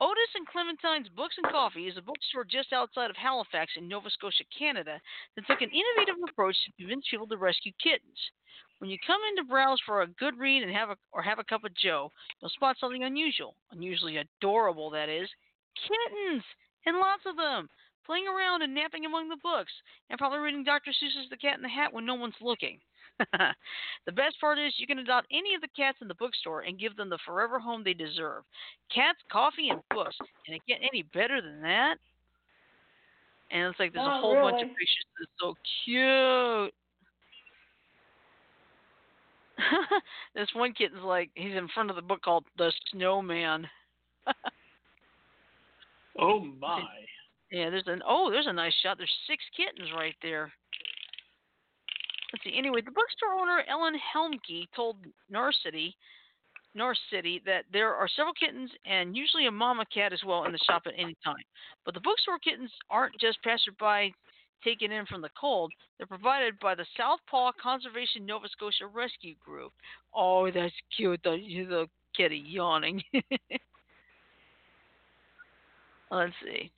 Otis 0.00 0.34
and 0.34 0.46
Clementine's 0.46 1.08
Books 1.14 1.36
and 1.38 1.46
Coffee 1.52 1.86
is 1.86 1.96
a 1.96 2.02
bookstore 2.02 2.44
just 2.44 2.72
outside 2.72 3.10
of 3.10 3.16
Halifax 3.16 3.72
in 3.76 3.86
Nova 3.86 4.10
Scotia, 4.10 4.42
Canada, 4.56 5.00
that 5.36 5.46
took 5.46 5.62
an 5.62 5.70
innovative 5.70 6.18
approach 6.28 6.56
to 6.64 6.72
convince 6.82 7.06
people 7.08 7.28
to 7.28 7.36
rescue 7.36 7.70
kittens. 7.80 8.18
When 8.78 8.90
you 8.90 8.98
come 9.06 9.20
in 9.30 9.36
to 9.36 9.44
browse 9.44 9.78
for 9.86 10.02
a 10.02 10.08
good 10.18 10.36
read 10.36 10.64
and 10.64 10.72
have 10.74 10.90
a 10.90 10.96
or 11.12 11.22
have 11.22 11.38
a 11.38 11.44
cup 11.44 11.62
of 11.62 11.76
Joe, 11.76 12.10
you'll 12.40 12.50
spot 12.50 12.76
something 12.80 13.04
unusual, 13.04 13.54
unusually 13.70 14.16
adorable, 14.16 14.90
that 14.90 15.08
is, 15.08 15.30
kittens, 15.78 16.42
and 16.86 16.98
lots 16.98 17.22
of 17.24 17.36
them, 17.36 17.68
playing 18.04 18.26
around 18.26 18.62
and 18.62 18.74
napping 18.74 19.06
among 19.06 19.28
the 19.28 19.38
books, 19.42 19.72
and 20.10 20.18
probably 20.18 20.40
reading 20.40 20.64
Dr. 20.64 20.90
Seuss's 20.90 21.30
The 21.30 21.36
Cat 21.36 21.56
in 21.56 21.62
the 21.62 21.68
Hat 21.68 21.92
when 21.92 22.04
no 22.04 22.16
one's 22.16 22.34
looking. 22.40 22.80
the 24.06 24.12
best 24.12 24.40
part 24.40 24.58
is 24.58 24.74
you 24.76 24.86
can 24.86 24.98
adopt 24.98 25.26
any 25.30 25.54
of 25.54 25.60
the 25.60 25.68
cats 25.76 25.98
in 26.00 26.08
the 26.08 26.14
bookstore 26.14 26.62
and 26.62 26.78
give 26.78 26.96
them 26.96 27.08
the 27.08 27.18
forever 27.24 27.58
home 27.58 27.82
they 27.84 27.94
deserve. 27.94 28.42
Cats, 28.92 29.18
coffee, 29.30 29.68
and 29.68 29.80
books. 29.90 30.16
Can 30.44 30.56
it 30.56 30.62
get 30.66 30.78
any 30.82 31.02
better 31.02 31.40
than 31.40 31.62
that? 31.62 31.96
And 33.50 33.68
it's 33.68 33.78
like 33.78 33.92
there's 33.92 34.04
a 34.04 34.08
Not 34.08 34.20
whole 34.20 34.34
bunch 34.34 34.62
of 34.62 34.68
pictures 34.68 35.06
that's 35.18 35.30
so 35.40 35.54
cute. 35.84 36.74
this 40.34 40.48
one 40.54 40.72
kitten's 40.72 41.04
like 41.04 41.30
he's 41.34 41.54
in 41.54 41.68
front 41.68 41.90
of 41.90 41.96
the 41.96 42.02
book 42.02 42.22
called 42.22 42.44
The 42.58 42.72
Snowman. 42.90 43.68
Oh 46.18 46.40
my. 46.60 46.82
Yeah, 47.52 47.70
there's 47.70 47.86
an 47.86 48.02
oh, 48.06 48.30
there's 48.30 48.48
a 48.48 48.52
nice 48.52 48.74
shot. 48.82 48.98
There's 48.98 49.12
six 49.28 49.44
kittens 49.56 49.90
right 49.96 50.16
there. 50.22 50.52
Let's 52.34 52.42
see. 52.42 52.58
Anyway, 52.58 52.80
the 52.80 52.90
bookstore 52.90 53.38
owner 53.40 53.62
Ellen 53.70 53.94
Helmke 53.94 54.66
told 54.74 54.96
Narcity, 55.32 55.94
North 56.74 56.98
City 57.08 57.40
that 57.46 57.62
there 57.72 57.94
are 57.94 58.08
several 58.08 58.34
kittens 58.34 58.72
and 58.84 59.16
usually 59.16 59.46
a 59.46 59.52
mama 59.52 59.84
cat 59.94 60.12
as 60.12 60.18
well 60.26 60.42
in 60.44 60.50
the 60.50 60.58
shop 60.58 60.82
at 60.86 60.94
any 60.98 61.16
time. 61.24 61.44
But 61.84 61.94
the 61.94 62.00
bookstore 62.00 62.40
kittens 62.40 62.72
aren't 62.90 63.20
just 63.20 63.40
passerby 63.44 64.12
taken 64.64 64.90
in 64.90 65.06
from 65.06 65.22
the 65.22 65.28
cold. 65.40 65.72
They're 65.96 66.08
provided 66.08 66.58
by 66.58 66.74
the 66.74 66.86
Southpaw 66.96 67.52
Conservation 67.62 68.26
Nova 68.26 68.48
Scotia 68.48 68.88
Rescue 68.92 69.36
Group. 69.38 69.72
Oh, 70.12 70.50
that's 70.50 70.74
cute. 70.96 71.20
The 71.22 71.36
the 71.68 71.86
kitty 72.16 72.42
yawning. 72.44 73.00
Let's 76.10 76.34
see. 76.44 76.72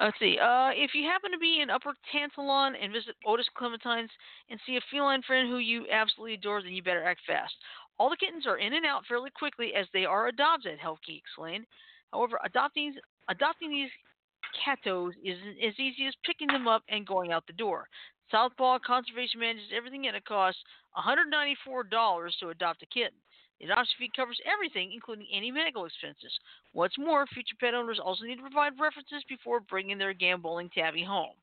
Let's 0.00 0.18
see. 0.18 0.38
Uh, 0.40 0.70
if 0.72 0.92
you 0.94 1.04
happen 1.04 1.30
to 1.30 1.38
be 1.38 1.60
in 1.60 1.68
Upper 1.68 1.92
Tantallon 2.08 2.72
and 2.80 2.90
visit 2.90 3.16
Otis 3.26 3.48
Clementine's 3.54 4.10
and 4.48 4.58
see 4.66 4.76
a 4.76 4.80
feline 4.90 5.20
friend 5.22 5.46
who 5.48 5.58
you 5.58 5.84
absolutely 5.92 6.34
adore, 6.34 6.62
then 6.62 6.72
you 6.72 6.82
better 6.82 7.04
act 7.04 7.20
fast. 7.26 7.52
All 7.98 8.08
the 8.08 8.16
kittens 8.16 8.46
are 8.46 8.56
in 8.56 8.72
and 8.72 8.86
out 8.86 9.04
fairly 9.06 9.28
quickly 9.28 9.74
as 9.74 9.86
they 9.92 10.06
are 10.06 10.28
adopted, 10.28 10.78
Helke 10.80 11.18
explained. 11.18 11.66
However, 12.12 12.40
adopting 12.42 12.94
adopting 13.28 13.70
these 13.70 13.90
catos 14.64 15.12
is 15.22 15.38
as 15.62 15.78
easy 15.78 16.06
as 16.06 16.14
picking 16.24 16.48
them 16.48 16.66
up 16.66 16.82
and 16.88 17.06
going 17.06 17.30
out 17.30 17.46
the 17.46 17.52
door. 17.52 17.86
Southpaw 18.30 18.78
Conservation 18.78 19.40
manages 19.40 19.68
everything 19.76 20.06
and 20.06 20.16
it 20.16 20.24
costs 20.24 20.62
$194 20.96 22.30
to 22.40 22.48
adopt 22.48 22.82
a 22.82 22.86
kitten. 22.86 23.18
The 23.60 23.66
adoption 23.66 23.94
fee 23.98 24.10
covers 24.16 24.40
everything, 24.50 24.92
including 24.92 25.26
any 25.32 25.50
medical 25.50 25.84
expenses. 25.84 26.32
What's 26.72 26.96
more, 26.98 27.26
future 27.26 27.56
pet 27.60 27.74
owners 27.74 28.00
also 28.02 28.24
need 28.24 28.36
to 28.36 28.42
provide 28.42 28.80
references 28.80 29.22
before 29.28 29.60
bringing 29.60 29.98
their 29.98 30.14
gambling 30.14 30.70
tabby 30.70 31.04
home. 31.04 31.36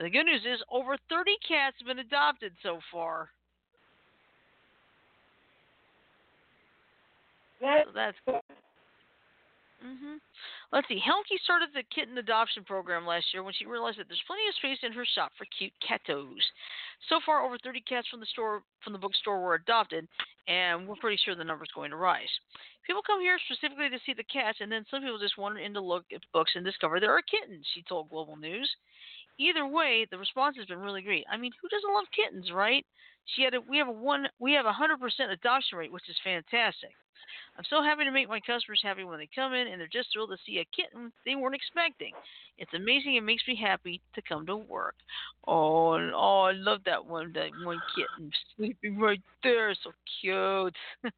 The 0.00 0.08
good 0.08 0.24
news 0.24 0.40
is 0.46 0.62
over 0.70 0.96
30 1.10 1.32
cats 1.46 1.76
have 1.78 1.86
been 1.86 1.98
adopted 1.98 2.52
so 2.62 2.80
far. 2.90 3.28
So 7.60 7.92
that's 7.94 8.16
hmm 9.82 10.16
Let's 10.72 10.88
see. 10.88 10.96
Helke 10.96 11.36
started 11.44 11.68
the 11.74 11.82
kitten 11.94 12.16
adoption 12.16 12.64
program 12.64 13.06
last 13.06 13.26
year 13.34 13.42
when 13.42 13.52
she 13.52 13.66
realized 13.66 13.98
that 13.98 14.08
there's 14.08 14.22
plenty 14.26 14.48
of 14.48 14.54
space 14.54 14.78
in 14.82 14.92
her 14.92 15.04
shop 15.04 15.32
for 15.36 15.44
cute 15.58 15.72
catos. 15.86 16.40
So 17.10 17.20
far, 17.26 17.44
over 17.44 17.58
30 17.58 17.82
cats 17.82 18.08
from 18.08 18.20
the 18.20 18.30
store 18.32 18.62
from 18.82 18.94
the 18.94 18.98
bookstore 18.98 19.42
were 19.42 19.54
adopted, 19.54 20.08
and 20.48 20.88
we're 20.88 20.96
pretty 20.96 21.20
sure 21.22 21.34
the 21.34 21.44
number's 21.44 21.74
going 21.74 21.90
to 21.90 22.00
rise. 22.00 22.30
People 22.86 23.02
come 23.02 23.20
here 23.20 23.38
specifically 23.44 23.90
to 23.90 24.00
see 24.06 24.14
the 24.14 24.24
cats, 24.24 24.58
and 24.60 24.70
then 24.72 24.86
some 24.90 25.02
people 25.02 25.18
just 25.18 25.36
wander 25.36 25.60
in 25.60 25.74
to 25.74 25.80
look 25.80 26.04
at 26.14 26.22
books 26.32 26.52
and 26.54 26.64
discover 26.64 26.98
there 26.98 27.12
are 27.12 27.22
kittens, 27.22 27.66
she 27.74 27.82
told 27.82 28.08
Global 28.08 28.36
News. 28.36 28.70
Either 29.38 29.66
way, 29.66 30.06
the 30.10 30.18
response 30.18 30.56
has 30.56 30.66
been 30.66 30.78
really 30.78 31.02
great. 31.02 31.24
I 31.30 31.36
mean, 31.36 31.52
who 31.60 31.68
doesn't 31.68 31.92
love 31.92 32.04
kittens, 32.14 32.50
right? 32.52 32.84
She 33.34 33.42
had 33.42 33.54
a, 33.54 33.60
we 33.60 33.78
have 33.78 33.88
a 33.88 33.92
one 33.92 34.26
we 34.38 34.52
have 34.54 34.66
a 34.66 34.72
hundred 34.72 35.00
percent 35.00 35.30
adoption 35.30 35.78
rate, 35.78 35.92
which 35.92 36.08
is 36.08 36.16
fantastic. 36.24 36.90
I'm 37.56 37.64
so 37.68 37.82
happy 37.82 38.04
to 38.04 38.10
make 38.10 38.28
my 38.28 38.40
customers 38.40 38.80
happy 38.82 39.04
when 39.04 39.18
they 39.18 39.28
come 39.34 39.52
in 39.52 39.68
and 39.68 39.78
they're 39.80 39.88
just 39.92 40.08
thrilled 40.12 40.30
to 40.30 40.36
see 40.46 40.58
a 40.58 40.64
kitten 40.74 41.12
they 41.26 41.36
weren't 41.36 41.54
expecting. 41.54 42.12
It's 42.58 42.72
amazing. 42.74 43.16
It 43.16 43.22
makes 43.22 43.46
me 43.46 43.54
happy 43.56 44.00
to 44.14 44.22
come 44.22 44.46
to 44.46 44.56
work. 44.56 44.94
Oh, 45.46 45.92
oh, 46.14 46.40
I 46.42 46.52
love 46.52 46.80
that 46.86 47.04
one. 47.04 47.32
That 47.34 47.50
one 47.64 47.80
kitten 47.94 48.30
sleeping 48.56 48.98
right 48.98 49.20
there, 49.42 49.74
so 49.82 49.92
cute. 50.20 50.74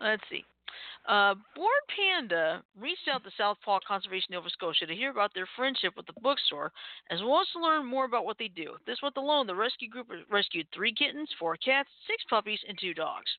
Let's 0.00 0.22
see. 0.30 0.44
Uh, 1.08 1.34
Bored 1.54 1.86
Panda 1.94 2.62
reached 2.80 3.08
out 3.10 3.22
to 3.24 3.30
Southpaw 3.36 3.80
Conservation 3.86 4.28
Nova 4.30 4.50
Scotia 4.50 4.86
to 4.86 4.94
hear 4.94 5.10
about 5.10 5.32
their 5.34 5.48
friendship 5.56 5.94
with 5.96 6.06
the 6.06 6.20
bookstore, 6.20 6.72
as 7.10 7.20
well 7.22 7.40
as 7.40 7.48
to 7.52 7.60
learn 7.60 7.86
more 7.86 8.04
about 8.04 8.24
what 8.24 8.38
they 8.38 8.48
do. 8.48 8.74
This 8.86 8.98
month 9.02 9.16
alone, 9.16 9.46
the 9.46 9.54
rescue 9.54 9.88
group 9.88 10.08
rescued 10.30 10.66
three 10.74 10.92
kittens, 10.92 11.28
four 11.38 11.56
cats, 11.56 11.88
six 12.06 12.24
puppies, 12.28 12.60
and 12.68 12.76
two 12.80 12.94
dogs. 12.94 13.30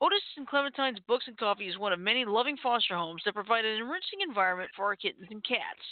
Otis 0.00 0.22
and 0.36 0.46
Clementine's 0.46 1.00
Books 1.08 1.26
and 1.26 1.36
Coffee 1.36 1.66
is 1.66 1.76
one 1.76 1.92
of 1.92 1.98
many 1.98 2.24
loving 2.24 2.56
foster 2.62 2.94
homes 2.94 3.22
that 3.24 3.34
provide 3.34 3.64
an 3.64 3.76
enriching 3.76 4.20
environment 4.26 4.70
for 4.76 4.84
our 4.84 4.96
kittens 4.96 5.26
and 5.30 5.44
cats. 5.44 5.82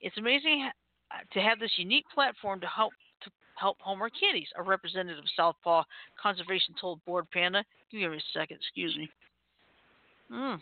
It's 0.00 0.16
amazing 0.16 0.70
to 1.32 1.40
have 1.40 1.58
this 1.58 1.72
unique 1.76 2.06
platform 2.14 2.60
to 2.60 2.66
help 2.66 2.92
to 3.22 3.30
help 3.56 3.78
home 3.80 4.00
our 4.00 4.08
kitties. 4.08 4.48
A 4.56 4.62
representative 4.62 5.18
of 5.18 5.24
Southpaw 5.36 5.84
Conservation 6.20 6.74
told 6.80 7.04
Bored 7.04 7.30
Panda. 7.30 7.62
Give 7.90 8.10
me 8.10 8.16
a 8.16 8.20
second, 8.32 8.56
excuse 8.56 8.96
me. 8.96 9.10
Hmm. 10.30 10.56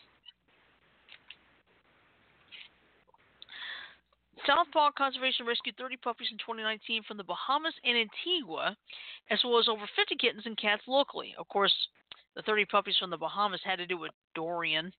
Southpaw 4.46 4.92
Conservation 4.96 5.44
rescued 5.44 5.76
30 5.76 5.96
puppies 5.98 6.28
in 6.30 6.38
2019 6.38 7.02
from 7.02 7.18
the 7.18 7.24
Bahamas 7.24 7.74
and 7.84 7.98
Antigua, 7.98 8.76
as 9.30 9.40
well 9.44 9.58
as 9.58 9.68
over 9.68 9.84
50 9.94 10.16
kittens 10.16 10.46
and 10.46 10.56
cats 10.56 10.82
locally. 10.86 11.34
Of 11.38 11.48
course, 11.48 11.74
the 12.34 12.42
30 12.42 12.64
puppies 12.66 12.96
from 12.98 13.10
the 13.10 13.18
Bahamas 13.18 13.60
had 13.64 13.76
to 13.76 13.86
do 13.86 13.98
with 13.98 14.12
Dorian. 14.34 14.92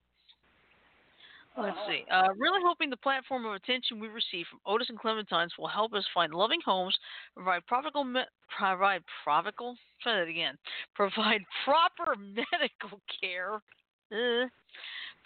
Let's 1.58 1.78
see. 1.88 2.06
Uh, 2.12 2.30
really 2.38 2.62
hoping 2.64 2.90
the 2.90 2.98
platform 2.98 3.46
of 3.46 3.54
attention 3.54 4.00
we 4.00 4.08
receive 4.08 4.46
from 4.50 4.60
Otis 4.66 4.90
and 4.90 5.00
Clementines 5.00 5.50
will 5.58 5.68
help 5.68 5.94
us 5.94 6.06
find 6.14 6.34
loving 6.34 6.60
homes, 6.64 6.96
provide 7.34 7.64
me- 8.06 8.22
provide 8.58 9.04
provical, 9.24 9.76
try 10.02 10.20
that 10.20 10.28
again, 10.28 10.58
provide 10.96 11.42
proper 11.66 12.16
medical 12.16 13.02
care, 13.22 13.62
uh, 14.12 14.48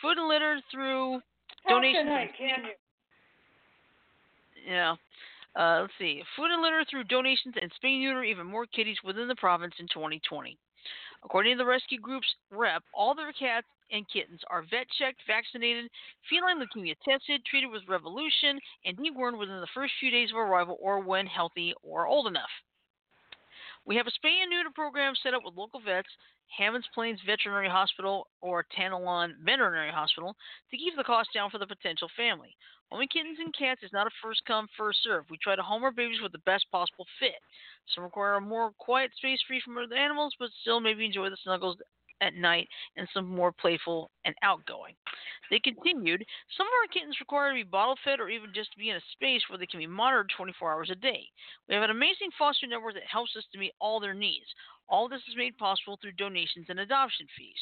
food 0.02 0.18
and 0.18 0.28
litter 0.28 0.60
through 0.72 1.22
donations. 1.68 2.06
Tonight, 2.06 2.32
can 2.38 2.66
you? 2.66 2.72
Yeah. 4.68 4.96
Uh, 5.56 5.82
let's 5.82 5.94
see. 6.00 6.24
Food 6.36 6.52
and 6.52 6.62
litter 6.62 6.84
through 6.90 7.04
donations 7.06 7.56
and 7.62 7.72
spay 7.72 8.00
neuter 8.00 8.24
even 8.24 8.48
more 8.48 8.66
kitties 8.66 8.98
within 9.04 9.28
the 9.28 9.36
province 9.36 9.74
in 9.80 9.88
2020. 9.88 10.58
According 11.24 11.54
to 11.54 11.58
the 11.58 11.66
rescue 11.66 12.00
group's 12.00 12.28
rep, 12.52 12.84
all 12.94 13.16
their 13.16 13.32
cats 13.32 13.68
and 13.92 14.06
kittens 14.10 14.42
are 14.50 14.64
vet 14.64 14.88
checked, 15.00 15.22
vaccinated, 15.28 15.90
feline 16.30 16.60
leukemia 16.60 16.96
tested, 17.08 17.46
treated 17.46 17.70
with 17.70 17.88
Revolution, 17.88 18.60
and 18.86 18.98
dewormed 18.98 19.38
within 19.38 19.62
the 19.62 19.68
first 19.74 19.94
few 20.00 20.12
days 20.12 20.32
of 20.32 20.38
arrival 20.38 20.78
or 20.82 21.00
when 21.00 21.26
healthy 21.28 21.74
or 21.84 22.08
old 22.08 22.28
enough. 22.28 22.50
We 23.86 23.96
have 23.98 24.08
a 24.08 24.12
spay 24.12 24.42
and 24.42 24.50
neuter 24.50 24.70
program 24.74 25.14
set 25.22 25.34
up 25.34 25.44
with 25.44 25.56
local 25.56 25.82
vets, 25.82 26.08
Hammonds 26.58 26.88
Plains 26.94 27.20
Veterinary 27.26 27.68
Hospital 27.68 28.28
or 28.42 28.66
Tantallon 28.78 29.34
Veterinary 29.44 29.92
Hospital, 29.92 30.36
to 30.72 30.78
keep 30.78 30.96
the 30.96 31.04
cost 31.04 31.30
down 31.34 31.50
for 31.50 31.58
the 31.58 31.68
potential 31.68 32.08
family. 32.16 32.56
Homing 32.92 33.08
kittens 33.08 33.40
and 33.40 33.54
cats 33.58 33.82
is 33.84 33.92
not 33.92 34.08
a 34.08 34.12
first 34.22 34.42
come, 34.46 34.68
first 34.78 35.00
serve. 35.04 35.26
We 35.30 35.38
try 35.38 35.56
to 35.56 35.64
home 35.64 35.84
our 35.84 35.92
babies 35.92 36.22
with 36.22 36.32
the 36.32 36.46
best 36.46 36.66
possible 36.72 37.06
fit. 37.20 37.42
Some 37.94 38.04
require 38.04 38.36
a 38.36 38.42
more 38.42 38.72
quiet 38.78 39.12
space 39.18 39.42
free 39.48 39.62
from 39.66 39.78
other 39.78 39.96
animals, 39.96 40.34
but 40.40 40.50
still 40.62 40.80
maybe 40.80 41.06
enjoy 41.06 41.30
the 41.30 41.38
snuggles 41.44 41.78
at 42.22 42.36
night, 42.36 42.68
and 42.98 43.08
some 43.14 43.28
more 43.28 43.52
playful 43.52 44.10
and 44.26 44.36
outgoing. 44.44 44.96
They 45.50 45.60
continued, 45.60 46.26
Some 46.58 46.68
of 46.68 46.74
our 46.82 46.88
kittens 46.94 47.20
require 47.20 47.50
to 47.50 47.56
be 47.56 47.64
bottle 47.64 47.98
fed 48.04 48.20
or 48.20 48.30
even 48.30 48.54
just 48.54 48.72
to 48.72 48.80
be 48.80 48.90
in 48.90 48.96
a 48.96 49.12
space 49.12 49.42
where 49.50 49.58
they 49.58 49.68
can 49.68 49.80
be 49.80 49.88
monitored 49.88 50.32
24 50.36 50.72
hours 50.72 50.90
a 50.90 50.96
day. 50.96 51.28
We 51.68 51.76
have 51.76 51.84
an 51.84 51.92
amazing 51.92 52.30
foster 52.38 52.68
network 52.68 52.94
that 52.96 53.04
helps 53.12 53.36
us 53.36 53.46
to 53.52 53.60
meet 53.60 53.74
all 53.80 54.00
their 54.00 54.14
needs. 54.14 54.48
All 54.90 55.08
this 55.10 55.22
is 55.30 55.36
made 55.36 55.58
possible 55.58 55.98
through 56.02 56.14
donations 56.14 56.68
and 56.70 56.80
adoption 56.80 57.28
fees. 57.38 57.60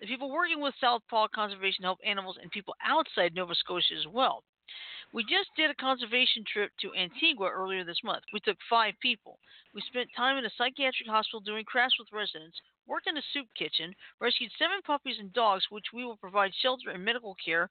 The 0.00 0.06
people 0.06 0.30
working 0.30 0.60
with 0.60 0.74
South 0.80 1.02
Southpaw 1.02 1.28
Conservation 1.34 1.84
help 1.84 1.98
animals 2.04 2.36
and 2.40 2.50
people 2.50 2.74
outside 2.84 3.34
Nova 3.34 3.54
Scotia 3.54 3.94
as 3.94 4.06
well. 4.06 4.42
We 5.12 5.22
just 5.22 5.54
did 5.56 5.70
a 5.70 5.74
conservation 5.74 6.44
trip 6.44 6.72
to 6.80 6.94
Antigua 6.94 7.48
earlier 7.48 7.84
this 7.84 8.02
month. 8.02 8.24
We 8.32 8.40
took 8.40 8.58
five 8.68 8.94
people. 9.00 9.38
We 9.72 9.80
spent 9.82 10.10
time 10.16 10.36
in 10.36 10.44
a 10.44 10.50
psychiatric 10.58 11.06
hospital 11.06 11.40
doing 11.40 11.64
crafts 11.64 11.98
with 11.98 12.12
residents, 12.12 12.58
worked 12.86 13.06
in 13.06 13.16
a 13.16 13.22
soup 13.32 13.46
kitchen, 13.56 13.94
rescued 14.20 14.50
seven 14.58 14.80
puppies 14.84 15.16
and 15.18 15.32
dogs, 15.32 15.64
which 15.70 15.92
we 15.92 16.04
will 16.04 16.16
provide 16.16 16.52
shelter 16.62 16.90
and 16.90 17.04
medical 17.04 17.36
care 17.44 17.68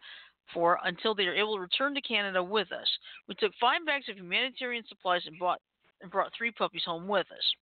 for 0.53 0.79
until 0.83 1.15
they 1.15 1.27
are 1.27 1.35
able 1.35 1.55
to 1.55 1.61
return 1.61 1.95
to 1.95 2.01
Canada 2.01 2.43
with 2.43 2.71
us. 2.71 2.87
We 3.27 3.35
took 3.35 3.53
five 3.59 3.85
bags 3.85 4.09
of 4.09 4.17
humanitarian 4.17 4.83
supplies 4.87 5.21
and 5.25 5.39
bought 5.39 5.61
and 6.01 6.11
brought 6.11 6.33
three 6.37 6.51
puppies 6.51 6.83
home 6.85 7.07
with 7.07 7.27
us. 7.31 7.53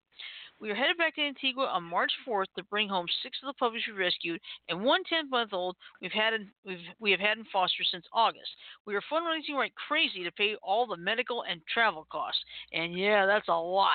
We 0.59 0.69
are 0.69 0.75
headed 0.75 0.97
back 0.97 1.15
to 1.15 1.21
Antigua 1.21 1.65
on 1.65 1.83
March 1.83 2.11
4th 2.27 2.45
to 2.55 2.63
bring 2.65 2.87
home 2.87 3.07
six 3.23 3.37
of 3.41 3.47
the 3.47 3.57
puppies 3.57 3.81
we 3.87 3.93
rescued 3.93 4.39
and 4.69 4.83
one 4.83 5.01
10-month-old 5.11 5.75
we've 6.01 6.11
had 6.11 6.33
in, 6.33 6.51
we've, 6.63 6.77
we 6.99 7.09
have 7.09 7.19
had 7.19 7.39
in 7.39 7.45
foster 7.51 7.83
since 7.83 8.05
August. 8.13 8.49
We 8.85 8.93
are 8.93 9.01
fundraising 9.11 9.55
like 9.55 9.73
crazy 9.87 10.23
to 10.23 10.31
pay 10.31 10.55
all 10.61 10.85
the 10.85 10.97
medical 10.97 11.43
and 11.49 11.61
travel 11.73 12.05
costs, 12.11 12.43
and 12.73 12.93
yeah, 12.93 13.25
that's 13.25 13.47
a 13.47 13.53
lot. 13.53 13.89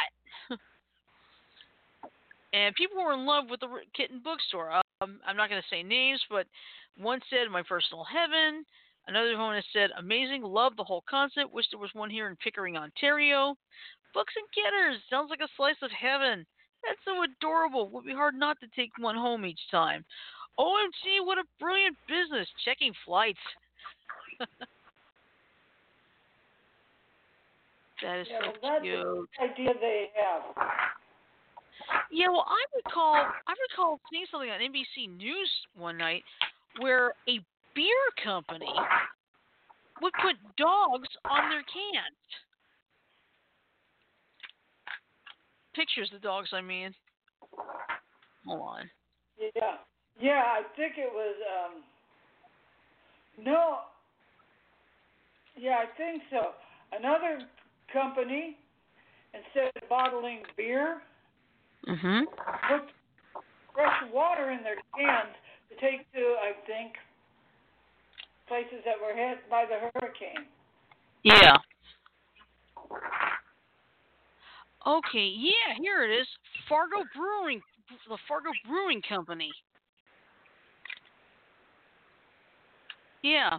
and 2.57 2.75
people 2.75 2.97
were 3.05 3.13
in 3.13 3.27
love 3.27 3.45
with 3.51 3.61
the 3.61 3.69
kitten 3.95 4.21
bookstore. 4.25 4.73
Um, 4.73 5.21
I'm 5.27 5.37
not 5.37 5.51
going 5.51 5.61
to 5.61 5.69
say 5.69 5.83
names, 5.83 6.23
but 6.31 6.47
one 6.97 7.21
said 7.29 7.53
my 7.53 7.63
personal 7.63 8.05
heaven. 8.05 8.65
Another 9.07 9.37
one 9.37 9.55
has 9.55 9.65
said 9.73 9.91
amazing, 9.99 10.43
love 10.43 10.73
the 10.77 10.83
whole 10.83 11.05
concept. 11.09 11.53
Wish 11.53 11.67
there 11.71 11.79
was 11.79 11.91
one 11.93 12.09
here 12.09 12.29
in 12.29 12.37
Pickering, 12.37 12.77
Ontario. 12.77 13.55
Books 14.15 14.33
and 14.37 14.47
Getters 14.57 15.03
sounds 15.11 15.29
like 15.29 15.41
a 15.45 15.53
slice 15.57 15.77
of 15.83 15.91
heaven. 15.93 16.47
That's 16.83 16.99
so 17.05 17.23
adorable. 17.23 17.91
Would 17.91 18.07
be 18.07 18.15
hard 18.15 18.35
not 18.35 18.59
to 18.61 18.67
take 18.75 18.91
one 18.99 19.17
home 19.17 19.45
each 19.45 19.61
time. 19.71 20.05
OMG, 20.59 21.21
what 21.25 21.37
a 21.37 21.45
brilliant 21.61 21.97
business. 22.09 22.49
Checking 22.65 22.95
flights. 23.05 23.39
that 28.03 28.21
is 28.21 28.27
yeah, 28.31 28.41
so 28.41 28.53
well, 28.63 28.81
cute. 28.81 29.29
The 29.39 29.45
idea 29.45 29.75
they 29.79 30.09
have. 30.17 30.67
Yeah, 32.11 32.29
well, 32.29 32.47
I 32.47 32.63
recall 32.77 33.15
I 33.15 33.55
recall 33.71 34.01
seeing 34.11 34.27
something 34.31 34.51
on 34.51 34.61
NBC 34.61 35.17
News 35.17 35.51
one 35.77 35.99
night 35.99 36.23
where 36.81 37.15
a 37.29 37.39
beer 37.75 38.05
company 38.23 38.73
would 40.01 40.13
put 40.23 40.37
dogs 40.57 41.09
on 41.25 41.51
their 41.51 41.63
cans. 41.63 42.27
pictures 45.77 46.11
of 46.15 46.23
dogs, 46.23 46.49
I 46.53 46.63
mean. 46.63 46.95
Hold 48.47 48.61
on. 48.61 48.91
Yeah. 49.39 49.77
Yeah, 50.19 50.43
I 50.47 50.63
think 50.77 50.95
it 50.97 51.13
was 51.13 51.35
um 51.45 51.83
no 53.45 53.79
yeah, 55.59 55.77
I 55.85 55.97
think 55.97 56.23
so. 56.31 56.53
Another 56.93 57.39
company 57.93 58.57
instead 59.35 59.71
of 59.81 59.89
bottling 59.89 60.43
beer 60.57 61.03
mhm 61.89 62.23
put 62.69 62.83
fresh 63.75 64.03
water 64.13 64.51
in 64.51 64.63
their 64.63 64.77
cans 64.97 65.35
to 65.71 65.75
take 65.81 66.11
to 66.13 66.21
I 66.43 66.53
think 66.67 66.95
places 68.49 68.83
that 68.85 68.95
were 69.01 69.15
hit 69.15 69.49
by 69.51 69.65
the 69.69 69.91
hurricane. 69.91 70.47
Yeah. 71.23 71.57
Okay, 74.87 75.35
yeah, 75.37 75.75
here 75.81 76.05
it 76.05 76.15
is. 76.15 76.27
Fargo 76.69 77.03
Brewing, 77.15 77.61
the 78.09 78.19
Fargo 78.29 78.51
Brewing 78.69 79.03
Company. 79.09 79.51
Yeah. 83.23 83.59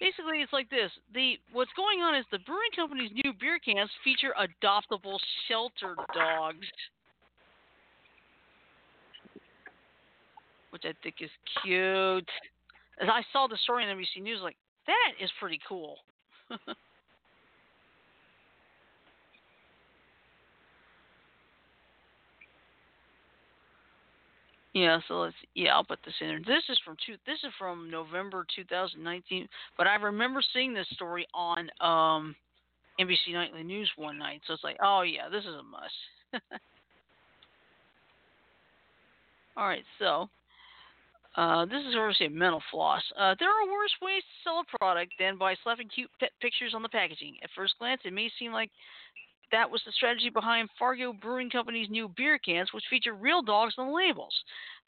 Basically, 0.00 0.40
it's 0.40 0.52
like 0.52 0.68
this. 0.70 0.90
The 1.14 1.34
what's 1.52 1.70
going 1.76 2.00
on 2.00 2.16
is 2.16 2.24
the 2.32 2.38
brewing 2.38 2.72
company's 2.74 3.12
new 3.12 3.32
beer 3.38 3.60
cans 3.62 3.90
feature 4.02 4.34
adoptable 4.34 5.18
shelter 5.46 5.94
dogs, 6.14 6.66
which 10.70 10.82
I 10.84 10.92
think 11.02 11.16
is 11.20 11.30
cute. 11.62 12.28
As 13.00 13.08
I 13.08 13.22
saw 13.32 13.46
the 13.46 13.56
story 13.62 13.84
on 13.84 13.96
NBC 13.96 14.22
News, 14.22 14.40
like 14.42 14.56
that 14.86 15.22
is 15.22 15.30
pretty 15.38 15.60
cool. 15.68 15.96
Yeah, 24.72 25.00
so 25.08 25.20
let's 25.20 25.34
yeah, 25.54 25.74
I'll 25.74 25.84
put 25.84 25.98
this 26.04 26.14
in 26.20 26.28
there. 26.28 26.38
This 26.38 26.62
is 26.68 26.78
from 26.84 26.96
two 27.04 27.16
this 27.26 27.38
is 27.42 27.52
from 27.58 27.90
November 27.90 28.46
2019, 28.54 29.48
but 29.76 29.88
I 29.88 29.96
remember 29.96 30.40
seeing 30.54 30.72
this 30.72 30.86
story 30.92 31.26
on 31.34 31.68
um 31.80 32.36
NBC 33.00 33.32
Nightly 33.32 33.64
News 33.64 33.90
one 33.96 34.16
night. 34.18 34.42
So 34.46 34.54
it's 34.54 34.62
like, 34.62 34.76
"Oh 34.80 35.02
yeah, 35.02 35.28
this 35.28 35.44
is 35.44 35.54
a 35.54 35.62
must." 35.62 35.92
All 39.56 39.66
right, 39.66 39.84
so 39.98 40.30
uh, 41.36 41.64
this 41.66 41.84
is 41.88 41.94
obviously 41.96 42.26
a 42.26 42.30
mental 42.30 42.62
floss. 42.70 43.02
Uh, 43.16 43.34
there 43.38 43.50
are 43.50 43.70
worse 43.70 43.94
ways 44.02 44.22
to 44.22 44.42
sell 44.42 44.60
a 44.60 44.78
product 44.78 45.12
than 45.18 45.38
by 45.38 45.54
slapping 45.62 45.88
cute 45.88 46.10
pet 46.18 46.30
pictures 46.40 46.74
on 46.74 46.82
the 46.82 46.88
packaging. 46.88 47.36
At 47.42 47.50
first 47.54 47.74
glance, 47.78 48.00
it 48.04 48.12
may 48.12 48.30
seem 48.38 48.52
like 48.52 48.70
that 49.52 49.70
was 49.70 49.82
the 49.84 49.92
strategy 49.92 50.30
behind 50.30 50.68
Fargo 50.78 51.12
Brewing 51.12 51.50
Company's 51.50 51.90
new 51.90 52.08
beer 52.16 52.38
cans, 52.38 52.72
which 52.72 52.84
feature 52.90 53.14
real 53.14 53.42
dogs 53.42 53.74
on 53.78 53.88
the 53.88 53.92
labels. 53.92 54.34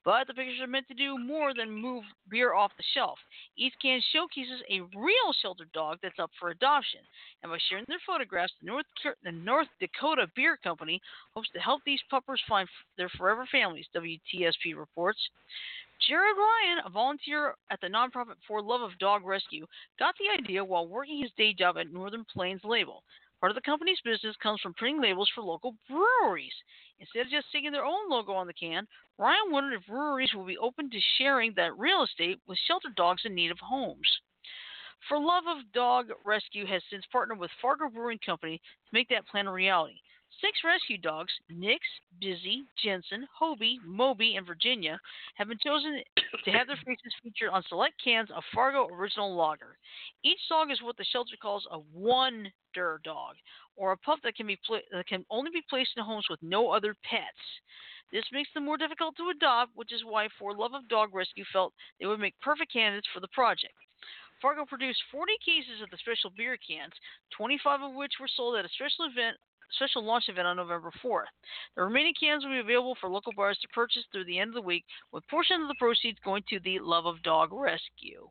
But 0.04 0.26
the 0.26 0.34
pictures 0.34 0.60
are 0.60 0.66
meant 0.66 0.88
to 0.88 0.94
do 0.94 1.16
more 1.16 1.54
than 1.54 1.70
move 1.70 2.02
beer 2.28 2.54
off 2.54 2.72
the 2.76 2.82
shelf. 2.92 3.18
Each 3.56 3.74
can 3.80 4.00
showcases 4.12 4.60
a 4.68 4.80
real 4.98 5.32
sheltered 5.40 5.70
dog 5.72 5.98
that's 6.02 6.18
up 6.18 6.30
for 6.40 6.50
adoption. 6.50 7.00
And 7.42 7.52
by 7.52 7.58
sharing 7.68 7.84
their 7.86 8.02
photographs, 8.04 8.52
the 8.60 8.66
North, 8.66 8.86
the 9.22 9.30
North 9.30 9.68
Dakota 9.78 10.26
Beer 10.34 10.56
Company 10.56 11.00
hopes 11.34 11.48
to 11.54 11.60
help 11.60 11.82
these 11.86 12.00
puppers 12.10 12.42
find 12.48 12.68
their 12.98 13.10
forever 13.10 13.46
families, 13.52 13.86
WTSP 13.94 14.76
reports. 14.76 15.20
Jared 16.08 16.36
Ryan, 16.36 16.78
a 16.84 16.90
volunteer 16.90 17.54
at 17.70 17.80
the 17.80 17.86
nonprofit 17.86 18.34
For 18.48 18.60
Love 18.60 18.80
of 18.80 18.98
Dog 18.98 19.24
Rescue, 19.24 19.66
got 19.98 20.14
the 20.18 20.42
idea 20.42 20.64
while 20.64 20.88
working 20.88 21.20
his 21.20 21.30
day 21.36 21.54
job 21.54 21.78
at 21.78 21.92
Northern 21.92 22.24
Plains 22.24 22.62
Label. 22.64 23.04
Part 23.40 23.50
of 23.50 23.54
the 23.54 23.62
company's 23.62 24.00
business 24.04 24.36
comes 24.42 24.60
from 24.60 24.74
printing 24.74 25.00
labels 25.00 25.30
for 25.34 25.42
local 25.42 25.76
breweries. 25.88 26.54
Instead 26.98 27.26
of 27.26 27.32
just 27.32 27.48
sticking 27.48 27.72
their 27.72 27.84
own 27.84 28.08
logo 28.08 28.32
on 28.32 28.46
the 28.46 28.52
can, 28.52 28.86
Ryan 29.18 29.50
wondered 29.50 29.74
if 29.74 29.86
breweries 29.86 30.32
will 30.34 30.44
be 30.44 30.58
open 30.58 30.90
to 30.90 31.00
sharing 31.18 31.52
that 31.54 31.78
real 31.78 32.02
estate 32.02 32.40
with 32.46 32.58
sheltered 32.66 32.94
dogs 32.96 33.22
in 33.24 33.34
need 33.34 33.50
of 33.50 33.58
homes. 33.60 34.20
For 35.08 35.18
Love 35.18 35.44
of 35.48 35.72
Dog 35.72 36.10
Rescue 36.24 36.66
has 36.66 36.82
since 36.90 37.04
partnered 37.10 37.38
with 37.38 37.50
Fargo 37.60 37.88
Brewing 37.88 38.20
Company 38.24 38.58
to 38.58 38.90
make 38.92 39.08
that 39.08 39.26
plan 39.26 39.46
a 39.46 39.52
reality. 39.52 40.00
Six 40.40 40.58
rescue 40.64 40.98
dogs, 40.98 41.32
Nix, 41.48 41.80
Busy, 42.20 42.64
Jensen, 42.82 43.26
Hobie, 43.40 43.78
Moby, 43.84 44.36
and 44.36 44.46
Virginia, 44.46 44.98
have 45.34 45.48
been 45.48 45.58
chosen 45.64 46.02
to 46.44 46.50
have 46.50 46.66
their 46.66 46.80
faces 46.84 47.14
featured 47.22 47.50
on 47.50 47.62
select 47.68 47.94
cans 48.02 48.30
of 48.34 48.42
Fargo 48.54 48.86
Original 48.88 49.34
Lager. 49.34 49.78
Each 50.24 50.40
dog 50.48 50.70
is 50.70 50.82
what 50.82 50.96
the 50.96 51.04
shelter 51.04 51.36
calls 51.40 51.66
a 51.70 51.78
wonder 51.92 53.00
dog, 53.04 53.36
or 53.76 53.92
a 53.92 53.96
pup 53.96 54.18
that 54.24 54.36
can 54.36 54.46
be 54.46 54.58
that 54.90 55.06
can 55.06 55.24
only 55.30 55.50
be 55.50 55.62
placed 55.68 55.90
in 55.96 56.02
homes 56.02 56.26
with 56.28 56.42
no 56.42 56.70
other 56.70 56.94
pets. 57.04 57.60
This 58.12 58.24
makes 58.32 58.52
them 58.52 58.64
more 58.64 58.76
difficult 58.76 59.16
to 59.16 59.30
adopt, 59.30 59.72
which 59.74 59.92
is 59.92 60.04
why 60.04 60.28
For 60.38 60.54
Love 60.54 60.74
of 60.74 60.88
Dog 60.88 61.14
Rescue 61.14 61.44
felt 61.52 61.72
they 61.98 62.06
would 62.06 62.20
make 62.20 62.38
perfect 62.40 62.72
candidates 62.72 63.08
for 63.12 63.20
the 63.20 63.28
project. 63.28 63.74
Fargo 64.42 64.66
produced 64.66 65.00
40 65.12 65.32
cases 65.44 65.80
of 65.82 65.88
the 65.90 65.96
special 65.98 66.30
beer 66.36 66.58
cans, 66.58 66.92
25 67.36 67.82
of 67.82 67.94
which 67.94 68.18
were 68.20 68.28
sold 68.28 68.56
at 68.56 68.64
a 68.64 68.74
special 68.74 69.06
event 69.06 69.38
special 69.74 70.04
launch 70.04 70.28
event 70.28 70.46
on 70.46 70.56
November 70.56 70.90
4th. 71.04 71.26
The 71.76 71.82
remaining 71.82 72.14
cans 72.18 72.44
will 72.44 72.52
be 72.52 72.60
available 72.60 72.96
for 73.00 73.08
local 73.08 73.32
bars 73.34 73.58
to 73.62 73.68
purchase 73.68 74.04
through 74.12 74.24
the 74.26 74.38
end 74.38 74.48
of 74.48 74.54
the 74.54 74.62
week, 74.62 74.84
with 75.12 75.26
portion 75.28 75.62
of 75.62 75.68
the 75.68 75.74
proceeds 75.78 76.18
going 76.24 76.42
to 76.50 76.60
the 76.60 76.78
Love 76.80 77.06
of 77.06 77.22
Dog 77.22 77.50
Rescue. 77.52 78.28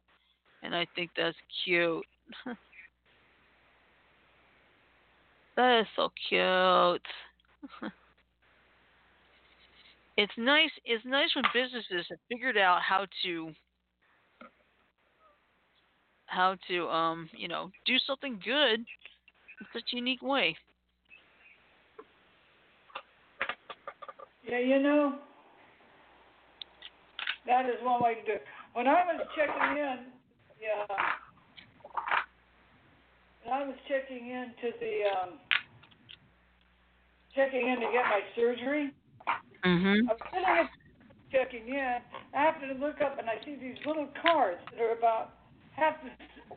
And 0.64 0.76
I 0.76 0.86
think 0.96 1.12
that's 1.16 1.38
cute. 1.64 2.06
that 5.56 5.80
is 5.82 5.88
so 5.96 6.10
cute. 6.30 7.02
it's 10.18 10.34
nice. 10.38 10.72
It's 10.86 11.06
nice 11.06 11.30
when 11.36 11.46
businesses 11.54 12.06
have 12.10 12.20
figured 12.30 12.58
out 12.58 12.82
how 12.82 13.06
to 13.24 13.52
how 16.28 16.56
to 16.70 16.88
um 16.88 17.30
you 17.34 17.48
know 17.50 17.70
do 17.86 17.98
something 18.08 18.40
good 18.44 18.80
in 18.80 19.68
such 19.74 19.84
a 19.94 19.96
unique 19.96 20.22
way. 20.22 20.56
Yeah, 24.52 24.60
you 24.60 24.84
know, 24.84 25.16
that 27.48 27.66
is 27.68 27.76
one 27.84 28.04
way 28.04 28.16
to 28.16 28.24
do 28.26 28.34
it. 28.34 28.44
When 28.74 28.86
I 28.86 29.06
was 29.08 29.26
checking 29.34 29.78
in, 29.80 30.12
yeah, 30.60 30.84
when 33.46 33.54
I 33.54 33.66
was 33.66 33.76
checking 33.88 34.28
into 34.28 34.76
the 34.84 35.08
um, 35.08 35.40
checking 37.34 37.64
in 37.66 37.80
to 37.80 37.88
get 37.94 38.04
my 38.12 38.20
surgery, 38.36 38.92
Mhm. 39.64 40.10
I 40.10 40.14
was 40.14 40.22
sitting 40.34 40.70
checking 41.32 41.70
in. 41.70 42.02
I 42.34 42.38
happen 42.38 42.68
to 42.68 42.76
look 42.76 43.00
up 43.00 43.20
and 43.20 43.30
I 43.30 43.40
see 43.46 43.56
these 43.56 43.78
little 43.86 44.08
cards 44.22 44.60
that 44.72 44.82
are 44.82 44.92
about 44.92 45.32
half 45.78 45.96
the, 46.04 46.10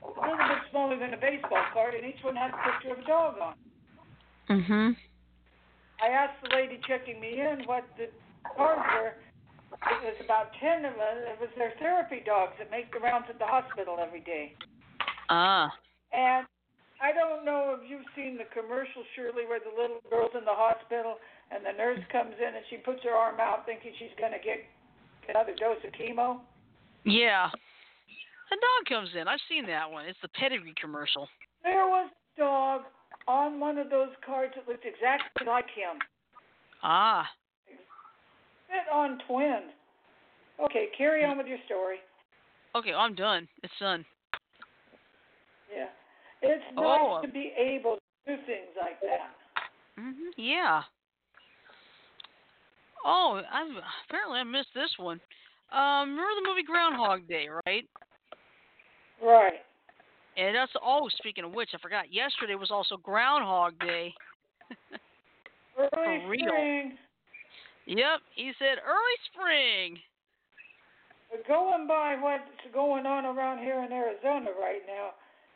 a 0.03 0.20
little 0.20 0.49
bit 0.49 0.59
smaller 0.72 0.97
than 0.99 1.14
a 1.14 1.16
baseball 1.16 1.62
card, 1.72 1.95
and 1.95 2.05
each 2.05 2.24
one 2.24 2.34
has 2.34 2.51
a 2.53 2.72
picture 2.72 2.90
of 2.92 2.99
a 2.99 3.07
dog 3.07 3.38
on. 3.38 3.53
it. 3.53 4.53
Mhm. 4.53 4.97
I 6.03 6.09
asked 6.09 6.42
the 6.42 6.55
lady 6.55 6.80
checking 6.86 7.20
me 7.20 7.40
in 7.40 7.64
what 7.66 7.84
the 7.97 8.09
cards 8.57 8.82
were. 8.95 9.14
It 9.74 10.03
was 10.03 10.20
about 10.24 10.51
ten 10.61 10.84
of 10.84 10.95
them. 10.95 11.16
It 11.26 11.40
was 11.40 11.51
their 11.59 11.72
therapy 11.78 12.22
dogs 12.24 12.53
that 12.59 12.70
make 12.70 12.92
the 12.92 13.01
rounds 13.01 13.26
at 13.28 13.38
the 13.38 13.47
hospital 13.47 13.99
every 13.99 14.20
day. 14.20 14.55
Ah. 15.30 15.72
And 16.12 16.47
I 17.03 17.11
don't 17.12 17.45
know 17.45 17.76
if 17.76 17.82
you've 17.88 18.07
seen 18.14 18.38
the 18.38 18.47
commercial, 18.55 19.03
Shirley, 19.16 19.47
where 19.47 19.59
the 19.59 19.74
little 19.74 19.99
girl's 20.09 20.32
in 20.38 20.45
the 20.45 20.55
hospital 20.55 21.18
and 21.51 21.66
the 21.66 21.76
nurse 21.76 22.01
comes 22.12 22.34
in 22.38 22.55
and 22.55 22.64
she 22.70 22.78
puts 22.78 23.03
her 23.03 23.11
arm 23.12 23.40
out 23.40 23.66
thinking 23.66 23.92
she's 23.99 24.14
going 24.18 24.32
to 24.32 24.38
get 24.38 24.62
another 25.28 25.55
dose 25.59 25.82
of 25.84 25.92
chemo. 25.92 26.40
Yeah. 27.05 27.51
A 27.51 28.57
dog 28.57 28.82
comes 28.88 29.11
in. 29.18 29.26
I've 29.26 29.42
seen 29.49 29.66
that 29.66 29.90
one. 29.90 30.07
It's 30.07 30.18
the 30.22 30.32
pedigree 30.38 30.74
commercial. 30.80 31.28
There 31.62 31.86
was 31.88 32.09
a 32.09 32.40
dog 32.40 32.82
on 33.27 33.61
one 33.61 33.79
of 33.79 33.91
those 33.91 34.11
cards 34.25 34.53
that 34.57 34.68
looked 34.68 34.85
exactly 34.85 35.47
like 35.47 35.66
him. 35.66 35.99
Ah. 36.83 37.27
Fit 38.68 38.93
on 38.93 39.18
twin. 39.27 39.70
Okay, 40.64 40.87
carry 40.97 41.25
on 41.25 41.39
with 41.39 41.47
your 41.47 41.59
story. 41.66 41.97
Okay, 42.77 42.93
I'm 42.93 43.14
done. 43.14 43.49
It's 43.62 43.72
done. 43.81 44.05
Yeah. 45.75 45.87
It's 46.43 46.64
nice 46.75 47.01
Oh. 47.01 47.22
to 47.22 47.29
be 47.29 47.53
able 47.57 47.97
to 47.97 48.37
do 48.37 48.43
things 48.45 48.68
like 48.81 49.01
that. 49.01 49.35
Mm-hmm. 49.99 50.29
Yeah. 50.37 50.83
Oh, 53.05 53.41
I 53.51 53.81
apparently 54.09 54.41
I 54.41 54.45
missed 54.45 54.72
this 54.75 54.91
one. 54.99 55.20
Um, 55.72 56.11
remember 56.11 56.41
the 56.43 56.49
movie 56.49 56.62
Groundhog 56.62 57.29
Day, 57.29 57.49
right? 57.66 57.85
Right. 59.22 59.61
And 60.37 60.55
that's 60.55 60.72
oh, 60.85 61.09
speaking 61.16 61.45
of 61.45 61.53
which, 61.53 61.70
I 61.74 61.78
forgot. 61.78 62.12
Yesterday 62.12 62.55
was 62.55 62.70
also 62.70 62.97
Groundhog 62.97 63.78
Day. 63.80 64.14
Early 65.78 65.91
For 65.93 66.28
real. 66.28 66.47
spring. 66.47 66.93
Yep, 67.87 68.20
he 68.35 68.53
said 68.59 68.78
early 68.87 69.18
spring. 69.30 69.99
But 71.30 71.47
going 71.47 71.87
by 71.87 72.16
what's 72.18 72.72
going 72.72 73.05
on 73.05 73.26
around 73.26 73.59
here 73.59 73.82
in 73.82 73.93
Arizona 73.93 74.51
right 74.59 74.80
now, 74.87 75.11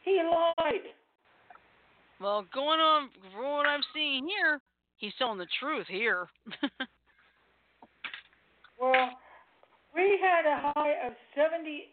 he 0.05 0.21
lied. 0.23 0.83
Well, 2.21 2.45
going 2.53 2.81
on 2.81 3.09
from 3.33 3.45
what 3.45 3.67
I'm 3.67 3.81
seeing 3.95 4.27
here, 4.29 4.61
he's 4.99 5.13
telling 5.19 5.39
the 5.39 5.47
truth 5.61 5.87
here. 5.89 6.29
Well, 8.81 9.11
we 9.95 10.19
had 10.23 10.47
a 10.47 10.73
high 10.73 10.95
of 11.07 11.13
70, 11.35 11.91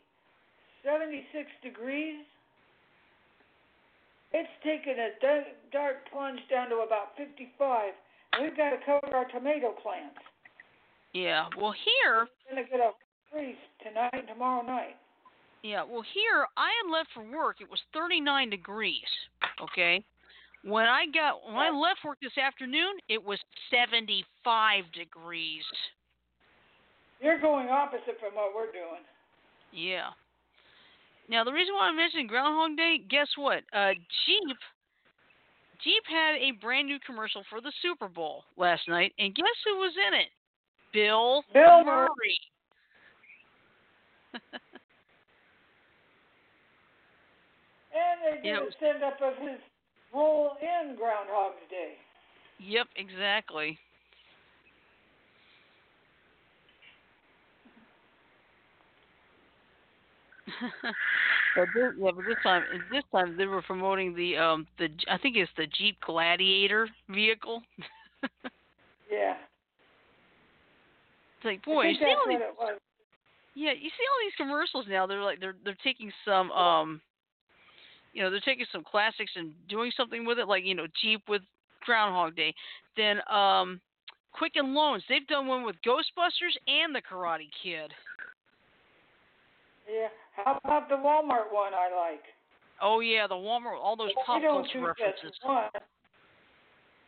76 0.84 1.50
degrees. 1.64 2.22
It's 4.36 4.52
taken 4.66 5.00
a 5.00 5.16
dark, 5.72 5.96
plunge 6.12 6.42
down 6.52 6.68
to 6.68 6.84
about 6.84 7.16
55, 7.16 7.94
and 8.34 8.44
we've 8.44 8.58
got 8.58 8.72
to 8.72 8.78
cover 8.86 9.16
our 9.16 9.24
tomato 9.32 9.72
plants. 9.82 10.20
yeah. 11.14 11.46
Well, 11.58 11.72
here, 11.72 12.28
We're 12.50 12.56
going 12.56 12.66
to 12.66 12.70
get 12.70 12.80
a 12.82 12.92
freeze 13.32 13.56
tonight 13.82 14.12
and 14.12 14.28
tomorrow 14.28 14.62
night. 14.62 14.98
yeah. 15.64 15.84
Well, 15.88 16.04
here 16.14 16.46
I 16.58 16.68
had 16.84 16.92
left 16.92 17.10
for 17.14 17.24
work. 17.24 17.62
It 17.62 17.70
was 17.72 17.80
39 17.94 18.50
degrees. 18.50 19.08
Okay. 19.62 20.04
When 20.64 20.86
I 20.86 21.06
got 21.14 21.46
when 21.46 21.56
I 21.56 21.70
left 21.70 22.04
work 22.04 22.18
this 22.22 22.38
afternoon, 22.38 22.98
it 23.08 23.24
was 23.24 23.40
75 23.72 24.84
degrees. 24.92 25.64
You're 27.22 27.40
going 27.40 27.70
opposite 27.70 28.20
from 28.20 28.34
what 28.36 28.52
we're 28.54 28.74
doing. 28.74 29.06
Yeah. 29.72 30.10
Now 31.30 31.44
the 31.44 31.52
reason 31.52 31.74
why 31.74 31.88
I'm 31.88 31.96
mentioning 31.96 32.28
Groundhog 32.28 32.78
Day, 32.78 32.98
guess 33.10 33.28
what? 33.38 33.64
Uh, 33.74 33.94
Jeep 34.26 34.58
Jeep 35.84 36.04
had 36.10 36.36
a 36.36 36.52
brand 36.62 36.88
new 36.88 37.00
commercial 37.06 37.44
for 37.50 37.62
the 37.62 37.72
Super 37.82 38.08
Bowl 38.08 38.44
last 38.58 38.88
night, 38.88 39.14
and 39.20 39.36
guess 39.36 39.46
who 39.66 39.78
was 39.78 39.94
in 40.08 40.14
it? 40.20 40.28
Bill, 40.94 41.44
Bill 41.54 41.84
Murray. 41.84 42.38
And 47.96 48.42
they 48.44 48.50
did 48.50 48.58
a 48.58 48.66
was- 48.66 48.74
send 48.80 49.04
up 49.04 49.22
of 49.22 49.38
his 49.42 49.60
role 50.14 50.58
in 50.62 50.96
Groundhog's 50.96 51.64
Day. 51.70 51.94
yep, 52.60 52.88
exactly. 52.96 53.78
But 61.56 61.68
this, 61.74 61.94
yeah, 62.00 62.12
but 62.16 62.26
this 62.26 62.38
time, 62.44 62.64
this 62.92 63.04
time 63.12 63.38
they 63.38 63.46
were 63.46 63.62
promoting 63.62 64.16
the 64.16 64.38
um 64.38 64.68
the 64.78 64.90
I 65.10 65.18
think 65.18 65.36
it's 65.36 65.52
the 65.58 65.68
Jeep 65.68 65.98
Gladiator 66.06 66.90
vehicle. 67.10 67.62
Yeah. 69.12 69.36
It's 71.38 71.46
like, 71.46 71.64
boy, 71.64 71.84
you 71.84 71.96
see 71.96 72.06
all 72.06 72.26
these, 72.28 72.40
yeah, 73.56 73.72
you 73.72 73.90
see 73.90 74.06
all 74.10 74.20
these 74.24 74.36
commercials 74.38 74.86
now. 74.90 75.06
They're 75.06 75.22
like 75.22 75.40
they're 75.40 75.56
they're 75.64 75.78
taking 75.84 76.12
some 76.26 76.52
um, 76.52 77.02
you 78.14 78.24
know, 78.24 78.30
they're 78.30 78.40
taking 78.40 78.66
some 78.72 78.84
classics 78.84 79.32
and 79.36 79.54
doing 79.70 79.92
something 79.96 80.26
with 80.26 80.40
it, 80.40 80.48
like 80.48 80.66
you 80.66 80.76
know, 80.76 80.88
Jeep 81.02 81.22
with 81.28 81.42
Groundhog 81.86 82.36
Day. 82.36 82.54
Then 82.98 83.20
um, 83.30 83.80
Quicken 84.34 84.74
Loans, 84.74 85.04
they've 85.08 85.28
done 85.28 85.48
one 85.48 85.64
with 85.64 85.76
Ghostbusters 85.86 86.56
and 86.68 86.96
the 86.96 87.02
Karate 87.02 87.50
Kid. 87.62 87.92
Yeah. 89.88 90.08
How 90.36 90.60
about 90.64 90.90
the 90.90 90.96
Walmart 90.96 91.52
one 91.52 91.74
I 91.74 91.90
like? 91.96 92.24
Oh 92.82 93.00
yeah, 93.00 93.28
the 93.28 93.36
Walmart, 93.36 93.80
all 93.82 93.96
those 93.96 94.12
pop 94.26 94.42
culture 94.42 94.82
references. 94.82 95.38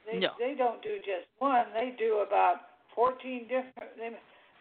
They 0.05 0.19
No. 0.19 0.29
they 0.39 0.53
don't 0.55 0.81
do 0.81 0.97
just 0.99 1.27
one. 1.39 1.65
They 1.73 1.93
do 1.97 2.23
about 2.25 2.61
fourteen 2.95 3.43
different. 3.43 3.97
They 3.97 4.11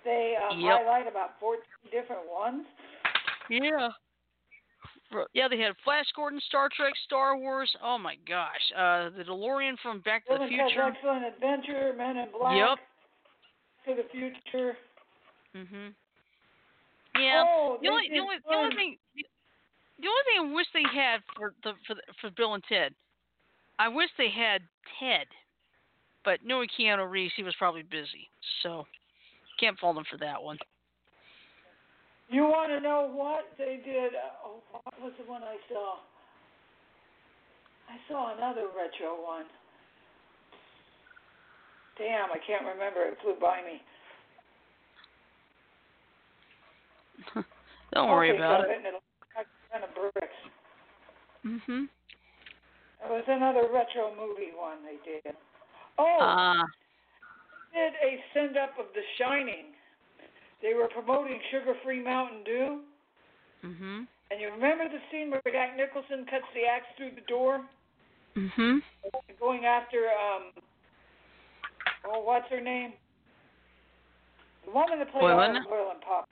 they 0.04 0.36
um, 0.36 0.58
Yep. 0.60 0.82
highlight 0.82 1.06
about 1.06 1.38
fourteen 1.38 1.90
different 1.92 2.22
ones. 2.30 2.66
Yeah. 3.48 3.90
Yeah, 5.34 5.46
they 5.46 5.58
had 5.60 5.72
Flash 5.84 6.06
Gordon, 6.16 6.40
Star 6.48 6.68
Trek, 6.76 6.92
Star 7.04 7.36
Wars. 7.36 7.74
Oh 7.80 7.96
my 7.96 8.16
gosh, 8.28 8.72
uh, 8.76 9.10
the 9.16 9.22
DeLorean 9.22 9.78
from 9.78 10.00
Back 10.00 10.26
to 10.26 10.36
the 10.36 10.48
Future. 10.48 10.82
Excellent 10.82 11.24
Adventure, 11.24 11.94
Men 11.96 12.16
in 12.16 12.28
Black, 12.36 12.56
Yep. 12.56 12.78
To 13.86 14.02
the 14.02 14.08
Future. 14.10 14.76
Mhm. 15.54 15.94
Yeah. 17.20 17.44
Oh, 17.46 17.78
the 17.80 17.88
only, 17.88 18.08
the 18.10 18.18
only, 18.18 18.36
the 18.48 18.54
only 18.54 18.76
thing, 18.76 18.96
the 20.00 20.08
only 20.08 20.24
thing 20.26 20.50
I 20.50 20.54
wish 20.54 20.66
they 20.74 20.84
had 20.92 21.20
for 21.36 21.54
the 21.62 21.72
for 21.86 21.94
the, 21.94 22.02
for 22.20 22.30
Bill 22.30 22.54
and 22.54 22.64
Ted, 22.68 22.94
I 23.78 23.88
wish 23.88 24.10
they 24.18 24.30
had 24.30 24.62
Ted, 25.00 25.26
but 26.24 26.40
knowing 26.44 26.68
Keanu 26.78 27.08
Reeves, 27.10 27.32
he 27.36 27.42
was 27.42 27.54
probably 27.58 27.82
busy, 27.82 28.28
so 28.62 28.86
can't 29.58 29.78
fault 29.78 29.96
him 29.96 30.04
for 30.10 30.18
that 30.18 30.42
one. 30.42 30.58
You 32.28 32.42
want 32.42 32.70
to 32.70 32.80
know 32.80 33.08
what 33.12 33.46
they 33.56 33.80
did? 33.84 34.12
Oh, 34.44 34.58
what 34.72 35.00
was 35.00 35.12
the 35.18 35.30
one 35.30 35.42
I 35.42 35.56
saw? 35.70 35.96
I 37.88 37.96
saw 38.08 38.36
another 38.36 38.66
retro 38.74 39.14
one. 39.22 39.46
Damn, 41.96 42.30
I 42.32 42.38
can't 42.44 42.66
remember. 42.66 43.04
It 43.04 43.16
flew 43.22 43.36
by 43.40 43.62
me. 43.62 43.80
Don't 47.94 48.10
worry 48.10 48.30
okay, 48.30 48.38
about 48.38 48.64
it. 48.68 48.78
It'll 48.86 49.00
look 49.00 49.32
like 49.36 49.46
a 49.46 49.78
ton 49.78 49.88
of 49.88 49.94
bricks. 49.94 50.40
Mhm. 51.44 51.88
It 53.04 53.10
was 53.10 53.24
another 53.28 53.68
retro 53.72 54.10
movie 54.16 54.52
one 54.56 54.78
they 54.84 54.98
did. 55.04 55.36
Oh, 55.98 56.18
Ah. 56.20 56.64
did 57.72 57.92
a 58.02 58.24
send 58.34 58.56
up 58.56 58.78
of 58.78 58.86
The 58.94 59.02
Shining. 59.18 59.72
They 60.62 60.74
were 60.74 60.88
promoting 60.88 61.38
sugar-free 61.50 62.00
Mountain 62.02 62.42
Dew, 62.44 62.80
mhm. 63.62 64.08
and 64.30 64.40
you 64.40 64.50
remember 64.50 64.88
the 64.88 65.00
scene 65.10 65.30
where 65.30 65.42
Jack 65.44 65.76
Nicholson 65.76 66.24
cuts 66.26 66.46
the 66.54 66.64
axe 66.66 66.86
through 66.96 67.10
the 67.12 67.20
door, 67.22 67.64
Mhm. 68.34 68.82
going 69.38 69.66
after 69.66 70.10
um, 70.10 70.52
oh, 72.06 72.20
what's 72.20 72.48
her 72.48 72.60
name? 72.60 72.94
The 74.64 74.70
woman 74.72 74.98
that 74.98 75.10
played 75.12 75.20
Boylan? 75.20 75.62
Boylan 75.64 76.00
Pop. 76.00 76.28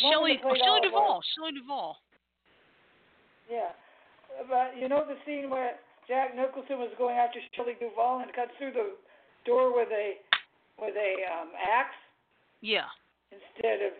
Shelley, 0.00 0.40
oh, 0.44 0.54
Shelley 0.56 0.80
Duvall. 0.82 1.20
Shelley 1.34 1.52
Duvall. 1.52 1.96
Yeah, 3.50 3.76
but 4.48 4.76
you 4.78 4.88
know 4.88 5.04
the 5.06 5.16
scene 5.26 5.50
where 5.50 5.76
Jack 6.08 6.34
Nicholson 6.34 6.78
was 6.78 6.90
going 6.96 7.16
after 7.16 7.38
Shelley 7.54 7.76
Duvall 7.78 8.20
and 8.20 8.32
cuts 8.32 8.52
through 8.58 8.72
the 8.72 8.96
door 9.44 9.74
with 9.74 9.88
a 9.92 10.16
with 10.80 10.94
a 10.96 11.12
um, 11.30 11.50
axe. 11.54 11.94
Yeah. 12.60 12.88
instead 13.28 13.84
of 13.84 13.92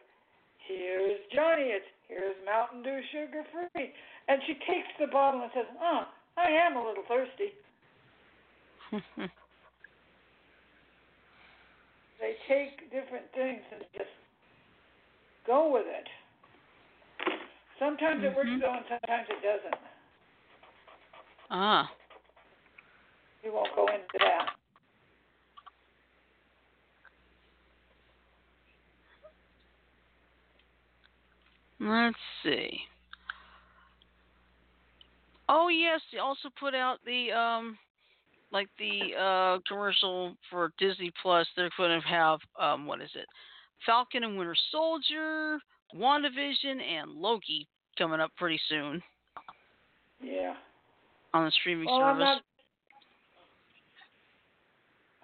here's 0.67 1.21
Johnny, 1.35 1.69
it's 1.77 1.85
here's 2.09 2.37
Mountain 2.47 2.83
Dew 2.83 3.01
sugar 3.13 3.45
free. 3.53 3.93
And 4.27 4.41
she 4.47 4.55
takes 4.65 4.89
the 4.99 5.07
bottle 5.13 5.43
and 5.43 5.51
says, 5.53 5.69
Oh, 5.81 6.09
I 6.39 6.49
am 6.49 6.77
a 6.77 6.83
little 6.83 7.05
thirsty. 7.07 7.53
They 12.25 12.41
take 12.49 12.89
different 12.89 13.29
things 13.37 13.61
and 13.69 13.85
just 13.93 14.09
go 15.47 15.73
with 15.73 15.87
it. 15.87 16.09
Sometimes 17.79 18.23
it 18.25 18.35
works 18.35 18.49
Mhm. 18.49 18.61
though 18.61 18.73
and 18.73 18.85
sometimes 18.89 19.29
it 19.29 19.43
doesn't. 19.43 19.75
ah. 21.51 21.91
We 23.43 23.51
won't 23.51 23.75
go 23.75 23.87
into 23.89 24.19
that. 24.21 24.57
Let's 31.79 32.19
see. 32.43 32.87
Oh 35.49 35.69
yes, 35.69 36.01
they 36.11 36.19
also 36.19 36.49
put 36.59 36.75
out 36.75 36.99
the 37.05 37.31
um 37.33 37.79
like 38.51 38.69
the 38.79 39.15
uh 39.17 39.59
commercial 39.69 40.37
for 40.49 40.73
Disney 40.79 41.11
Plus. 41.21 41.47
They're 41.55 41.71
going 41.77 42.01
to 42.01 42.07
have 42.07 42.41
um 42.59 42.87
what 42.87 43.01
is 43.03 43.11
it? 43.15 43.27
Falcon 43.87 44.25
and 44.25 44.37
Winter 44.39 44.57
Soldier, 44.71 45.59
WandaVision 45.95 46.81
and 46.83 47.11
Loki 47.13 47.67
coming 47.99 48.21
up 48.21 48.31
pretty 48.37 48.61
soon 48.69 49.03
Yeah. 50.21 50.55
on 51.33 51.45
the 51.45 51.51
streaming 51.53 51.87
Well, 51.87 52.03
I'm 52.03 52.17
service. 52.17 52.25
not 52.25 52.43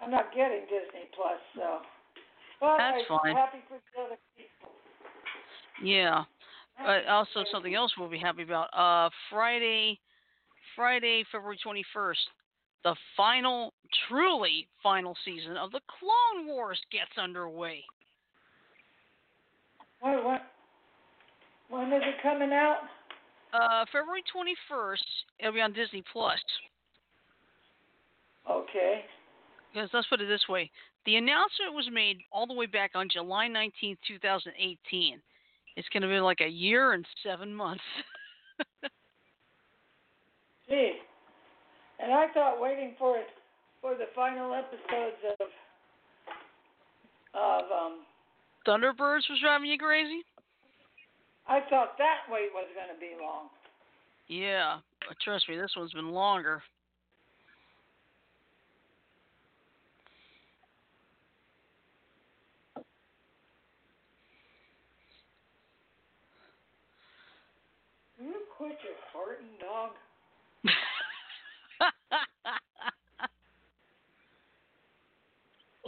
I'm 0.01 0.09
not 0.11 0.33
getting 0.33 0.61
Disney 0.61 1.09
Plus, 1.13 1.39
so 1.55 1.81
but 2.59 2.77
That's 2.77 2.97
I'm 3.09 3.19
fine. 3.19 3.35
happy 3.35 3.59
for 3.67 3.79
the 3.95 4.01
other 4.01 4.17
people. 4.37 4.71
Yeah. 5.83 6.23
Uh, 6.83 7.01
also, 7.07 7.43
something 7.51 7.75
else 7.75 7.91
we'll 7.97 8.09
be 8.09 8.17
happy 8.17 8.41
about. 8.43 8.69
Uh, 8.73 9.09
Friday, 9.29 9.99
Friday, 10.75 11.23
February 11.31 11.57
21st, 11.63 12.17
the 12.83 12.95
final, 13.15 13.73
truly 14.07 14.67
final 14.81 15.15
season 15.23 15.57
of 15.57 15.71
the 15.71 15.81
Clone 15.99 16.47
Wars 16.47 16.79
gets 16.91 17.15
underway. 17.17 17.83
What 20.01 20.23
what 20.23 20.41
when 21.69 21.93
is 21.93 22.01
it 22.03 22.21
coming 22.21 22.51
out? 22.51 22.79
Uh, 23.53 23.85
February 23.91 24.23
21st, 24.33 24.97
it'll 25.39 25.53
be 25.53 25.61
on 25.61 25.73
Disney 25.73 26.03
Plus. 26.11 26.39
Okay. 28.49 29.05
Because 29.73 29.89
let's 29.93 30.07
put 30.07 30.21
it 30.21 30.27
this 30.27 30.47
way: 30.49 30.69
the 31.05 31.15
announcement 31.15 31.73
was 31.73 31.87
made 31.91 32.17
all 32.31 32.45
the 32.45 32.53
way 32.53 32.65
back 32.65 32.91
on 32.95 33.07
July 33.11 33.47
19th, 33.47 33.97
2018. 34.07 35.21
It's 35.77 35.87
going 35.89 36.01
to 36.01 36.09
be 36.09 36.19
like 36.19 36.41
a 36.41 36.49
year 36.49 36.93
and 36.93 37.05
seven 37.23 37.53
months. 37.53 37.83
Gee. 40.69 40.93
And 41.99 42.11
I 42.11 42.27
thought 42.33 42.59
waiting 42.59 42.95
for 42.97 43.17
it 43.17 43.27
for 43.81 43.95
the 43.95 44.05
final 44.15 44.53
episodes 44.53 45.17
of 45.39 45.47
of 47.33 47.63
um 47.71 47.99
Thunderbirds 48.67 49.27
was 49.29 49.39
driving 49.41 49.69
you 49.69 49.77
crazy? 49.77 50.23
I 51.47 51.61
thought 51.69 51.97
that 51.97 52.31
wait 52.31 52.49
was 52.53 52.67
gonna 52.75 52.99
be 52.99 53.11
long. 53.19 53.49
Yeah, 54.27 54.77
but 55.07 55.17
trust 55.23 55.49
me, 55.49 55.57
this 55.57 55.73
one's 55.75 55.93
been 55.93 56.11
longer. 56.11 56.61
You 68.19 68.33
quit 68.55 68.77
your 68.83 68.93
farting 69.13 69.59
dog? 69.59 69.91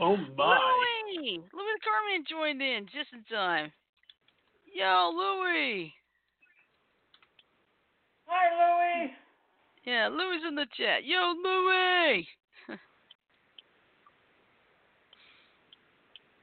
Oh 0.01 0.17
my. 0.35 0.92
Louie! 1.15 1.39
Louis 1.53 1.79
Carmen 1.83 2.25
joined 2.29 2.61
in 2.61 2.85
just 2.85 3.09
in 3.13 3.23
time. 3.35 3.71
Yo, 4.73 5.11
Louie! 5.13 5.93
Hi 8.25 9.03
Louie. 9.03 9.11
Yeah, 9.85 10.07
Louie's 10.07 10.41
in 10.47 10.55
the 10.55 10.65
chat. 10.77 11.05
Yo, 11.05 11.33
Louie! 11.43 12.27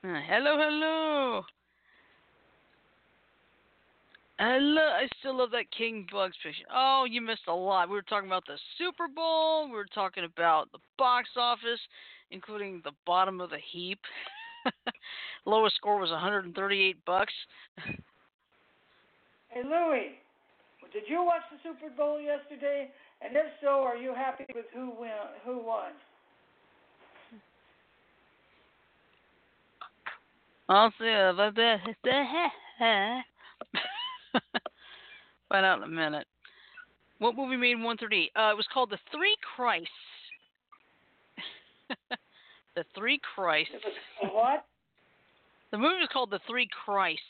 Uh, 0.02 0.18
hello, 0.26 0.56
hello. 0.56 1.42
Hello, 4.38 4.80
I 4.80 5.06
still 5.18 5.36
love 5.36 5.50
that 5.50 5.70
King 5.76 6.06
Bugs 6.10 6.34
picture. 6.42 6.64
Oh, 6.74 7.04
you 7.06 7.20
missed 7.20 7.42
a 7.48 7.54
lot. 7.54 7.90
We 7.90 7.96
were 7.96 8.02
talking 8.02 8.26
about 8.26 8.46
the 8.46 8.56
Super 8.78 9.08
Bowl. 9.14 9.66
We 9.66 9.72
were 9.72 9.84
talking 9.94 10.24
about 10.24 10.72
the 10.72 10.78
box 10.96 11.28
office, 11.36 11.80
including 12.30 12.80
the 12.82 12.92
bottom 13.04 13.42
of 13.42 13.50
the 13.50 13.58
heap. 13.58 13.98
Lowest 15.46 15.76
score 15.76 15.98
was 15.98 16.10
138 16.10 17.04
bucks. 17.04 17.32
Hey, 19.52 19.62
Louie, 19.64 20.14
did 20.92 21.02
you 21.08 21.24
watch 21.24 21.42
the 21.50 21.58
Super 21.68 21.92
Bowl 21.96 22.20
yesterday? 22.20 22.88
And 23.20 23.34
if 23.34 23.46
so, 23.60 23.82
are 23.82 23.96
you 23.96 24.14
happy 24.14 24.44
with 24.54 24.66
who 24.72 24.92
win, 24.96 25.10
who 25.44 25.58
won? 25.58 25.90
I'll 30.68 30.92
see 31.00 31.08
about 31.08 31.56
that. 31.56 31.80
Find 35.48 35.66
out 35.66 35.78
in 35.78 35.84
a 35.84 35.88
minute. 35.88 36.28
What 37.18 37.34
movie 37.34 37.56
made 37.56 37.74
138? 37.74 38.30
Uh, 38.36 38.52
it 38.52 38.56
was 38.56 38.66
called 38.72 38.90
The 38.90 38.98
Three 39.12 39.36
Christs. 39.56 39.88
the 42.74 42.84
Three 42.94 43.20
Christs. 43.34 43.74
What? 44.32 44.64
The 45.70 45.78
movie 45.78 46.00
was 46.00 46.08
called 46.12 46.30
The 46.30 46.40
Three 46.48 46.68
Christs. 46.84 47.22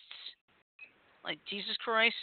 Like 1.25 1.39
Jesus 1.49 1.77
Christ. 1.85 2.17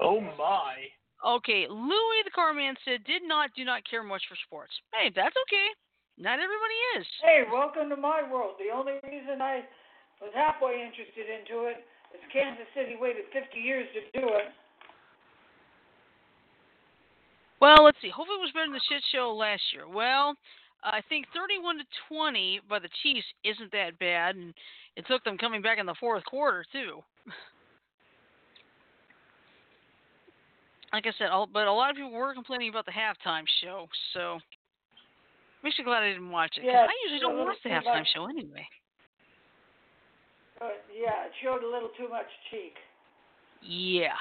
Oh 0.00 0.20
my. 0.20 0.86
Okay, 1.24 1.66
Louis 1.70 2.20
the 2.24 2.34
Carman 2.34 2.76
said 2.84 3.02
did 3.04 3.22
not 3.24 3.50
do 3.56 3.64
not 3.64 3.82
care 3.88 4.02
much 4.02 4.22
for 4.28 4.36
sports. 4.46 4.72
Hey, 4.92 5.10
that's 5.14 5.34
okay. 5.48 5.68
Not 6.18 6.38
everybody 6.38 6.78
is. 6.98 7.06
Hey, 7.22 7.42
welcome 7.50 7.88
to 7.90 7.96
my 7.96 8.22
world. 8.22 8.54
The 8.62 8.70
only 8.70 9.00
reason 9.02 9.42
I 9.42 9.64
was 10.22 10.30
halfway 10.34 10.78
interested 10.78 11.26
into 11.26 11.66
it 11.66 11.82
is 12.14 12.22
Kansas 12.30 12.70
City 12.76 12.94
waited 13.00 13.26
50 13.32 13.58
years 13.58 13.88
to 13.98 14.20
do 14.20 14.26
it. 14.30 14.54
Well, 17.60 17.82
let's 17.82 17.98
see. 18.02 18.10
Hopefully, 18.10 18.38
it 18.38 18.46
was 18.46 18.54
better 18.54 18.70
than 18.70 18.78
the 18.78 18.86
shit 18.86 19.02
show 19.10 19.34
last 19.34 19.62
year. 19.72 19.88
Well, 19.88 20.36
I 20.84 21.00
think 21.08 21.26
31 21.34 21.78
to 21.78 21.84
20 22.08 22.60
by 22.68 22.78
the 22.78 22.88
Chiefs 23.02 23.26
isn't 23.42 23.72
that 23.72 23.98
bad, 23.98 24.36
and 24.36 24.52
it 24.96 25.06
took 25.06 25.24
them 25.24 25.38
coming 25.38 25.62
back 25.62 25.78
in 25.78 25.86
the 25.86 25.94
fourth 25.98 26.24
quarter 26.26 26.64
too. 26.72 27.02
Like 30.92 31.06
I 31.06 31.12
said, 31.18 31.28
but 31.52 31.66
a 31.66 31.72
lot 31.72 31.90
of 31.90 31.96
people 31.96 32.12
were 32.12 32.32
complaining 32.34 32.68
about 32.68 32.86
the 32.86 32.92
halftime 32.92 33.42
show, 33.60 33.88
so 34.12 34.38
makes 35.64 35.76
me 35.76 35.84
glad 35.84 36.04
I 36.04 36.12
didn't 36.12 36.30
watch 36.30 36.56
it. 36.56 36.64
Yeah, 36.64 36.86
I 36.86 36.92
usually 37.02 37.18
don't 37.18 37.44
watch 37.44 37.56
the 37.64 37.70
halftime 37.70 38.04
show 38.14 38.28
anyway. 38.28 38.64
Uh, 40.60 40.68
yeah, 40.96 41.26
it 41.26 41.32
showed 41.42 41.64
a 41.64 41.68
little 41.68 41.88
too 41.98 42.08
much 42.08 42.26
cheek. 42.50 42.74
Yeah. 43.60 44.14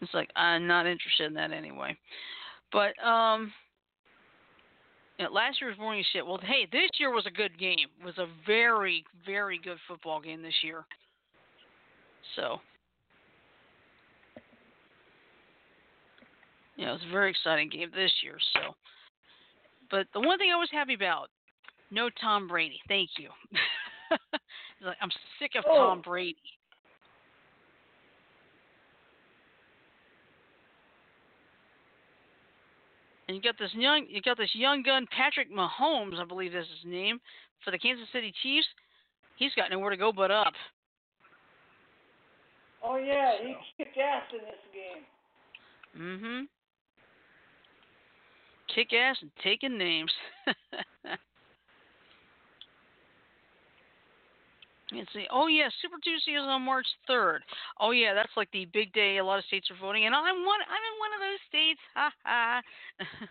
It's 0.00 0.14
like 0.14 0.30
I'm 0.36 0.66
not 0.66 0.86
interested 0.86 1.26
in 1.26 1.34
that 1.34 1.52
anyway. 1.52 1.94
But 2.72 2.98
um 3.04 3.52
you 5.18 5.24
know, 5.24 5.32
last 5.32 5.60
year 5.60 5.68
was 5.68 5.78
boring 5.78 6.00
as 6.00 6.06
shit. 6.12 6.24
Well, 6.24 6.38
hey, 6.42 6.66
this 6.70 6.90
year 6.98 7.12
was 7.12 7.26
a 7.26 7.30
good 7.30 7.58
game. 7.58 7.88
It 8.00 8.04
was 8.04 8.18
a 8.18 8.26
very, 8.46 9.04
very 9.26 9.58
good 9.62 9.78
football 9.88 10.20
game 10.20 10.42
this 10.42 10.54
year. 10.62 10.84
So, 12.36 12.60
you 16.76 16.84
know, 16.84 16.92
it 16.92 16.94
was 16.94 17.06
a 17.08 17.12
very 17.12 17.30
exciting 17.30 17.68
game 17.68 17.90
this 17.94 18.12
year. 18.22 18.36
So, 18.52 18.74
but 19.90 20.06
the 20.14 20.20
one 20.20 20.38
thing 20.38 20.50
I 20.52 20.56
was 20.56 20.68
happy 20.70 20.94
about, 20.94 21.30
no 21.90 22.10
Tom 22.20 22.46
Brady. 22.46 22.78
Thank 22.86 23.10
you. 23.18 23.30
like, 24.84 24.96
I'm 25.02 25.10
sick 25.40 25.52
of 25.58 25.64
oh. 25.68 25.76
Tom 25.76 26.02
Brady. 26.02 26.36
And 33.28 33.36
you 33.36 33.42
got 33.42 33.58
this 33.58 33.70
young, 33.74 34.06
you 34.08 34.22
got 34.22 34.38
this 34.38 34.54
young 34.54 34.82
gun 34.82 35.06
Patrick 35.14 35.52
Mahomes, 35.52 36.18
I 36.18 36.24
believe 36.24 36.54
is 36.54 36.66
his 36.82 36.90
name, 36.90 37.20
for 37.62 37.70
the 37.70 37.78
Kansas 37.78 38.06
City 38.12 38.32
Chiefs. 38.42 38.66
He's 39.36 39.54
got 39.54 39.70
nowhere 39.70 39.90
to 39.90 39.96
go 39.96 40.12
but 40.12 40.30
up. 40.30 40.54
Oh 42.82 42.96
yeah, 42.96 43.32
so. 43.38 43.46
he 43.46 43.54
kicked 43.76 43.98
ass 43.98 44.22
in 44.32 44.38
this 44.38 44.56
game. 44.72 45.04
Mhm. 46.00 46.48
Kick 48.74 48.92
ass 48.92 49.16
and 49.20 49.30
taking 49.42 49.76
names. 49.76 50.12
Let's 54.92 55.12
see. 55.12 55.26
Oh 55.30 55.48
yeah, 55.48 55.68
Super 55.82 55.96
Tuesday 56.02 56.32
is 56.32 56.42
on 56.42 56.62
March 56.62 56.86
third. 57.06 57.42
Oh 57.78 57.90
yeah, 57.90 58.14
that's 58.14 58.32
like 58.36 58.50
the 58.52 58.66
big 58.72 58.92
day. 58.92 59.18
A 59.18 59.24
lot 59.24 59.38
of 59.38 59.44
states 59.44 59.70
are 59.70 59.76
voting, 59.80 60.06
and 60.06 60.14
I'm 60.14 60.46
one. 60.46 60.60
I'm 60.64 60.84
in 60.84 60.96
one 60.98 61.12
of 61.12 61.20
those 61.20 61.42
states. 61.48 61.80
Ha 61.94 62.12
ha. 62.24 62.62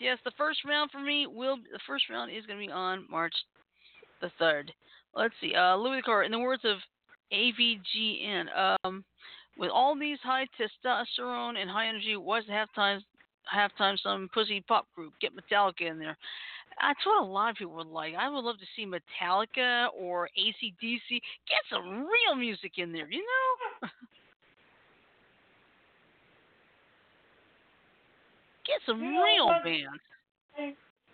yes, 0.00 0.18
the 0.24 0.32
first 0.38 0.60
round 0.64 0.90
for 0.90 1.00
me 1.00 1.26
will. 1.26 1.56
The 1.56 1.80
first 1.86 2.08
round 2.08 2.30
is 2.30 2.46
going 2.46 2.60
to 2.60 2.66
be 2.66 2.72
on 2.72 3.04
March 3.10 3.34
the 4.22 4.30
third. 4.38 4.72
Let's 5.14 5.34
see. 5.40 5.54
Uh, 5.54 5.76
Louis 5.76 5.98
the 5.98 6.02
Car. 6.02 6.22
In 6.22 6.32
the 6.32 6.38
words 6.38 6.62
of 6.64 6.78
AVGN, 7.32 8.46
um, 8.84 9.04
with 9.58 9.70
all 9.70 9.98
these 9.98 10.18
high 10.22 10.46
testosterone 10.58 11.58
and 11.58 11.68
high 11.68 11.88
energy, 11.88 12.16
what's 12.16 12.46
halftime? 12.48 13.00
Halftime, 13.52 13.98
some 14.02 14.30
pussy 14.32 14.62
pop 14.66 14.86
group. 14.94 15.12
Get 15.20 15.32
Metallica 15.36 15.90
in 15.90 15.98
there. 15.98 16.16
That's 16.80 17.04
what 17.04 17.22
a 17.22 17.26
lot 17.26 17.50
of 17.50 17.56
people 17.56 17.74
would 17.74 17.86
like. 17.86 18.14
I 18.14 18.28
would 18.28 18.44
love 18.44 18.58
to 18.58 18.66
see 18.76 18.86
Metallica 18.86 19.88
or 19.98 20.28
ACDC. 20.38 21.08
Get 21.10 21.62
some 21.70 22.06
real 22.06 22.36
music 22.36 22.72
in 22.78 22.92
there, 22.92 23.10
you 23.10 23.20
know? 23.20 23.88
Get 28.66 28.80
some 28.86 29.02
you 29.02 29.12
know 29.12 29.24
real 29.24 29.48
bands. 29.64 30.02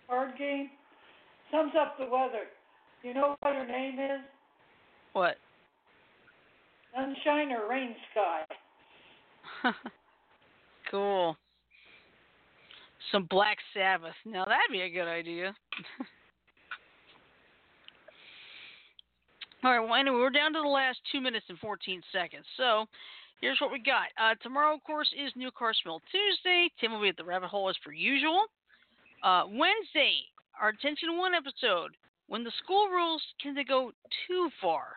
Card 0.07 0.37
game 0.37 0.69
sums 1.51 1.73
up 1.79 1.97
the 1.97 2.05
weather. 2.05 2.47
You 3.03 3.13
know 3.13 3.35
what 3.39 3.53
her 3.53 3.65
name 3.65 3.99
is? 3.99 4.21
What? 5.13 5.37
Sunshine 6.95 7.51
or 7.51 7.69
Rain 7.69 7.95
Sky. 8.11 8.45
cool 10.91 11.37
some 13.11 13.25
Black 13.29 13.57
Sabbath. 13.73 14.15
Now 14.25 14.45
that'd 14.45 14.71
be 14.71 14.81
a 14.81 14.89
good 14.89 15.07
idea. 15.07 15.55
All 19.63 19.71
right, 19.71 19.79
well, 19.85 19.95
anyway, 19.95 20.15
we're 20.15 20.29
down 20.29 20.53
to 20.53 20.61
the 20.61 20.67
last 20.67 20.99
two 21.11 21.19
minutes 21.19 21.45
and 21.49 21.59
14 21.59 22.01
seconds. 22.13 22.45
So 22.55 22.85
here's 23.41 23.59
what 23.59 23.73
we 23.73 23.79
got. 23.79 24.07
Uh, 24.15 24.35
tomorrow, 24.41 24.73
of 24.73 24.83
course, 24.85 25.09
is 25.13 25.33
New 25.35 25.51
Car 25.51 25.73
Smell 25.73 26.01
Tuesday. 26.11 26.71
Tim 26.79 26.93
will 26.93 27.01
be 27.01 27.09
at 27.09 27.17
the 27.17 27.25
rabbit 27.25 27.49
hole 27.49 27.69
as 27.69 27.75
per 27.83 27.91
usual. 27.91 28.45
Uh, 29.21 29.43
Wednesday, 29.47 30.15
our 30.61 30.69
Attention 30.69 31.17
One 31.17 31.33
episode. 31.33 31.91
When 32.27 32.43
the 32.43 32.51
school 32.63 32.87
rules 32.87 33.21
can 33.41 33.53
they 33.53 33.65
go 33.65 33.91
too 34.27 34.49
far 34.61 34.95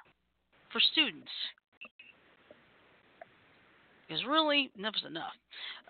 for 0.70 0.80
students? 0.92 1.30
Because 4.12 4.26
really, 4.28 4.70
enough's 4.78 5.02
enough. 5.08 5.32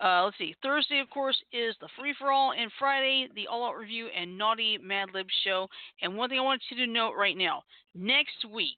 Uh, 0.00 0.24
let's 0.24 0.38
see. 0.38 0.54
Thursday, 0.62 1.00
of 1.00 1.10
course, 1.10 1.36
is 1.52 1.74
the 1.80 1.88
free 1.98 2.14
for 2.16 2.30
all, 2.30 2.52
and 2.52 2.70
Friday, 2.78 3.26
the 3.34 3.48
all 3.48 3.66
out 3.66 3.76
review 3.76 4.06
and 4.16 4.38
naughty 4.38 4.78
Mad 4.80 5.08
Lib 5.12 5.26
show. 5.44 5.66
And 6.02 6.16
one 6.16 6.28
thing 6.28 6.38
I 6.38 6.42
want 6.42 6.62
you 6.70 6.76
to 6.76 6.92
note 6.92 7.14
right 7.18 7.36
now 7.36 7.64
next 7.96 8.44
week, 8.48 8.76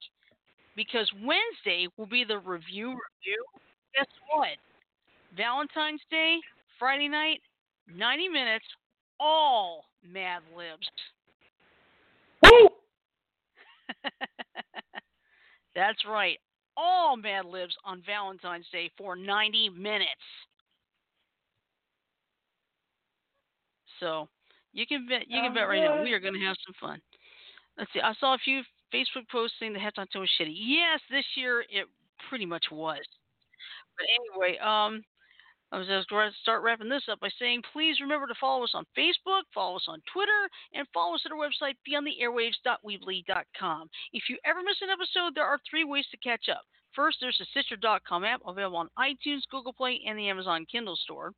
because 0.77 1.11
Wednesday 1.17 1.89
will 1.99 2.07
be 2.07 2.25
the 2.25 2.39
review 2.39 2.89
review, 2.89 3.45
guess 3.95 4.07
what? 4.35 4.57
Valentine's 5.37 6.01
Day, 6.11 6.39
Friday 6.79 7.09
night, 7.09 7.41
90 7.95 8.29
minutes, 8.31 8.65
all 9.21 9.85
Mad 10.11 10.41
Libs. 10.57 10.89
Woo! 12.45 12.69
That's 15.75 16.03
right 16.09 16.39
all 16.77 17.17
Mad 17.17 17.45
Libs 17.45 17.75
on 17.85 18.03
Valentine's 18.07 18.67
Day 18.73 18.91
for 18.97 19.17
90 19.17 19.71
minutes. 19.71 20.11
So 24.01 24.29
you 24.73 24.87
can 24.87 25.07
bet 25.09 25.23
you 25.29 25.41
can 25.41 25.55
bet 25.55 25.69
right 25.69 25.81
now 25.81 26.03
we 26.03 26.13
are 26.13 26.21
going 26.21 26.35
to 26.35 26.41
have 26.41 26.57
some 26.67 26.75
fun. 26.81 27.01
Let's 27.79 27.93
see. 27.93 28.01
I 28.01 28.13
saw 28.21 28.35
a 28.35 28.39
few 28.39 28.63
Facebook 28.93 29.29
posts 29.31 29.57
saying 29.59 29.73
the 29.73 29.79
halftime 29.79 30.07
show 30.13 30.21
was 30.21 30.31
shitty. 30.41 30.55
Yes, 30.55 31.01
this 31.11 31.25
year 31.37 31.61
it 31.71 31.87
pretty 32.29 32.47
much 32.47 32.65
was. 32.71 33.03
But 33.97 34.07
anyway, 34.19 34.59
um, 34.59 35.03
I 35.75 35.79
was 35.79 35.89
just 35.89 36.09
going 36.09 36.31
to 36.31 36.37
start 36.39 36.63
wrapping 36.63 36.89
this 36.89 37.09
up 37.11 37.19
by 37.19 37.31
saying 37.37 37.63
please 37.73 38.01
remember 38.01 38.29
to 38.29 38.35
follow 38.41 38.63
us 38.63 38.71
on 38.75 38.87
Facebook, 38.97 39.43
follow 39.53 39.75
us 39.75 39.87
on 39.89 40.01
Twitter, 40.13 40.49
and 40.73 40.87
follow 40.95 41.17
us 41.17 41.23
at 41.27 41.33
our 41.33 41.39
website 41.39 41.75
beyondtheairwaves.weebly.com. 41.83 43.91
If 44.13 44.23
you 44.31 44.39
ever 44.45 44.63
miss 44.63 44.77
an 44.83 44.91
episode, 44.91 45.35
there 45.35 45.45
are 45.45 45.59
three 45.69 45.83
ways 45.83 46.07
to 46.13 46.17
catch 46.19 46.49
up. 46.49 46.63
First, 46.95 47.19
there's 47.21 47.37
the 47.39 47.47
Stitcher.com 47.51 48.25
app 48.25 48.41
available 48.47 48.79
on 48.79 48.89
iTunes, 48.99 49.41
Google 49.51 49.73
Play, 49.73 50.01
and 50.07 50.19
the 50.19 50.29
Amazon 50.29 50.67
Kindle 50.71 50.97
store. 50.97 51.33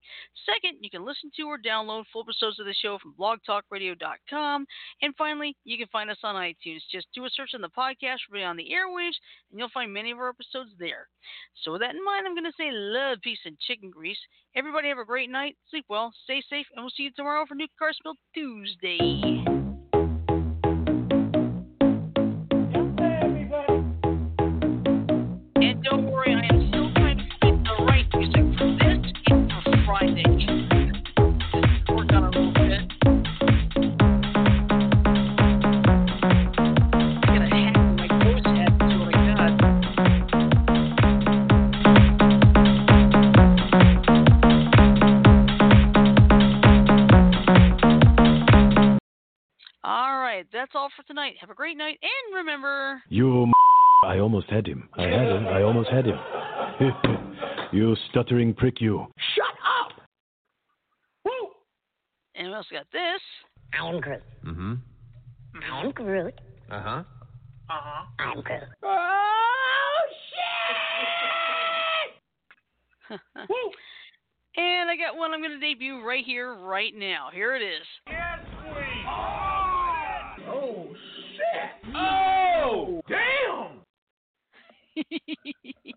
Second, 0.45 0.79
you 0.83 0.91
can 0.91 1.05
listen 1.05 1.31
to 1.37 1.43
or 1.45 1.59
download 1.59 2.05
full 2.13 2.23
episodes 2.23 2.61
of 2.61 2.67
the 2.67 2.75
show 2.75 2.99
from 2.99 3.15
blogtalkradio.com. 3.19 4.67
And 5.03 5.15
finally, 5.17 5.57
you 5.65 5.79
can 5.79 5.89
find 5.89 6.11
us 6.11 6.19
on 6.23 6.35
iTunes. 6.35 6.81
Just 6.91 7.07
do 7.15 7.25
a 7.25 7.31
search 7.31 7.51
on 7.55 7.63
the 7.63 7.69
podcast 7.69 8.19
for 8.29 8.35
Beyond 8.35 8.59
the 8.59 8.71
Airwaves, 8.73 9.17
and 9.51 9.59
you'll 9.59 9.71
find 9.73 9.93
many 9.93 10.11
of 10.11 10.19
our 10.19 10.29
episodes 10.29 10.71
there. 10.79 11.09
So, 11.65 11.73
with 11.73 11.81
that 11.81 11.95
in 11.95 12.05
mind, 12.05 12.27
I'm 12.27 12.35
going 12.35 12.45
to 12.45 12.53
say 12.59 12.71
love, 12.71 13.19
peace, 13.23 13.41
and 13.45 13.59
chicken 13.61 13.91
grease. 13.91 14.19
Everybody 14.55 14.89
have 14.89 14.99
a 14.99 15.05
great 15.05 15.31
night, 15.31 15.57
sleep 15.71 15.87
well, 15.89 16.13
stay 16.25 16.43
safe, 16.49 16.67
and 16.75 16.85
we'll 16.85 16.91
see 16.97 17.05
you 17.05 17.11
tomorrow 17.17 17.47
for 17.47 17.55
New 17.55 17.69
Car 17.79 17.93
Spill 17.93 18.15
Tuesday. 18.35 19.66
All 51.27 51.33
for 51.33 51.35
tonight. 51.35 51.37
Have 51.41 51.51
a 51.51 51.55
great 51.55 51.77
night, 51.77 51.99
and 52.03 52.37
remember. 52.37 53.03
You. 53.09 53.45
M- 53.45 53.53
I 54.05 54.19
almost 54.19 54.51
had 54.51 54.67
him. 54.67 54.89
I 54.97 55.03
had 55.03 55.29
him. 55.29 55.47
I 55.47 55.63
almost 55.63 55.89
had 55.91 56.05
him. 56.07 56.19
you 57.73 57.97
stuttering 58.11 58.55
prick, 58.55 58.81
you. 58.81 59.07
Shut 59.35 59.45
up! 59.47 59.93
Woo! 61.25 61.51
And 62.35 62.49
we 62.49 62.55
also 62.55 62.69
got 62.73 62.87
this. 62.93 63.21
I 63.73 63.89
am 63.89 64.01
Groot. 64.01 64.23
Mm-hmm. 64.47 64.75
I 65.63 65.81
am 65.81 65.91
Groot. 65.93 66.35
Uh 66.71 66.83
huh. 66.83 67.03
Uh 67.71 67.81
huh. 67.83 68.05
I'm 68.19 68.43
Groot. 68.43 68.63
Oh, 68.83 69.99
shit! 73.09 73.19
and 74.57 74.91
I 74.91 74.97
got 74.97 75.17
one 75.17 75.33
I'm 75.33 75.41
going 75.41 75.59
to 75.59 75.59
debut 75.59 76.05
right 76.05 76.25
here, 76.25 76.55
right 76.55 76.93
now. 76.95 77.29
Here 77.33 77.57
it 77.57 77.63
is. 77.63 77.87
Yes, 78.09 78.41
Oh, 79.09 79.56
Oh, 80.49 80.87
shit! 81.37 81.95
Oh, 81.95 83.03
damn! 83.09 83.81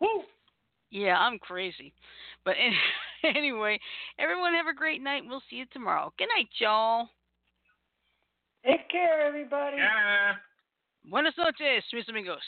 Woo! 0.00 0.22
yeah, 0.90 1.18
I'm 1.18 1.38
crazy. 1.38 1.92
But 2.44 2.54
anyway, 3.24 3.78
everyone 4.18 4.54
have 4.54 4.66
a 4.66 4.74
great 4.74 5.02
night. 5.02 5.22
We'll 5.26 5.42
see 5.50 5.56
you 5.56 5.66
tomorrow. 5.72 6.12
Good 6.18 6.28
night, 6.36 6.48
y'all. 6.58 7.08
Take 8.64 8.88
care, 8.88 9.20
everybody. 9.26 9.76
Yeah. 9.76 10.34
Buenas 11.04 11.34
noches, 11.36 11.84
mis 11.92 12.08
amigos. 12.08 12.38